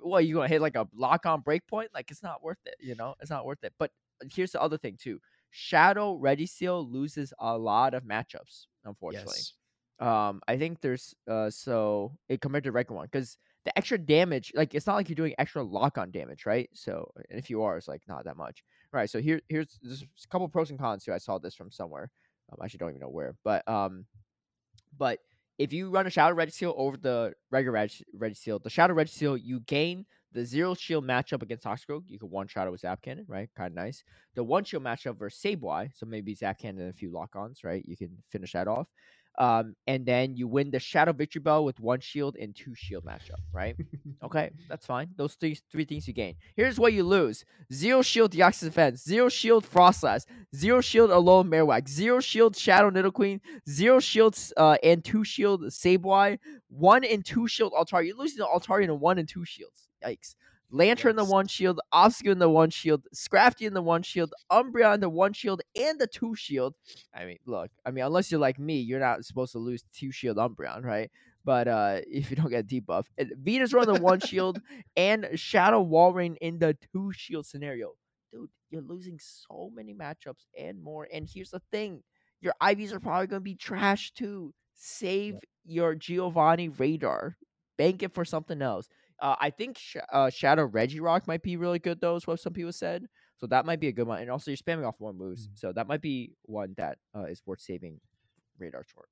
well, 0.00 0.20
you're 0.20 0.36
gonna 0.36 0.48
hit 0.48 0.60
like 0.60 0.76
a 0.76 0.86
lock 0.94 1.26
on 1.26 1.42
breakpoint? 1.42 1.88
Like 1.92 2.12
it's 2.12 2.22
not 2.22 2.44
worth 2.44 2.58
it, 2.66 2.76
you 2.78 2.94
know? 2.94 3.16
It's 3.20 3.30
not 3.30 3.44
worth 3.44 3.64
it. 3.64 3.72
But 3.80 3.90
here's 4.32 4.52
the 4.52 4.62
other 4.62 4.78
thing 4.78 4.96
too. 4.96 5.18
Shadow 5.50 6.18
Registeel 6.18 6.90
loses 6.90 7.32
a 7.38 7.56
lot 7.56 7.94
of 7.94 8.04
matchups, 8.04 8.66
unfortunately. 8.84 9.34
Yes. 9.36 9.52
Um, 9.98 10.42
I 10.46 10.58
think 10.58 10.80
there's 10.82 11.14
uh 11.30 11.48
so 11.48 12.18
it 12.28 12.40
compared 12.42 12.64
to 12.64 12.72
regular 12.72 12.98
one 12.98 13.08
because 13.10 13.38
the 13.64 13.76
extra 13.76 13.98
damage, 13.98 14.52
like 14.54 14.74
it's 14.74 14.86
not 14.86 14.94
like 14.94 15.08
you're 15.08 15.16
doing 15.16 15.34
extra 15.38 15.62
lock 15.62 15.98
on 15.98 16.10
damage, 16.10 16.46
right? 16.46 16.68
So 16.74 17.10
and 17.30 17.38
if 17.38 17.48
you 17.48 17.62
are, 17.62 17.76
it's 17.76 17.88
like 17.88 18.02
not 18.06 18.24
that 18.24 18.36
much. 18.36 18.62
Right. 18.92 19.08
So 19.08 19.20
here 19.20 19.40
here's 19.48 19.78
there's 19.82 20.02
a 20.02 20.28
couple 20.28 20.48
pros 20.48 20.70
and 20.70 20.78
cons 20.78 21.04
too. 21.04 21.12
I 21.12 21.18
saw 21.18 21.38
this 21.38 21.54
from 21.54 21.70
somewhere. 21.70 22.10
Um, 22.52 22.58
I 22.60 22.66
actually 22.66 22.78
don't 22.78 22.90
even 22.90 23.00
know 23.00 23.08
where, 23.08 23.34
but 23.42 23.66
um, 23.68 24.04
but 24.96 25.20
if 25.58 25.72
you 25.72 25.90
run 25.90 26.06
a 26.06 26.10
Shadow 26.10 26.36
Registeel 26.36 26.74
over 26.76 26.96
the 26.96 27.32
regular 27.50 27.72
Reg- 27.72 28.04
Registeel, 28.16 28.62
the 28.62 28.70
Shadow 28.70 28.94
Registeel, 28.94 29.40
you 29.42 29.60
gain 29.60 30.04
the 30.32 30.44
zero 30.44 30.74
shield 30.74 31.04
matchup 31.06 31.42
against 31.42 31.64
Toxicroak. 31.64 32.02
You 32.08 32.18
can 32.18 32.30
one 32.30 32.46
shot 32.46 32.60
shadow 32.60 32.72
with 32.72 32.80
Zap 32.80 33.02
Cannon, 33.02 33.24
right? 33.28 33.48
Kind 33.56 33.68
of 33.68 33.74
nice. 33.74 34.04
The 34.34 34.44
one 34.44 34.64
shield 34.64 34.84
matchup 34.84 35.18
versus 35.18 35.40
Sableye, 35.42 35.90
so 35.94 36.06
maybe 36.06 36.34
Zap 36.34 36.58
Cannon 36.58 36.82
and 36.82 36.90
a 36.90 36.96
few 36.96 37.10
lock 37.10 37.36
ons, 37.36 37.64
right? 37.64 37.84
You 37.86 37.96
can 37.96 38.10
finish 38.30 38.52
that 38.52 38.68
off. 38.68 38.88
Um, 39.38 39.76
and 39.86 40.06
then 40.06 40.34
you 40.34 40.48
win 40.48 40.70
the 40.70 40.80
Shadow 40.80 41.12
Victreebel 41.12 41.64
with 41.64 41.78
one 41.78 42.00
shield 42.00 42.36
and 42.36 42.56
two 42.56 42.74
shield 42.74 43.04
matchup, 43.04 43.40
right? 43.52 43.76
Okay, 44.24 44.50
that's 44.68 44.86
fine. 44.86 45.08
Those 45.16 45.34
three 45.34 45.58
three 45.70 45.84
things 45.84 46.08
you 46.08 46.14
gain. 46.14 46.36
Here's 46.56 46.80
what 46.80 46.94
you 46.94 47.04
lose: 47.04 47.44
zero 47.72 48.00
shield 48.00 48.32
Deoxys 48.32 48.64
Defense, 48.64 49.04
zero 49.04 49.28
shield 49.28 49.64
Froslass, 49.70 50.24
zero 50.54 50.80
shield 50.80 51.10
Alolan 51.10 51.48
Marowak, 51.48 51.86
zero 51.86 52.18
shield 52.18 52.56
Shadow 52.56 52.90
Nidoqueen, 52.90 53.40
zero 53.68 54.00
shields 54.00 54.54
uh, 54.56 54.78
and 54.82 55.04
two 55.04 55.22
shield 55.22 55.64
Sableye, 55.64 56.38
one 56.68 57.04
and 57.04 57.24
two 57.24 57.46
shield 57.46 57.72
Altaria. 57.74 58.06
You're 58.06 58.16
losing 58.16 58.38
the 58.38 58.46
Altaria 58.46 58.84
and 58.84 59.00
one 59.00 59.18
and 59.18 59.28
two 59.28 59.44
shields. 59.44 59.85
Yikes. 60.04 60.34
Lanturn 60.70 61.10
in 61.10 61.16
the 61.16 61.24
one 61.24 61.46
shield, 61.46 61.80
Obscure 61.92 62.32
in 62.32 62.38
the 62.40 62.48
one 62.48 62.70
shield, 62.70 63.06
Scrafty 63.14 63.66
in 63.66 63.74
the 63.74 63.82
one 63.82 64.02
shield, 64.02 64.34
Umbreon 64.50 64.94
in 64.94 65.00
the 65.00 65.08
one 65.08 65.32
shield, 65.32 65.62
and 65.78 65.98
the 65.98 66.08
two 66.08 66.34
shield. 66.34 66.74
I 67.14 67.24
mean, 67.24 67.38
look, 67.46 67.70
I 67.84 67.92
mean, 67.92 68.04
unless 68.04 68.30
you're 68.30 68.40
like 68.40 68.58
me, 68.58 68.80
you're 68.80 69.00
not 69.00 69.24
supposed 69.24 69.52
to 69.52 69.58
lose 69.58 69.84
two 69.94 70.10
shield 70.10 70.38
Umbreon, 70.38 70.82
right? 70.84 71.10
But 71.44 71.68
uh 71.68 72.00
if 72.08 72.30
you 72.30 72.36
don't 72.36 72.50
get 72.50 72.66
debuff, 72.66 73.04
and 73.16 73.32
Venus 73.40 73.72
run 73.72 73.86
the 73.86 74.00
one 74.00 74.20
shield 74.20 74.60
and 74.96 75.28
Shadow 75.34 75.84
Walrein 75.84 76.36
in 76.40 76.58
the 76.58 76.76
two 76.92 77.12
shield 77.14 77.46
scenario. 77.46 77.92
Dude, 78.32 78.50
you're 78.70 78.82
losing 78.82 79.18
so 79.20 79.70
many 79.72 79.94
matchups 79.94 80.46
and 80.58 80.82
more. 80.82 81.06
And 81.12 81.28
here's 81.32 81.50
the 81.50 81.62
thing 81.70 82.02
your 82.40 82.54
IVs 82.60 82.92
are 82.92 83.00
probably 83.00 83.28
going 83.28 83.40
to 83.40 83.44
be 83.44 83.54
trash 83.54 84.10
too. 84.12 84.52
Save 84.74 85.36
your 85.64 85.94
Giovanni 85.94 86.68
radar, 86.68 87.36
bank 87.78 88.02
it 88.02 88.14
for 88.14 88.24
something 88.24 88.60
else. 88.60 88.88
Uh, 89.20 89.36
I 89.40 89.50
think 89.50 89.78
Sh- 89.78 89.96
uh, 90.12 90.30
Shadow 90.30 90.68
Regirock 90.68 91.26
might 91.26 91.42
be 91.42 91.56
really 91.56 91.78
good, 91.78 92.00
though, 92.00 92.16
is 92.16 92.26
what 92.26 92.40
some 92.40 92.52
people 92.52 92.72
said. 92.72 93.06
So 93.38 93.46
that 93.48 93.66
might 93.66 93.80
be 93.80 93.88
a 93.88 93.92
good 93.92 94.06
one. 94.06 94.20
And 94.20 94.30
also, 94.30 94.50
you're 94.50 94.56
spamming 94.58 94.86
off 94.86 94.98
more 95.00 95.12
moves. 95.12 95.48
Mhm. 95.48 95.58
So 95.58 95.72
that 95.72 95.86
might 95.86 96.02
be 96.02 96.34
one 96.42 96.74
that 96.76 96.98
uh, 97.14 97.24
is 97.24 97.42
worth 97.46 97.60
saving 97.60 98.00
radar 98.58 98.84
short. 98.84 99.08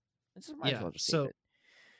Yeah, 0.64 0.82
well 0.82 0.92
so 0.96 1.26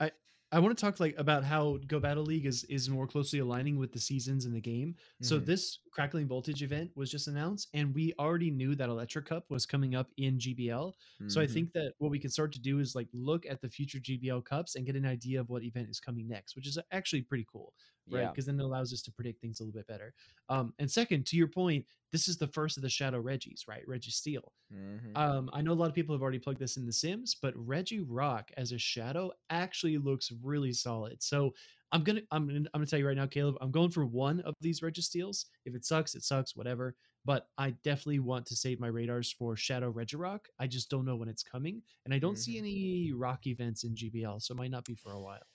it. 0.01 0.13
I 0.53 0.61
want 0.61 0.77
to 0.77 0.81
talk 0.81 1.01
like 1.01 1.17
about 1.19 1.43
how 1.43 1.79
Go 1.89 1.99
Battle 1.99 2.23
League 2.23 2.47
is 2.47 2.63
is 2.65 2.89
more 2.89 3.09
closely 3.09 3.41
aligning 3.41 3.77
with 3.77 3.91
the 3.91 3.99
seasons 3.99 4.45
in 4.45 4.53
the 4.53 4.61
game. 4.61 4.95
So 5.21 5.41
Mhm. 5.41 5.47
this 5.47 5.81
Crackling 5.91 6.29
Voltage 6.29 6.63
event 6.63 6.93
was 6.95 7.11
just 7.11 7.27
announced, 7.27 7.71
and 7.75 7.93
we 7.93 8.13
already 8.21 8.53
knew 8.53 8.77
that 8.77 8.89
Electric 8.89 9.25
Cup 9.27 9.51
was 9.51 9.67
coming 9.67 9.97
up 9.97 10.13
in 10.17 10.39
GBL. 10.39 10.95
So 11.27 11.41
I 11.41 11.47
Mhm. 11.47 11.53
think 11.55 11.73
that 11.73 11.95
what 11.99 12.11
we 12.13 12.21
can 12.21 12.31
start 12.31 12.53
to 12.53 12.61
do 12.61 12.79
is 12.79 12.95
like 12.95 13.09
look 13.13 13.47
at 13.47 13.63
the 13.63 13.69
future 13.69 13.99
GBL 13.99 14.43
cups 14.43 14.77
and 14.77 14.87
get 14.87 14.95
an 14.95 15.07
idea 15.07 15.41
of 15.41 15.49
what 15.49 15.65
event 15.65 15.89
is 15.89 15.99
coming 15.99 16.29
next, 16.29 16.55
which 16.55 16.69
is 16.69 16.79
actually 16.93 17.23
pretty 17.23 17.47
cool, 17.51 17.75
right? 18.11 18.23
Yeah. 18.23 18.31
Because 18.31 18.47
then 18.47 18.59
it 18.61 18.65
allows 18.65 18.93
us 18.93 19.03
to 19.03 19.13
predict 19.13 19.41
things 19.41 19.61
a 19.61 19.63
little 19.65 19.79
bit 19.79 19.87
better. 19.87 20.15
Um, 20.49 20.75
and 20.79 20.91
second, 20.91 21.27
to 21.27 21.37
your 21.37 21.49
point, 21.49 21.85
this 22.13 22.29
is 22.29 22.37
the 22.37 22.47
first 22.49 22.77
of 22.77 22.83
the 22.83 22.89
Shadow 22.89 23.21
Reggies, 23.23 23.67
right? 23.67 23.87
Registeel. 23.89 24.49
Mhm. 24.73 25.17
Um, 25.17 25.51
I 25.53 25.63
know 25.63 25.73
a 25.73 25.75
lot 25.75 25.89
of 25.89 25.95
people 25.95 26.15
have 26.15 26.23
already 26.23 26.39
plugged 26.39 26.61
this 26.61 26.77
in 26.77 26.87
The 26.87 26.93
Sims, 26.93 27.35
but 27.35 27.55
Regirock 27.55 28.51
as 28.57 28.73
a 28.73 28.79
shadow 28.79 29.33
actually 29.51 29.99
looks 29.99 30.31
really 30.43 30.73
solid. 30.73 31.23
So 31.23 31.55
I'm 31.93 32.03
gonna 32.03 32.23
I'm 32.31 32.47
gonna, 32.47 32.59
I'm 32.61 32.67
gonna 32.81 32.87
tell 32.87 32.99
you 32.99 33.07
right 33.07 33.17
now, 33.17 33.27
Caleb, 33.27 33.57
I'm 33.61 33.71
going 33.71 33.91
for 33.91 34.05
one 34.07 34.41
of 34.41 34.55
these 34.61 34.81
Registeels. 34.81 35.47
If 35.65 35.75
it 35.75 35.85
sucks, 35.85 36.15
it 36.15 36.23
sucks, 36.25 36.55
whatever. 36.57 36.97
But 37.25 37.49
I 37.57 37.71
definitely 37.71 38.19
want 38.19 38.45
to 38.47 38.57
save 38.57 38.81
my 38.81 38.89
radars 38.89 39.33
for 39.33 39.57
Shadow 39.57 39.91
Regirock. 39.93 40.41
I 40.59 40.67
just 40.67 40.91
don't 40.91 41.05
know 41.07 41.17
when 41.17 41.29
it's 41.29 41.43
coming, 41.43 41.83
and 42.05 42.13
I 42.13 42.19
don't 42.19 42.37
see 42.37 42.55
Mhm. 42.57 42.59
any 42.59 43.13
rock 43.13 43.47
events 43.47 43.85
in 43.85 43.95
GBL, 43.97 44.41
so 44.41 44.53
it 44.53 44.59
might 44.59 44.71
not 44.71 44.85
be 44.85 44.95
for 44.95 45.13
a 45.13 45.21
while. 45.21 45.47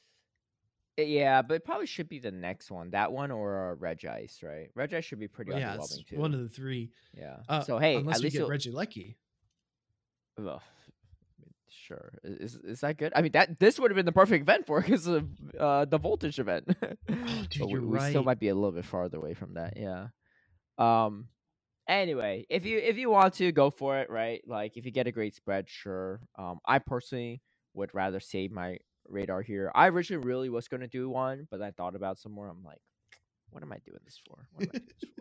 Uh, 0.99 1.05
Yeah, 1.05 1.41
but 1.41 1.55
it 1.55 1.65
probably 1.65 1.85
should 1.87 2.09
be 2.09 2.19
the 2.19 2.31
next 2.31 2.69
one. 2.71 2.91
That 2.91 3.11
one 3.11 3.31
or 3.31 3.71
uh, 3.71 3.75
Regice, 3.75 4.43
right? 4.43 4.69
Regice 4.77 5.03
should 5.03 5.19
be 5.19 5.27
pretty 5.27 5.51
yeah, 5.51 5.75
it's 5.75 5.97
underwhelming 5.97 6.07
too. 6.07 6.17
one 6.17 6.33
of 6.33 6.41
the 6.41 6.49
three. 6.49 6.91
yeah. 7.15 7.37
Uh, 7.47 7.61
so 7.61 7.77
hey, 7.79 7.95
unless 7.95 8.17
at 8.17 8.19
we 8.21 8.23
least 8.25 8.33
get 8.33 8.39
you'll- 8.41 8.49
Reggie 8.49 8.71
Lucky. 8.71 9.17
Ugh, 10.37 10.61
sure. 11.69 12.13
Is 12.23 12.55
is 12.55 12.81
that 12.81 12.97
good? 12.97 13.11
I 13.15 13.21
mean, 13.21 13.31
that 13.33 13.59
this 13.59 13.79
would 13.79 13.91
have 13.91 13.95
been 13.95 14.05
the 14.05 14.11
perfect 14.11 14.41
event 14.43 14.65
for 14.67 14.81
because 14.81 15.07
of 15.07 15.27
uh, 15.59 15.85
the 15.85 15.97
voltage 15.97 16.39
event. 16.39 16.65
Oh, 16.81 16.87
dude, 17.49 17.65
we, 17.65 17.71
you're 17.71 17.81
we 17.81 17.99
still 17.99 18.23
might 18.23 18.39
be 18.39 18.47
a 18.49 18.55
little 18.55 18.71
bit 18.71 18.85
farther 18.85 19.17
away 19.17 19.33
from 19.33 19.55
that. 19.55 19.73
Yeah. 19.77 20.07
Um. 20.77 21.27
Anyway, 21.87 22.45
if 22.49 22.65
you 22.65 22.77
if 22.77 22.97
you 22.97 23.09
want 23.09 23.33
to 23.35 23.51
go 23.51 23.69
for 23.71 23.97
it, 23.99 24.09
right? 24.09 24.41
Like 24.47 24.77
if 24.77 24.85
you 24.85 24.91
get 24.91 25.07
a 25.07 25.11
great 25.11 25.35
spread, 25.35 25.67
sure. 25.69 26.21
Um, 26.37 26.59
I 26.65 26.79
personally 26.79 27.41
would 27.73 27.93
rather 27.93 28.19
save 28.19 28.51
my 28.51 28.77
radar 29.09 29.41
here. 29.41 29.71
I 29.75 29.87
originally 29.87 30.25
really 30.25 30.49
was 30.49 30.67
going 30.67 30.81
to 30.81 30.87
do 30.87 31.09
one, 31.09 31.47
but 31.49 31.61
I 31.61 31.71
thought 31.71 31.95
about 31.95 32.17
some 32.19 32.31
more. 32.31 32.47
I'm 32.47 32.63
like, 32.63 32.81
what 33.51 33.63
am 33.63 33.71
I 33.71 33.77
doing 33.85 33.99
this 34.05 34.19
for? 34.27 34.47
What 34.53 34.63
am 34.63 34.69
I 34.69 34.77
doing 34.77 34.87
this 34.87 35.09
for? 35.09 35.19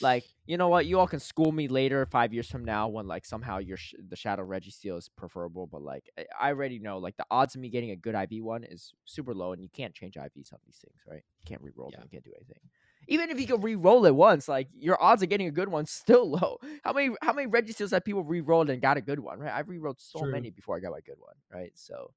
like 0.00 0.24
you 0.46 0.56
know 0.56 0.68
what 0.68 0.86
you 0.86 0.98
all 0.98 1.06
can 1.06 1.20
school 1.20 1.52
me 1.52 1.68
later 1.68 2.06
five 2.06 2.32
years 2.32 2.48
from 2.48 2.64
now 2.64 2.88
when 2.88 3.06
like 3.06 3.24
somehow 3.24 3.58
your 3.58 3.76
sh- 3.76 3.94
the 4.08 4.16
shadow 4.16 4.44
Registeel 4.44 4.98
is 4.98 5.08
preferable 5.08 5.66
but 5.66 5.82
like 5.82 6.04
I- 6.18 6.26
i 6.40 6.48
already 6.48 6.78
know 6.78 6.98
like 6.98 7.16
the 7.16 7.26
odds 7.30 7.54
of 7.54 7.60
me 7.60 7.68
getting 7.68 7.90
a 7.90 7.96
good 7.96 8.14
iv 8.14 8.42
one 8.42 8.64
is 8.64 8.92
super 9.04 9.34
low 9.34 9.52
and 9.52 9.62
you 9.62 9.68
can't 9.68 9.94
change 9.94 10.14
ivs 10.14 10.52
on 10.52 10.58
these 10.64 10.78
things 10.78 11.00
right 11.08 11.22
you 11.40 11.46
can't 11.46 11.60
re-roll 11.62 11.90
them 11.90 12.00
you 12.04 12.10
can't 12.10 12.24
do 12.24 12.32
anything 12.36 12.60
even 13.08 13.30
if 13.30 13.40
you 13.40 13.46
can 13.46 13.60
re-roll 13.60 14.06
it 14.06 14.14
once 14.14 14.48
like 14.48 14.68
your 14.72 15.00
odds 15.02 15.22
of 15.22 15.28
getting 15.28 15.48
a 15.48 15.52
good 15.52 15.68
one 15.68 15.86
still 15.86 16.30
low 16.38 16.58
how 16.84 16.92
many 16.92 17.14
how 17.22 17.32
many 17.32 17.48
Registeels 17.48 17.90
have 17.90 18.04
people 18.04 18.22
re-rolled 18.22 18.70
and 18.70 18.80
got 18.80 18.96
a 18.96 19.00
good 19.00 19.20
one 19.20 19.38
right 19.38 19.52
i've 19.52 19.68
re-rolled 19.68 20.00
so 20.00 20.20
True. 20.20 20.30
many 20.30 20.50
before 20.50 20.76
i 20.76 20.80
got 20.80 20.92
my 20.92 21.00
good 21.00 21.18
one 21.18 21.34
right 21.52 21.72
so 21.74 22.12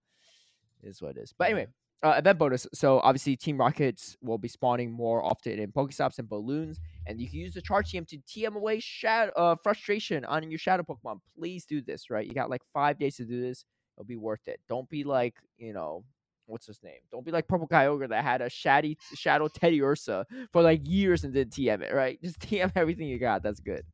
is 0.83 1.01
what 1.01 1.17
it 1.17 1.21
is 1.21 1.33
but 1.37 1.45
anyway 1.45 1.67
uh, 2.03 2.15
event 2.17 2.37
bonus. 2.37 2.67
So 2.73 2.99
obviously, 2.99 3.37
Team 3.37 3.57
Rockets 3.57 4.17
will 4.21 4.37
be 4.37 4.49
spawning 4.49 4.91
more 4.91 5.23
often 5.23 5.57
in 5.57 5.71
Pokestops 5.71 6.19
and 6.19 6.27
balloons, 6.27 6.79
and 7.07 7.19
you 7.19 7.29
can 7.29 7.39
use 7.39 7.53
the 7.53 7.61
charge 7.61 7.91
TM 7.91 8.05
to 8.09 8.17
TM 8.17 8.55
away 8.55 8.79
shadow 8.81 9.31
uh, 9.37 9.55
frustration 9.63 10.25
on 10.25 10.49
your 10.51 10.59
shadow 10.59 10.83
Pokemon. 10.83 11.19
Please 11.37 11.65
do 11.65 11.81
this, 11.81 12.09
right? 12.09 12.27
You 12.27 12.33
got 12.33 12.49
like 12.49 12.61
five 12.73 12.99
days 12.99 13.15
to 13.15 13.25
do 13.25 13.41
this. 13.41 13.63
It'll 13.95 14.05
be 14.05 14.17
worth 14.17 14.47
it. 14.47 14.59
Don't 14.67 14.89
be 14.89 15.05
like 15.05 15.35
you 15.57 15.71
know 15.71 16.03
what's 16.45 16.67
his 16.67 16.83
name. 16.83 16.99
Don't 17.09 17.25
be 17.25 17.31
like 17.31 17.47
Purple 17.47 17.69
Kyogre 17.69 18.09
that 18.09 18.23
had 18.23 18.41
a 18.41 18.49
shady 18.49 18.97
shadow 19.15 19.47
Teddiursa 19.47 20.25
for 20.51 20.61
like 20.61 20.81
years 20.85 21.23
and 21.23 21.33
didn't 21.33 21.53
TM 21.53 21.81
it, 21.81 21.93
right? 21.93 22.21
Just 22.23 22.39
TM 22.39 22.71
everything 22.75 23.07
you 23.07 23.17
got. 23.17 23.43
That's 23.43 23.61
good, 23.61 23.85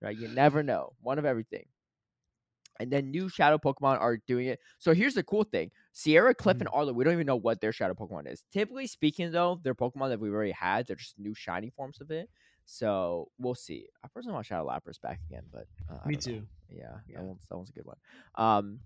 right? 0.00 0.16
You 0.16 0.28
never 0.28 0.62
know. 0.62 0.94
One 1.02 1.18
of 1.18 1.26
everything. 1.26 1.66
And 2.80 2.90
then 2.90 3.10
new 3.10 3.28
shadow 3.28 3.58
Pokemon 3.58 4.00
are 4.00 4.18
doing 4.28 4.46
it. 4.46 4.60
So 4.78 4.94
here's 4.94 5.14
the 5.14 5.22
cool 5.24 5.44
thing. 5.44 5.70
Sierra, 5.92 6.34
Cliff, 6.34 6.60
and 6.60 6.68
Arlo, 6.72 6.92
we 6.92 7.02
don't 7.04 7.12
even 7.14 7.26
know 7.26 7.36
what 7.36 7.60
their 7.60 7.72
shadow 7.72 7.94
Pokemon 7.94 8.30
is. 8.32 8.44
Typically 8.52 8.86
speaking, 8.86 9.32
though, 9.32 9.60
they're 9.62 9.74
Pokemon 9.74 10.10
that 10.10 10.20
we've 10.20 10.32
already 10.32 10.52
had. 10.52 10.86
They're 10.86 10.94
just 10.96 11.18
new 11.18 11.34
shiny 11.34 11.70
forms 11.70 12.00
of 12.00 12.10
it. 12.12 12.30
So 12.66 13.30
we'll 13.38 13.54
see. 13.54 13.88
I 14.04 14.08
personally 14.08 14.34
want 14.34 14.46
Shadow 14.46 14.66
Lapras 14.68 15.00
back 15.00 15.20
again, 15.28 15.42
but 15.52 15.66
uh, 15.90 16.06
Me 16.06 16.14
don't 16.16 16.26
know. 16.26 16.40
too. 16.40 16.46
Yeah, 16.70 16.98
Yeah. 17.08 17.16
That, 17.18 17.24
one's, 17.24 17.46
that 17.48 17.56
one's 17.56 17.70
a 17.70 17.72
good 17.72 17.86
one. 17.86 17.96
Um, 18.34 18.80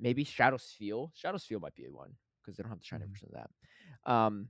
maybe 0.00 0.24
Shadow 0.24 0.56
Spheal. 0.56 1.10
Shadow 1.14 1.36
Spheal 1.38 1.60
might 1.60 1.74
be 1.74 1.84
a 1.84 1.90
one 1.92 2.10
because 2.40 2.56
they 2.56 2.62
don't 2.62 2.70
have 2.70 2.78
the 2.80 2.84
shiny 2.86 3.04
Mhm. 3.04 3.10
version 3.10 3.28
of 3.34 3.42
that. 4.04 4.10
Um, 4.12 4.48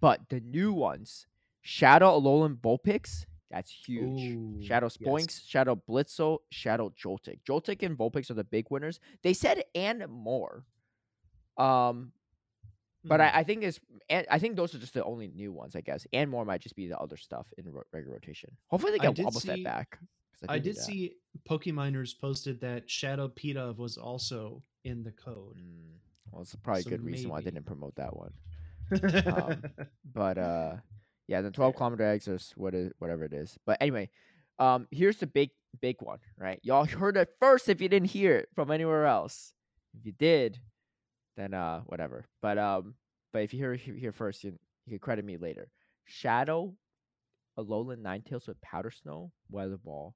but 0.00 0.28
the 0.28 0.40
new 0.40 0.72
ones, 0.72 1.26
Shadow 1.62 2.18
Alolan 2.20 2.56
Vulpix, 2.56 3.24
that's 3.50 3.70
huge. 3.70 4.20
Ooh, 4.36 4.62
Shadow 4.62 4.88
yes. 5.00 5.42
Shadow 5.46 5.80
Blitzle, 5.88 6.38
Shadow 6.50 6.92
Joltik. 7.02 7.38
Joltik 7.48 7.82
and 7.82 7.96
Vulpix 7.96 8.30
are 8.30 8.34
the 8.34 8.44
big 8.44 8.66
winners. 8.70 9.00
They 9.22 9.32
said 9.32 9.64
and 9.74 10.06
more. 10.08 10.64
Um, 11.56 12.12
but. 13.04 13.20
I, 13.20 13.30
I 13.36 13.44
think 13.44 13.62
it's 13.64 13.80
and 14.10 14.26
I 14.30 14.38
think 14.38 14.56
those 14.56 14.74
are 14.74 14.78
just 14.78 14.94
the 14.94 15.04
only 15.04 15.28
new 15.28 15.50
ones, 15.52 15.74
I 15.76 15.80
guess. 15.80 16.06
And 16.12 16.30
more 16.30 16.44
might 16.44 16.60
just 16.60 16.76
be 16.76 16.88
the 16.88 16.98
other 16.98 17.16
stuff 17.16 17.46
in 17.56 17.70
ro- 17.72 17.84
regular 17.92 18.14
rotation. 18.14 18.50
Hopefully 18.68 18.92
they 18.92 18.98
get 18.98 19.14
Wobbuffet 19.16 19.54
see- 19.56 19.64
back. 19.64 19.98
'cause 20.40 20.46
I 20.50 20.58
did 20.58 20.76
that. 20.76 20.82
see 20.82 21.14
Pokeminers 21.48 22.12
posted 22.20 22.60
that 22.60 22.88
Shadow 22.88 23.28
Pita 23.28 23.74
was 23.76 23.96
also 23.96 24.62
in 24.84 25.02
the 25.02 25.10
code. 25.12 25.56
Mm, 25.58 25.96
well, 26.30 26.42
it's 26.42 26.54
probably 26.56 26.82
So 26.82 26.88
a 26.88 26.90
good 26.90 27.02
reason 27.04 27.30
why 27.30 27.40
they 27.40 27.50
didn't 27.50 27.66
promote 27.66 27.94
that 27.96 28.14
one. 28.16 28.32
Um, 29.26 29.62
But 30.14 30.38
uh, 30.38 30.76
yeah, 31.28 31.42
the 31.42 31.50
twelve 31.50 31.76
kilometer 31.76 32.04
eggs 32.04 32.26
or 32.26 32.38
what 32.56 32.74
is 32.74 32.90
whatever 32.98 33.24
it 33.24 33.32
is. 33.32 33.56
But 33.66 33.78
anyway, 33.80 34.10
um, 34.58 34.88
here's 34.90 35.18
the 35.18 35.26
big 35.26 35.50
big 35.80 35.96
one, 36.00 36.18
right? 36.36 36.58
Y'all 36.62 36.84
heard 36.86 37.16
it 37.16 37.28
first 37.38 37.68
if 37.68 37.80
you 37.80 37.88
didn't 37.88 38.08
hear 38.08 38.36
it 38.36 38.48
from 38.54 38.70
anywhere 38.70 39.06
else. 39.06 39.52
If 39.98 40.06
you 40.06 40.12
did, 40.12 40.58
then 41.36 41.54
uh, 41.54 41.80
whatever. 41.86 42.24
But 42.42 42.58
um, 42.58 42.94
but 43.32 43.42
if 43.42 43.52
you 43.52 43.60
hear 43.60 43.74
it 43.74 43.80
here 43.80 44.12
first, 44.12 44.42
you, 44.42 44.58
you 44.86 44.92
can 44.92 44.98
credit 44.98 45.24
me 45.24 45.36
later. 45.36 45.70
Shadow, 46.06 46.74
Alolan 47.58 48.02
Ninetales 48.02 48.48
with 48.48 48.60
Powder 48.62 48.90
Snow, 48.90 49.30
Weather 49.50 49.76
Ball, 49.76 50.14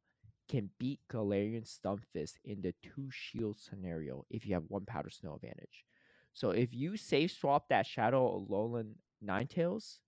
can 0.49 0.71
beat 0.79 1.01
Galarian 1.11 1.69
Stunfisk 1.69 2.35
in 2.45 2.63
the 2.63 2.75
two 2.83 3.09
shield 3.11 3.59
scenario 3.59 4.25
if 4.31 4.47
you 4.47 4.55
have 4.55 4.65
one 4.69 4.87
Powder 4.87 5.11
Snow 5.11 5.35
advantage. 5.35 5.85
So 6.33 6.51
if 6.51 6.73
you 6.73 6.97
safe 6.97 7.33
swap 7.33 7.69
that 7.69 7.87
Shadow 7.87 8.47
Alolan 8.49 8.95
Ninetales 9.25 9.99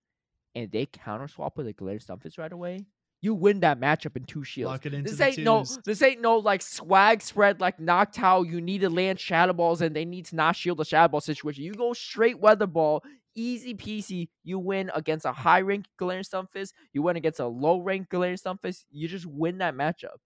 and 0.55 0.71
they 0.71 0.85
counter 0.85 1.27
swap 1.27 1.57
with 1.57 1.67
a 1.67 1.73
Galarian 1.73 2.03
Stunfisk 2.03 2.37
right 2.37 2.51
away, 2.51 2.85
you 3.21 3.33
win 3.33 3.59
that 3.61 3.79
matchup 3.79 4.15
in 4.15 4.23
two 4.23 4.43
shields. 4.43 4.71
Lock 4.71 4.85
it 4.85 4.93
into 4.93 5.11
this 5.11 5.19
ain't 5.19 5.39
no 5.39 5.65
this 5.83 6.01
ain't 6.01 6.21
no 6.21 6.37
like 6.37 6.61
swag 6.61 7.21
spread 7.21 7.59
like 7.59 7.77
Noctowl. 7.79 8.49
You 8.49 8.61
need 8.61 8.81
to 8.81 8.89
land 8.89 9.19
Shadow 9.19 9.53
Balls 9.53 9.81
and 9.81 9.95
they 9.95 10.05
need 10.05 10.25
to 10.27 10.35
not 10.35 10.55
shield 10.55 10.77
the 10.77 10.85
Shadow 10.85 11.09
Ball 11.09 11.21
situation. 11.21 11.63
You 11.63 11.73
go 11.73 11.93
straight 11.93 12.39
Weather 12.39 12.67
Ball, 12.67 13.03
easy 13.35 13.73
peasy. 13.73 14.29
You 14.43 14.59
win 14.59 14.91
against 14.93 15.25
a 15.25 15.31
high 15.31 15.61
rank 15.61 15.85
Galarian 15.99 16.27
Stunfisk. 16.27 16.73
You 16.93 17.01
win 17.01 17.17
against 17.17 17.39
a 17.39 17.47
low 17.47 17.79
rank 17.81 18.09
Galarian 18.09 18.41
Stunfisk. 18.41 18.85
You 18.91 19.07
just 19.07 19.25
win 19.25 19.57
that 19.57 19.75
matchup, 19.75 20.17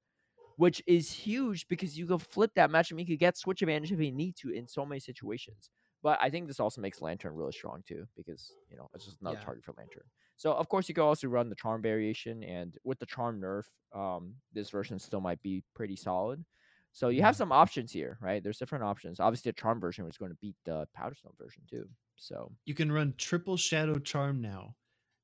which 0.57 0.83
is 0.85 1.11
huge 1.11 1.67
because 1.69 1.97
you 1.97 2.05
can 2.05 2.19
flip 2.19 2.51
that 2.55 2.69
matchup. 2.69 2.99
You 2.99 3.05
could 3.05 3.19
get 3.19 3.37
switch 3.37 3.61
advantage 3.61 3.91
if 3.91 3.99
you 3.99 4.11
need 4.11 4.35
to 4.37 4.49
in 4.49 4.67
so 4.67 4.85
many 4.85 4.99
situations. 4.99 5.69
But 6.01 6.19
I 6.21 6.29
think 6.29 6.47
this 6.47 6.59
also 6.59 6.81
makes 6.81 7.01
Lanturn 7.01 7.35
really 7.35 7.51
strong 7.51 7.83
too 7.85 8.07
because 8.15 8.55
you 8.69 8.77
know 8.77 8.87
it's 8.93 9.05
just 9.05 9.21
another 9.21 9.37
Yeah. 9.37 9.43
target 9.43 9.63
for 9.65 9.73
Lanturn. 9.77 10.03
So 10.37 10.53
of 10.53 10.69
course 10.69 10.87
you 10.87 10.95
could 10.95 11.03
also 11.05 11.27
run 11.27 11.49
the 11.49 11.55
charm 11.55 11.81
variation, 11.81 12.43
and 12.43 12.77
with 12.83 12.99
the 12.99 13.05
charm 13.05 13.41
nerf, 13.41 13.65
um, 13.93 14.35
this 14.53 14.69
version 14.69 14.99
still 14.99 15.21
might 15.21 15.41
be 15.41 15.63
pretty 15.75 15.95
solid. 15.97 16.45
So 16.91 17.09
you 17.09 17.21
have 17.21 17.35
Mhm. 17.35 17.37
some 17.37 17.51
options 17.51 17.91
here, 17.91 18.17
right? 18.21 18.41
There's 18.43 18.57
different 18.57 18.83
options. 18.85 19.19
Obviously, 19.19 19.51
the 19.51 19.59
charm 19.61 19.79
version 19.79 20.05
was 20.05 20.17
going 20.17 20.31
to 20.31 20.37
beat 20.41 20.55
the 20.65 20.87
Powder 20.93 21.15
Snow 21.15 21.33
version 21.37 21.63
too. 21.69 21.89
So, 22.15 22.55
you 22.65 22.73
can 22.73 22.89
run 22.91 23.15
triple 23.17 23.57
Shadow 23.57 23.99
Charm 23.99 24.39
now. 24.41 24.77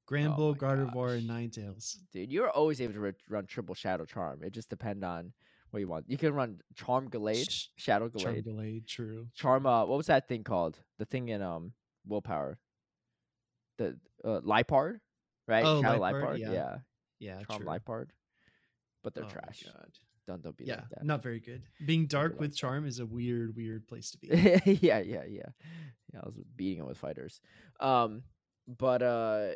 Granbull, 0.08 0.56
Oh 0.56 0.58
Gardevoir, 0.58 1.18
and 1.18 1.30
gosh. 1.30 1.30
Ninetales. 1.30 1.98
dude, 2.12 2.32
you're 2.32 2.50
always 2.50 2.82
able 2.82 2.94
to 2.94 3.16
run 3.30 3.46
triple 3.48 3.76
shadow 3.76 4.06
charm. 4.06 4.44
It 4.44 4.52
just 4.52 4.70
depends 4.70 5.04
on 5.04 5.34
what 5.76 5.82
you 5.82 5.88
want. 5.88 6.06
You 6.10 6.18
can 6.18 6.34
run 6.34 6.60
charm 6.76 7.10
Gallade, 7.10 7.50
Sh- 7.50 7.68
shadow 7.76 8.10
Charm 8.10 8.42
Gallade, 8.42 8.88
true. 8.88 9.28
charm. 9.36 9.66
Uh, 9.66 9.86
what 9.86 9.98
was 9.98 10.08
that 10.08 10.28
thing 10.28 10.44
called? 10.44 10.78
The 11.00 11.06
thing 11.06 11.30
in 11.30 11.42
um 11.42 11.74
willpower. 12.08 12.58
The 13.78 13.98
uh, 14.24 14.40
Liepard, 14.42 15.00
right? 15.48 15.66
Oh, 15.66 15.82
shadow 15.82 16.00
Liepard, 16.00 16.24
Lipard, 16.24 16.40
yeah. 16.40 16.52
yeah. 16.52 16.76
Yeah, 17.20 17.40
Charm 17.46 17.62
true. 17.64 17.68
Liepard. 17.68 18.10
But 19.04 19.14
they're 19.16 19.26
Oh 19.26 19.30
trash. 19.30 19.64
Don't 20.28 20.42
don't 20.42 20.58
be 20.58 20.66
Yeah, 20.66 20.76
like 20.78 20.90
that. 20.90 21.04
not 21.06 21.22
very 21.22 21.40
good. 21.40 21.62
Being 21.86 22.08
dark 22.08 22.34
like 22.34 22.40
with 22.40 22.52
that. 22.52 22.58
charm 22.58 22.88
is 22.88 23.00
a 23.00 23.06
weird, 23.06 23.56
weird 23.56 23.86
place 23.88 24.12
to 24.12 24.18
be. 24.22 24.28
yeah, 24.82 25.00
yeah, 25.00 25.24
yeah. 25.28 25.50
Yeah, 26.14 26.20
I 26.24 26.26
was 26.26 26.36
beating 26.56 26.80
him 26.80 26.88
with 26.88 26.98
fighters. 26.98 27.42
Um, 27.80 28.24
but 28.68 29.02
uh, 29.04 29.48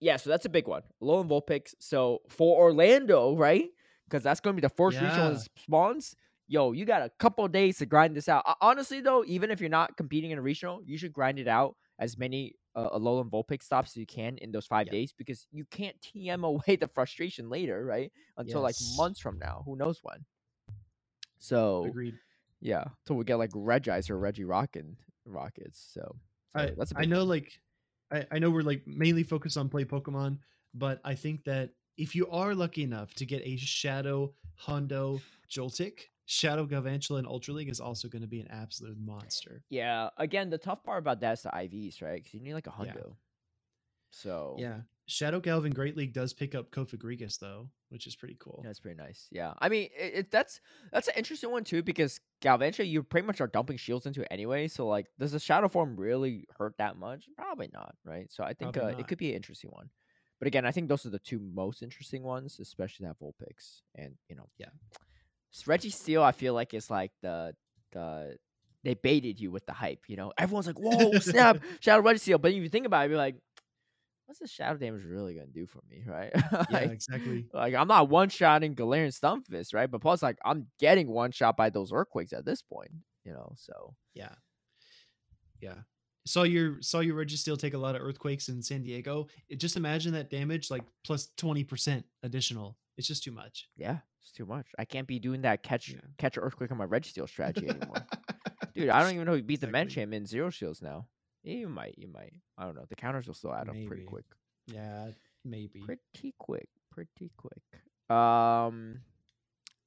yeah. 0.00 0.16
So 0.16 0.30
that's 0.30 0.46
a 0.46 0.48
big 0.48 0.66
one. 0.66 0.82
Low 1.00 1.20
and 1.20 1.30
Vulpix. 1.30 1.74
So 1.78 2.22
for 2.28 2.58
Orlando, 2.60 3.36
right? 3.36 3.68
Because 4.08 4.22
that's 4.22 4.40
going 4.40 4.56
to 4.56 4.60
be 4.60 4.66
the 4.66 4.74
first 4.74 5.00
regional 5.00 5.32
Yeah. 5.32 5.38
that 5.38 5.48
spawns. 5.58 6.16
Yo, 6.46 6.72
you 6.72 6.86
got 6.86 7.02
a 7.02 7.10
couple 7.18 7.46
days 7.46 7.76
to 7.78 7.84
grind 7.86 8.16
this 8.16 8.28
out. 8.28 8.42
Honestly, 8.62 9.00
though, 9.02 9.22
even 9.26 9.50
if 9.50 9.60
you're 9.60 9.68
not 9.68 9.96
competing 9.98 10.30
in 10.30 10.38
a 10.38 10.42
regional, 10.42 10.80
you 10.84 10.96
should 10.96 11.12
grind 11.12 11.38
it 11.38 11.46
out 11.46 11.76
as 11.98 12.16
many 12.16 12.54
uh, 12.74 12.88
Alolan 12.90 13.28
Vulpix 13.28 13.64
stops 13.64 13.90
as 13.90 13.96
you 13.96 14.06
can 14.06 14.38
in 14.38 14.50
those 14.50 14.66
five 14.66 14.86
Yeah. 14.86 14.92
days 14.92 15.12
because 15.12 15.46
you 15.50 15.66
can't 15.70 15.96
TM 16.00 16.44
away 16.44 16.76
the 16.76 16.88
frustration 16.88 17.50
later, 17.50 17.84
right? 17.84 18.10
Until 18.38 18.62
like 18.62 18.76
months 18.96 19.20
from 19.20 19.38
now. 19.38 19.62
Who 19.66 19.76
knows 19.76 19.98
when? 20.02 20.24
So 21.38 21.84
Agreed. 21.86 22.14
yeah, 22.60 22.84
till 23.06 23.16
we 23.16 23.24
get 23.24 23.36
like 23.36 23.50
Regice 23.50 24.10
or 24.10 24.18
Regirock 24.18 24.76
in 24.76 24.96
Rockets. 25.24 25.90
So, 25.92 26.16
so 26.52 26.60
I, 26.60 26.72
that's 26.76 26.92
I 26.96 27.04
know 27.04 27.24
like 27.24 27.60
I, 28.10 28.26
I 28.32 28.38
know 28.38 28.50
we're 28.50 28.62
like 28.62 28.82
mainly 28.86 29.22
focused 29.22 29.56
on 29.56 29.68
play 29.68 29.84
Pokemon, 29.84 30.38
but 30.74 31.00
I 31.04 31.14
think 31.14 31.44
that 31.44 31.70
if 31.98 32.14
you 32.14 32.26
are 32.30 32.54
lucky 32.54 32.82
enough 32.84 33.12
to 33.14 33.26
get 33.26 33.42
a 33.44 33.56
Shadow 33.56 34.32
Hundo 34.66 35.20
Joltik, 35.50 36.04
Shadow 36.26 36.66
Galvantula 36.66 37.18
in 37.18 37.26
Ultra 37.26 37.54
League 37.54 37.68
is 37.68 37.80
also 37.80 38.08
going 38.08 38.22
to 38.22 38.28
be 38.28 38.40
an 38.40 38.48
absolute 38.50 38.96
monster. 38.98 39.62
Yeah, 39.68 40.08
again, 40.16 40.48
the 40.50 40.58
tough 40.58 40.82
part 40.84 40.98
about 41.00 41.20
that 41.20 41.32
is 41.34 41.42
the 41.42 41.50
IVs, 41.50 42.00
right? 42.02 42.16
Because 42.22 42.32
you 42.34 42.40
need 42.40 42.54
like 42.54 42.66
a 42.66 42.72
Yeah. 42.84 42.92
hundo. 42.92 43.16
So 44.10 44.56
Yeah. 44.58 44.80
Shadow 45.06 45.40
Galvin 45.40 45.72
Great 45.72 45.96
League 45.96 46.12
does 46.12 46.34
pick 46.34 46.54
up 46.54 46.70
Cofagrigus 46.70 47.38
though, 47.38 47.70
which 47.88 48.06
is 48.06 48.14
pretty 48.14 48.36
cool. 48.38 48.60
that's 48.62 48.78
pretty 48.78 48.96
nice. 48.96 49.26
Yeah, 49.30 49.54
I 49.58 49.70
mean, 49.70 49.88
it, 49.98 50.12
it, 50.14 50.30
that's 50.30 50.60
that's 50.92 51.08
an 51.08 51.14
interesting 51.16 51.50
one 51.50 51.64
too 51.64 51.82
because 51.82 52.20
Galvantula, 52.42 52.86
you 52.86 53.02
pretty 53.02 53.26
much 53.26 53.40
are 53.40 53.46
dumping 53.46 53.78
shields 53.78 54.04
into 54.04 54.20
it 54.20 54.28
anyway. 54.30 54.68
So 54.68 54.86
like, 54.86 55.06
does 55.18 55.32
the 55.32 55.40
shadow 55.40 55.68
form 55.68 55.96
really 55.96 56.46
hurt 56.58 56.76
that 56.76 56.96
much? 56.98 57.24
Probably 57.36 57.70
not, 57.72 57.94
right? 58.04 58.30
So 58.30 58.44
I 58.44 58.52
think 58.52 58.76
uh, 58.76 58.88
it 58.98 59.08
could 59.08 59.16
be 59.18 59.30
an 59.30 59.36
interesting 59.36 59.70
one. 59.70 59.88
But 60.38 60.46
again, 60.48 60.64
I 60.66 60.70
think 60.72 60.88
those 60.88 61.04
are 61.06 61.10
the 61.10 61.18
two 61.18 61.40
most 61.40 61.82
interesting 61.82 62.22
ones, 62.22 62.58
especially 62.60 63.06
that 63.06 63.18
Vulpix 63.18 63.82
and 63.94 64.14
you 64.28 64.36
know, 64.36 64.48
Yeah. 64.58 64.70
S- 65.52 65.64
Registeel, 65.64 66.22
I 66.22 66.32
feel 66.32 66.54
like 66.54 66.74
is 66.74 66.90
like 66.90 67.12
the 67.22 67.54
the 67.92 68.38
they 68.84 68.94
baited 68.94 69.40
you 69.40 69.50
with 69.50 69.66
the 69.66 69.72
hype. 69.72 70.04
You 70.08 70.16
know, 70.16 70.32
everyone's 70.38 70.66
like, 70.66 70.78
"Whoa, 70.78 71.18
snap, 71.18 71.58
Shadow 71.80 72.02
Registeel," 72.02 72.40
but 72.40 72.52
if 72.52 72.62
you 72.62 72.68
think 72.68 72.86
about 72.86 73.06
it, 73.06 73.10
you're 73.10 73.18
like, 73.18 73.36
"What's 74.26 74.40
the 74.40 74.46
shadow 74.46 74.78
damage 74.78 75.04
really 75.04 75.34
gonna 75.34 75.46
do 75.48 75.66
for 75.66 75.80
me?" 75.90 76.02
Right? 76.06 76.32
Yeah, 76.70 76.78
exactly. 76.90 77.46
like 77.52 77.74
I'm 77.74 77.88
not 77.88 78.08
one 78.10 78.28
shotting 78.28 78.74
Galarian 78.74 79.12
Stunfisk, 79.18 79.74
right? 79.74 79.90
But 79.90 80.00
plus, 80.02 80.22
like 80.22 80.38
I'm 80.44 80.68
getting 80.78 81.08
one 81.08 81.32
shot 81.32 81.56
by 81.56 81.70
those 81.70 81.92
earthquakes 81.92 82.32
at 82.32 82.44
this 82.44 82.62
point. 82.62 82.92
You 83.24 83.32
know, 83.32 83.52
so 83.56 83.94
Yeah. 84.14 84.34
Yeah. 85.60 85.82
Saw 86.28 86.42
your 86.42 86.80
saw 86.82 87.00
your 87.00 87.16
Registeel 87.16 87.58
take 87.58 87.74
a 87.74 87.78
lot 87.78 87.94
of 87.96 88.02
earthquakes 88.02 88.48
in 88.48 88.62
San 88.62 88.82
Diego. 88.82 89.26
It, 89.48 89.56
just 89.60 89.76
imagine 89.76 90.12
that 90.12 90.30
damage 90.30 90.70
like 90.70 90.82
plus 91.04 91.28
20% 91.38 92.02
additional. 92.22 92.76
It's 92.96 93.06
just 93.08 93.22
too 93.24 93.32
much. 93.32 93.68
yeah, 93.76 93.98
it's 94.20 94.32
too 94.32 94.44
much. 94.46 94.66
I 94.78 94.84
can't 94.84 95.06
be 95.06 95.18
doing 95.18 95.42
that 95.42 95.62
catch 95.62 95.88
Yeah. 95.90 96.00
catch 96.18 96.36
earthquake 96.36 96.70
on 96.70 96.76
my 96.78 96.86
Registeel 96.86 97.28
strategy 97.28 97.68
anymore. 97.68 97.96
Dude, 98.74 98.88
I 98.90 99.00
don't 99.02 99.14
even 99.14 99.24
know 99.26 99.34
who 99.36 99.42
beat 99.42 99.60
the 99.60 99.68
Exactly. 99.68 100.04
Medicham 100.04 100.12
in 100.14 100.26
zero 100.26 100.50
shields 100.50 100.82
now. 100.82 101.06
Yeah, 101.44 101.54
you 101.54 101.68
might, 101.68 101.94
you 101.98 102.08
might. 102.08 102.32
I 102.58 102.64
don't 102.64 102.74
know. 102.74 102.84
The 102.88 102.96
counters 102.96 103.26
will 103.26 103.34
still 103.34 103.54
add 103.54 103.68
up 103.68 103.76
pretty 103.86 104.04
quick. 104.04 104.24
Yeah, 104.66 105.10
maybe. 105.44 105.80
Pretty 105.80 106.34
quick. 106.38 106.68
Pretty 106.90 107.30
quick. 107.36 107.62
Um 108.16 109.00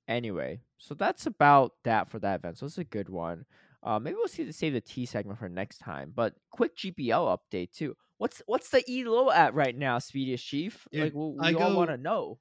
anyway, 0.07 0.61
so 0.77 0.93
that's 0.95 1.25
about 1.25 1.73
that 1.83 2.09
for 2.09 2.19
that 2.19 2.39
event. 2.39 2.57
So 2.57 2.65
it's 2.65 2.77
a 2.77 2.83
good 2.83 3.09
one. 3.09 3.45
Uh 3.83 3.99
maybe 3.99 4.15
we'll 4.15 4.27
see 4.27 4.43
the 4.43 4.53
save 4.53 4.73
the 4.73 4.81
T 4.81 5.05
segment 5.05 5.39
for 5.39 5.49
next 5.49 5.79
time. 5.79 6.11
But 6.15 6.33
quick 6.51 6.75
GBL 6.77 7.37
update 7.37 7.71
too. 7.71 7.95
What's 8.17 8.41
what's 8.45 8.69
the 8.69 8.83
ELO 8.87 9.31
at 9.31 9.53
right 9.55 9.75
now, 9.75 9.97
Speediest 9.97 10.45
Chief? 10.45 10.87
Dude, 10.91 11.03
like 11.03 11.13
we, 11.13 11.25
we 11.31 11.39
I 11.39 11.53
all 11.53 11.75
want 11.75 11.89
to 11.89 11.97
know. 11.97 12.37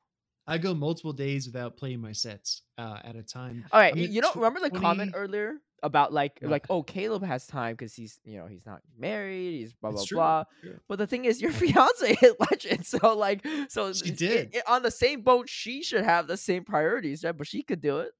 I 0.47 0.59
go 0.59 0.74
multiple 0.74 1.12
days 1.12 1.47
without 1.47 1.76
playing 1.76 2.01
my 2.01 2.12
sets 2.12 2.62
uh, 2.76 2.99
at 3.05 3.14
a 3.14 3.22
time. 3.22 3.64
All 3.72 3.78
right, 3.80 3.93
I'm 3.93 3.99
you, 3.99 4.20
don't 4.20 4.34
remember 4.36 4.61
the 4.61 4.70
comment 4.70 5.12
earlier 5.14 5.55
about 5.82 6.12
like 6.12 6.38
What? 6.43 6.51
like 6.51 6.66
oh 6.68 6.82
Caleb 6.82 7.22
has 7.24 7.47
time 7.47 7.74
because 7.74 7.95
he's 7.95 8.18
you 8.24 8.36
know 8.36 8.47
he's 8.47 8.66
not 8.66 8.80
married, 8.99 9.61
he's 9.61 9.72
blah 9.72 9.93
blah 9.93 10.05
blah. 10.11 10.45
true. 10.61 10.78
But 10.88 10.99
the 10.99 11.07
thing 11.07 11.24
is, 11.24 11.41
your 11.41 11.53
fiance 11.61 12.14
hit 12.16 12.36
legend, 12.51 12.84
so 12.84 13.16
like 13.16 13.47
so 13.68 13.93
She 13.93 14.11
it- 14.11 14.18
did. 14.18 14.55
it- 14.57 14.68
on 14.68 14.82
the 14.82 14.91
same 14.91 15.22
boat. 15.22 15.49
She 15.49 15.82
should 15.82 16.05
have 16.05 16.26
the 16.26 16.36
same 16.36 16.64
priorities, 16.64 17.24
right? 17.24 17.36
But 17.36 17.47
she 17.47 17.62
could 17.62 17.80
do 17.80 17.99
it. 18.01 18.11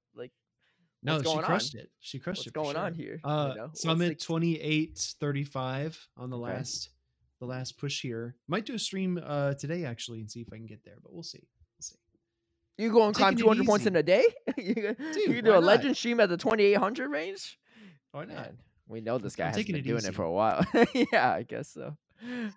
Like 1.03 1.07
No, 1.07 1.17
what's 1.17 1.31
she 1.31 1.39
crushed 1.47 1.75
on? 1.77 1.81
it. 1.81 1.91
She 2.01 2.19
crushed 2.19 2.39
what's 2.41 2.47
it. 2.49 2.55
for 2.55 2.63
going 2.63 2.77
on 2.77 2.95
here? 2.95 3.21
Uh, 3.25 3.51
you 3.55 3.61
know? 3.63 3.71
so 3.75 3.91
I'm 3.91 4.03
at 4.03 4.09
the- 4.11 4.15
28 4.17 4.99
35 5.21 6.09
on 6.17 6.31
the 6.31 6.37
Okay. 6.39 6.53
last 6.55 6.91
the 7.41 7.47
last 7.47 7.79
push 7.79 8.03
here. 8.03 8.37
Might 8.49 8.67
do 8.67 8.75
a 8.75 8.79
stream 8.79 9.19
uh 9.25 9.55
today 9.55 9.85
actually 9.87 10.21
and 10.21 10.31
see 10.31 10.41
if 10.43 10.49
I 10.53 10.57
can 10.57 10.67
get 10.67 10.85
there, 10.85 10.97
but 11.03 11.13
we'll 11.13 11.23
see. 11.23 11.39
We'll 11.41 11.83
see. 11.83 11.97
You 12.77 12.93
go 12.93 13.07
and 13.07 13.15
climb 13.15 13.37
200 13.37 13.65
points 13.67 13.87
in 13.87 13.97
a 13.97 14.03
day? 14.03 14.25
you 14.59 14.75
can, 14.75 14.97
you 15.17 15.25
can 15.35 15.45
do 15.45 15.51
a 15.53 15.55
not? 15.55 15.65
legend 15.65 15.97
stream 15.97 16.21
at 16.21 16.29
the 16.29 16.37
2800 16.37 17.09
range? 17.09 17.59
Why 18.13 18.25
not? 18.27 18.35
Man, 18.37 18.59
we 18.89 19.01
know 19.01 19.17
this 19.19 19.37
guy 19.37 19.47
I'm 19.49 19.55
has 19.55 19.65
been 19.65 19.77
it 19.77 19.83
doing 19.85 19.99
easy. 19.99 20.09
it 20.09 20.15
for 20.15 20.25
a 20.25 20.33
while. 20.33 20.67
yeah, 21.13 21.33
I 21.33 21.45
guess 21.45 21.71
so. 21.73 21.97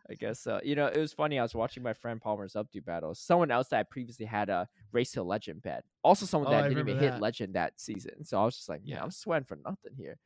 I 0.10 0.14
guess 0.16 0.40
so. 0.40 0.60
You 0.64 0.76
know, 0.76 0.88
it 0.88 0.98
was 0.98 1.14
funny. 1.14 1.40
I 1.40 1.44
was 1.44 1.56
watching 1.56 1.84
my 1.84 1.94
friend 1.94 2.22
Palmer's 2.22 2.54
updo 2.54 2.84
battle. 2.84 3.14
Someone 3.16 3.52
else 3.52 3.70
that 3.70 3.80
I 3.80 3.84
previously 3.84 4.26
had 4.26 4.50
a 4.50 4.68
race 4.92 5.12
to 5.14 5.24
legend 5.24 5.62
bet. 5.62 5.84
Also, 6.04 6.26
someone 6.26 6.50
Oh, 6.50 6.52
that 6.52 6.66
I 6.66 6.68
didn't 6.70 6.80
even 6.80 6.96
remember 6.96 7.14
hit 7.14 7.22
legend 7.22 7.56
that 7.56 7.80
season. 7.80 8.24
So 8.26 8.40
I 8.42 8.46
was 8.46 8.56
just 8.56 8.70
like, 8.70 8.82
yeah. 8.84 9.04
I'm 9.04 9.12
sweating 9.12 9.46
for 9.46 9.58
nothing 9.64 9.94
here. 9.96 10.18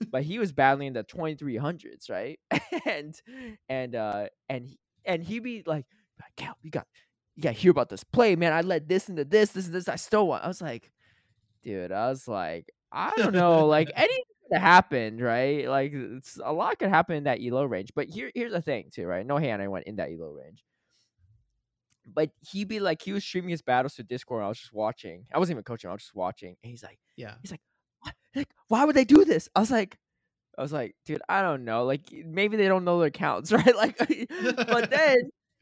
but 0.10 0.22
he 0.22 0.38
was 0.38 0.52
battling 0.52 0.94
the 0.94 1.04
2300s, 1.04 2.08
right? 2.10 2.40
and 2.86 3.14
and 3.68 3.94
uh 3.94 4.26
and 4.48 4.66
he, 4.66 4.78
and 5.04 5.22
he'd 5.22 5.42
be 5.42 5.62
like, 5.66 5.86
Cal, 6.36 6.56
you 6.62 6.70
got 6.70 6.86
you 7.36 7.42
got 7.42 7.54
to 7.54 7.60
hear 7.60 7.70
about 7.70 7.88
this 7.88 8.04
play, 8.04 8.36
man. 8.36 8.52
I 8.52 8.60
led 8.62 8.88
this 8.88 9.08
into 9.08 9.24
this, 9.24 9.52
this 9.52 9.66
and 9.66 9.74
this. 9.74 9.88
I 9.88 9.96
stole 9.96 10.28
one. 10.28 10.42
I 10.42 10.48
was 10.48 10.60
like, 10.60 10.90
dude, 11.62 11.92
I 11.92 12.08
was 12.08 12.28
like, 12.28 12.70
I 12.92 13.12
don't 13.16 13.32
know, 13.34 13.66
like 13.66 13.90
anything 13.96 14.24
could 14.50 14.60
happen, 14.60 15.18
right? 15.22 15.68
Like 15.68 15.92
it's 15.94 16.38
a 16.44 16.52
lot 16.52 16.78
could 16.78 16.88
happen 16.90 17.16
in 17.16 17.24
that 17.24 17.40
elo 17.42 17.64
range. 17.64 17.92
But 17.94 18.08
here, 18.08 18.30
here's 18.34 18.52
the 18.52 18.62
thing, 18.62 18.90
too, 18.92 19.06
right? 19.06 19.26
No 19.26 19.36
hand, 19.38 19.62
I 19.62 19.68
went 19.68 19.86
in 19.86 19.96
that 19.96 20.10
elo 20.10 20.32
range. 20.32 20.64
But 22.12 22.30
he'd 22.40 22.68
be 22.68 22.80
like, 22.80 23.02
he 23.02 23.12
was 23.12 23.22
streaming 23.24 23.50
his 23.50 23.62
battles 23.62 23.94
to 23.94 24.02
Discord. 24.02 24.42
I 24.42 24.48
was 24.48 24.58
just 24.58 24.72
watching. 24.72 25.26
I 25.32 25.38
wasn't 25.38 25.56
even 25.56 25.64
coaching. 25.64 25.90
I 25.90 25.92
was 25.92 26.02
just 26.02 26.14
watching. 26.14 26.56
And 26.62 26.70
he's 26.70 26.82
like, 26.82 26.98
Yeah. 27.16 27.34
he's 27.42 27.50
like, 27.52 27.60
what? 28.00 28.14
Like, 28.34 28.48
why 28.68 28.84
would 28.84 28.96
they 28.96 29.04
do 29.04 29.24
this? 29.24 29.48
I 29.54 29.60
was 29.60 29.70
like, 29.70 29.96
I 30.58 30.62
was 30.62 30.72
like, 30.72 30.96
dude, 31.06 31.22
I 31.28 31.42
don't 31.42 31.64
know. 31.64 31.84
Like, 31.84 32.02
maybe 32.12 32.56
they 32.56 32.68
don't 32.68 32.84
know 32.84 33.00
their 33.00 33.10
counts, 33.10 33.52
right? 33.52 33.76
Like, 33.76 33.96
but 33.98 34.90
then, 34.90 35.16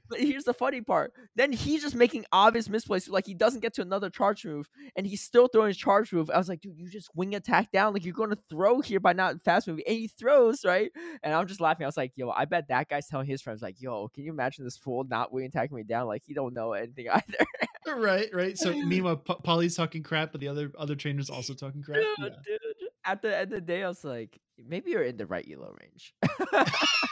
but 0.08 0.20
here's 0.20 0.44
the 0.44 0.54
funny 0.54 0.80
part. 0.80 1.12
Then 1.36 1.52
he's 1.52 1.82
just 1.82 1.94
making 1.94 2.24
obvious 2.32 2.68
misplays. 2.68 3.08
Like, 3.10 3.26
he 3.26 3.34
doesn't 3.34 3.60
get 3.60 3.74
to 3.74 3.82
another 3.82 4.10
charge 4.10 4.44
move, 4.44 4.68
and 4.96 5.06
he's 5.06 5.20
still 5.22 5.48
throwing 5.48 5.68
his 5.68 5.76
charge 5.76 6.12
move. 6.12 6.30
I 6.30 6.38
was 6.38 6.48
like, 6.48 6.60
dude, 6.60 6.76
you 6.78 6.88
just 6.88 7.10
wing 7.14 7.34
attack 7.34 7.70
down. 7.72 7.92
Like, 7.92 8.04
you're 8.04 8.14
going 8.14 8.30
to 8.30 8.38
throw 8.50 8.80
here 8.80 9.00
by 9.00 9.12
not 9.12 9.42
fast 9.42 9.68
moving. 9.68 9.84
And 9.86 9.96
he 9.96 10.08
throws, 10.08 10.64
right? 10.64 10.90
And 11.22 11.34
I'm 11.34 11.46
just 11.46 11.60
laughing. 11.60 11.84
I 11.84 11.88
was 11.88 11.96
like, 11.96 12.12
yo, 12.16 12.30
I 12.30 12.44
bet 12.44 12.68
that 12.68 12.88
guy's 12.88 13.06
telling 13.06 13.26
his 13.26 13.42
friends, 13.42 13.62
like, 13.62 13.76
yo, 13.80 14.08
can 14.08 14.24
you 14.24 14.30
imagine 14.32 14.64
this 14.64 14.76
fool 14.78 15.04
not 15.04 15.32
wing 15.32 15.44
attacking 15.46 15.76
me 15.76 15.82
down? 15.82 16.06
Like, 16.06 16.22
he 16.24 16.34
don't 16.34 16.54
know 16.54 16.72
anything 16.72 17.08
either. 17.12 17.96
right, 18.00 18.28
right. 18.32 18.56
So 18.58 18.72
meanwhile, 18.86 19.16
P- 19.16 19.34
Polly's 19.44 19.76
talking 19.76 20.02
crap, 20.02 20.32
but 20.32 20.40
the 20.40 20.48
other 20.48 20.72
other 20.78 20.94
trainers 20.96 21.30
also 21.30 21.54
talking 21.54 21.82
crap. 21.82 21.98
dude, 22.00 22.08
Yeah. 22.18 22.28
dude. 22.46 22.58
At 23.04 23.22
the 23.22 23.34
end 23.34 23.52
of 23.52 23.60
the 23.60 23.60
day, 23.62 23.82
I 23.84 23.88
was 23.88 24.04
like, 24.04 24.38
maybe 24.66 24.90
you're 24.90 25.02
in 25.02 25.16
the 25.16 25.24
right 25.26 25.46
elo 25.50 25.74
range. 25.80 26.14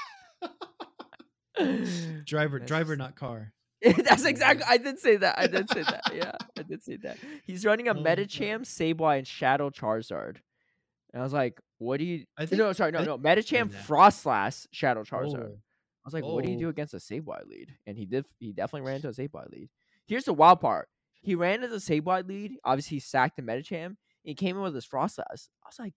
Driver, 2.24 2.58
That's 2.58 2.68
driver, 2.68 2.96
not 2.96 3.16
car. 3.16 3.52
That's 3.82 4.24
exactly. 4.24 4.64
I 4.68 4.78
did 4.78 4.98
say 4.98 5.16
that. 5.16 5.38
I 5.38 5.46
did 5.46 5.68
say 5.70 5.82
that. 5.82 6.02
Yeah, 6.14 6.32
I 6.58 6.62
did 6.62 6.82
say 6.82 6.96
that. 7.02 7.18
He's 7.44 7.64
running 7.64 7.88
a 7.88 7.92
Oh. 7.92 7.94
Medicham, 8.02 8.60
Sableye, 8.62 9.18
and 9.18 9.26
Shadow 9.26 9.70
Charizard. 9.70 10.36
And 11.12 11.20
I 11.20 11.24
was 11.24 11.32
like, 11.32 11.60
"What 11.78 11.98
do 11.98 12.04
you?" 12.04 12.24
I 12.38 12.46
think 12.46 12.58
no, 12.58 12.72
sorry, 12.72 12.92
no, 12.92 13.04
no. 13.04 13.18
Medicham. 13.18 13.70
Froslass, 13.70 14.66
Shadow 14.72 15.02
Charizard. 15.04 15.44
Oh, 15.50 15.58
I 15.58 16.04
was 16.06 16.14
like, 16.14 16.24
"What 16.24 16.44
do 16.44 16.50
you 16.50 16.56
Oh. 16.56 16.60
do 16.60 16.68
against 16.68 16.94
a 16.94 16.98
Sableye 16.98 17.46
lead?" 17.46 17.74
And 17.86 17.96
he 17.96 18.06
did. 18.06 18.24
He 18.38 18.52
definitely 18.52 18.86
ran 18.86 18.96
into 18.96 19.08
a 19.08 19.12
Sableye 19.12 19.50
lead. 19.50 19.68
Here's 20.06 20.24
the 20.24 20.34
wild 20.34 20.60
part. 20.60 20.88
He 21.22 21.34
ran 21.34 21.56
into 21.62 21.68
the 21.68 21.76
Sableye 21.76 22.26
lead. 22.26 22.52
Obviously, 22.64 22.96
he 22.96 23.00
sacked 23.00 23.36
the 23.36 23.42
Medicham. 23.42 23.96
He 24.22 24.34
came 24.34 24.56
in 24.56 24.62
with 24.62 24.74
his 24.74 24.86
Froslass. 24.86 25.48
I 25.64 25.68
was 25.68 25.78
like, 25.78 25.94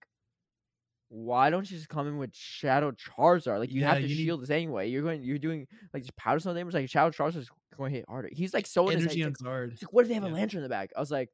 why 1.12 1.50
don't 1.50 1.68
you 1.68 1.76
just 1.76 1.88
come 1.88 2.06
in 2.06 2.18
with 2.18 2.30
Shadow 2.34 2.92
Charizard? 2.92 3.58
Like 3.58 3.72
you 3.72 3.84
have 3.84 3.96
to 3.96 4.02
you 4.02 4.08
need- 4.08 4.24
shield 4.24 4.42
this 4.42 4.50
anyway. 4.50 4.88
You're 4.88 5.02
going. 5.02 5.22
You're 5.24 5.38
doing 5.38 5.66
like 5.92 6.04
just 6.04 6.16
Powder 6.16 6.38
Snow 6.38 6.54
damage. 6.54 6.72
Like 6.72 6.88
Shadow 6.88 7.10
Charizard 7.10 7.38
is 7.38 7.50
going 7.76 7.92
to 7.92 7.98
hit 7.98 8.06
harder. 8.08 8.28
He's 8.32 8.54
like 8.54 8.66
so 8.66 8.88
in 8.88 8.94
his 9.00 9.04
head, 9.04 9.12
energy 9.20 9.22
on. 9.44 9.70
He's 9.70 9.82
like, 9.82 9.92
what 9.92 10.02
if 10.02 10.08
they 10.08 10.14
have 10.14 10.22
a 10.22 10.28
Lanturn 10.28 10.58
in 10.58 10.62
the 10.62 10.68
back? 10.68 10.90
I 10.96 11.00
was 11.00 11.10
like, 11.10 11.28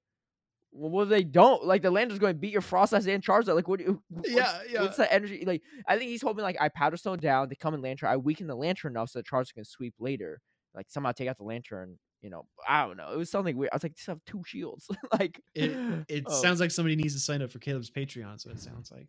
well, 0.72 0.90
what 0.90 1.02
if 1.04 1.08
they 1.10 1.24
don't? 1.24 1.62
Like 1.64 1.82
the 1.82 1.90
Lanturn's 1.90 2.18
going 2.18 2.32
to 2.34 2.38
beat 2.38 2.52
your 2.52 2.62
Froslass 2.62 3.06
and 3.06 3.22
Charizard. 3.22 3.54
Like 3.54 3.68
what? 3.68 3.80
Do 3.80 3.84
you, 3.84 4.02
what's, 4.08 4.30
Yeah, 4.30 4.58
yeah. 4.70 4.80
What's 4.80 4.96
the 4.96 5.12
energy? 5.12 5.44
Like 5.46 5.60
I 5.86 5.98
think 5.98 6.10
he's 6.10 6.22
hoping 6.22 6.42
like 6.42 6.56
I 6.58 6.70
Powder 6.70 6.96
Snow 6.96 7.16
down. 7.16 7.50
They 7.50 7.54
come 7.54 7.74
in 7.74 7.82
Lanturn. 7.82 8.08
I 8.08 8.16
weaken 8.16 8.46
the 8.46 8.56
Lanturn 8.56 8.92
enough 8.92 9.10
so 9.10 9.18
the 9.18 9.24
Charizard 9.24 9.54
can 9.54 9.64
sweep 9.66 9.94
later. 9.98 10.40
Like 10.74 10.86
somehow 10.88 11.12
take 11.12 11.28
out 11.28 11.36
the 11.36 11.44
Lanturn. 11.44 11.98
You 12.22 12.30
know, 12.30 12.46
I 12.66 12.86
don't 12.86 12.96
know. 12.96 13.12
It 13.12 13.18
was 13.18 13.30
something 13.30 13.56
weird. 13.56 13.70
I 13.72 13.76
was 13.76 13.82
like, 13.82 13.94
just 13.94 14.06
have 14.06 14.20
two 14.26 14.42
shields. 14.46 14.88
like 15.18 15.38
It 15.54 15.76
it 16.08 16.24
oh, 16.26 16.42
sounds 16.42 16.60
like 16.60 16.70
somebody 16.70 16.96
needs 16.96 17.12
to 17.12 17.20
sign 17.20 17.42
up 17.42 17.50
for 17.50 17.58
Caleb's 17.58 17.90
Patreon. 17.90 18.40
So 18.40 18.50
it 18.50 18.58
sounds 18.58 18.90
like. 18.90 19.06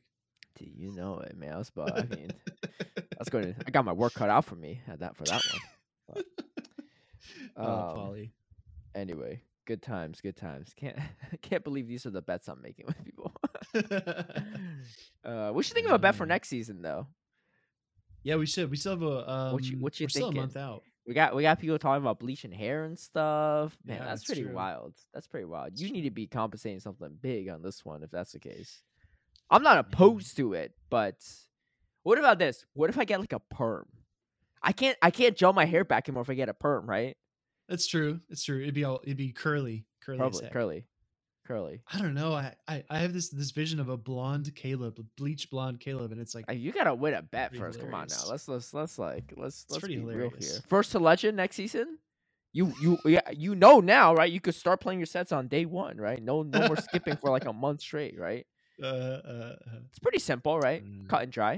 You 0.60 0.92
know 0.92 1.20
it, 1.20 1.38
man. 1.38 1.54
I 1.54 1.58
was 1.58 1.70
about. 1.70 1.98
I 1.98 2.04
mean, 2.16 2.32
that's 3.18 3.30
going 3.30 3.54
to. 3.54 3.56
I 3.66 3.72
got 3.72 3.86
my 3.86 3.94
work 3.94 4.14
cut 4.14 4.30
out 4.30 4.46
for 4.46 4.56
me 4.56 4.82
at 4.88 5.00
that 5.00 5.16
for 5.16 5.24
that 5.26 5.42
one. 6.14 6.24
oh, 7.58 7.64
Um, 7.90 7.96
Polly. 7.96 8.34
Anyway, 8.96 9.42
good 9.66 9.82
times, 9.82 10.22
good 10.22 10.36
times. 10.38 10.74
Can't 10.76 10.98
can't 11.42 11.64
believe 11.64 11.88
these 11.88 12.06
are 12.06 12.10
the 12.12 12.22
bets 12.22 12.48
I'm 12.48 12.62
making 12.62 12.86
with 12.88 13.04
people. 13.06 13.34
uh, 15.24 15.52
we 15.54 15.64
should 15.64 15.74
think 15.76 15.88
of 15.88 15.94
a 15.94 16.00
bet 16.00 16.16
for 16.16 16.24
Uh, 16.24 16.28
next 16.28 16.50
season 16.50 16.82
though. 16.82 17.08
yeah, 18.24 18.36
we 18.36 18.46
should. 18.46 18.70
We 18.72 18.78
still 18.78 18.94
have 18.94 19.04
a. 19.04 19.30
Um, 19.32 19.54
What 19.54 19.64
you- 19.64 19.78
what 19.80 20.00
you 20.00 20.06
we're 20.06 20.10
still 20.10 20.30
a 20.30 20.34
month 20.36 20.58
out. 20.58 20.84
We 21.06 21.14
got 21.14 21.34
we 21.36 21.44
got 21.44 21.60
people 21.60 21.80
talking 21.80 22.04
about 22.04 22.20
bleaching 22.20 22.52
hair 22.52 22.84
and 22.84 23.00
stuff. 23.00 23.78
Man, 23.86 23.98
Yeah, 23.98 24.04
that's 24.06 24.22
that's 24.22 24.26
pretty 24.26 24.44
true. 24.44 24.54
wild. 24.54 24.94
That's 25.14 25.26
pretty 25.28 25.46
wild. 25.46 25.80
You 25.80 25.90
need 25.90 26.02
to 26.02 26.12
be 26.12 26.28
compensating 26.28 26.82
something 26.82 27.16
big 27.22 27.48
on 27.48 27.62
this 27.62 27.86
one 27.86 28.04
if 28.04 28.12
that's 28.12 28.34
the 28.34 28.40
case. 28.40 28.82
I'm 29.50 29.64
not 29.64 29.78
opposed 29.78 30.36
to 30.38 30.54
it, 30.54 30.74
but 30.90 31.16
what 32.04 32.18
about 32.20 32.40
this? 32.40 32.66
What 32.74 32.90
if 32.90 32.98
I 32.98 33.06
get 33.06 33.20
like 33.20 33.34
a 33.34 33.40
perm? 33.40 33.86
I 34.62 34.72
can't 34.72 34.98
I 35.02 35.12
can't 35.12 35.36
gel 35.38 35.54
my 35.54 35.66
hair 35.66 35.84
back 35.84 36.08
anymore 36.10 36.24
if 36.24 36.30
I 36.30 36.34
get 36.34 36.50
a 36.50 36.54
perm, 36.54 36.90
right? 36.90 37.16
That's 37.70 37.88
true. 37.88 38.20
It's 38.30 38.44
true. 38.44 38.62
It'd 38.62 38.74
be 38.74 38.84
all. 38.84 39.02
It'd 39.04 39.18
be 39.18 39.32
curly, 39.32 39.86
curly. 40.02 40.18
Probably 40.18 40.50
curly. 40.50 40.86
Curly. 41.46 41.82
I 41.94 42.00
don't 42.00 42.14
know. 42.14 42.34
I, 42.34 42.54
I 42.68 42.84
I 42.90 43.00
have 43.00 43.14
this 43.14 43.30
this 43.30 43.52
vision 43.52 43.80
of 43.80 43.88
a 43.88 43.96
blonde 43.96 44.54
Caleb, 44.56 45.00
a 45.00 45.04
bleach 45.18 45.50
blonde 45.50 45.80
Caleb, 45.80 46.12
and 46.12 46.20
it's 46.20 46.36
like 46.36 46.46
Uh, 46.50 46.54
You 46.54 46.72
gotta 46.74 46.94
win 46.94 47.14
a 47.14 47.22
bet 47.22 47.56
first. 47.56 47.80
Come 47.80 47.94
on 47.94 48.08
now. 48.10 48.30
Let's 48.30 48.48
let's 48.50 48.74
let's 48.74 49.00
like 49.00 49.34
let's 49.38 49.66
let's 49.70 49.80
pretty 49.80 49.98
be 49.98 50.04
real 50.04 50.30
here. 50.38 50.60
First 50.68 50.92
to 50.94 51.00
legend 51.00 51.38
next 51.38 51.56
season. 51.56 52.00
You 52.52 52.74
you 52.82 52.98
yeah 53.06 53.30
you 53.32 53.56
know 53.56 53.80
now 53.80 54.14
right? 54.14 54.32
You 54.32 54.42
could 54.42 54.56
start 54.56 54.82
playing 54.82 55.00
your 55.00 55.06
sets 55.06 55.32
on 55.32 55.48
day 55.48 55.66
one, 55.66 55.98
right? 55.98 56.22
No 56.22 56.44
no 56.44 56.68
more 56.68 56.78
skipping 56.78 57.16
for 57.18 57.30
like 57.30 57.46
a 57.46 57.54
month 57.54 57.82
straight, 57.82 58.20
right? 58.20 58.46
Uh, 58.82 58.86
uh, 58.86 59.56
uh, 59.68 59.80
It's 59.90 60.00
pretty 60.00 60.20
simple, 60.20 60.60
right? 60.60 60.84
Mm. 60.86 61.08
Cut 61.08 61.24
and 61.24 61.32
dry. 61.32 61.54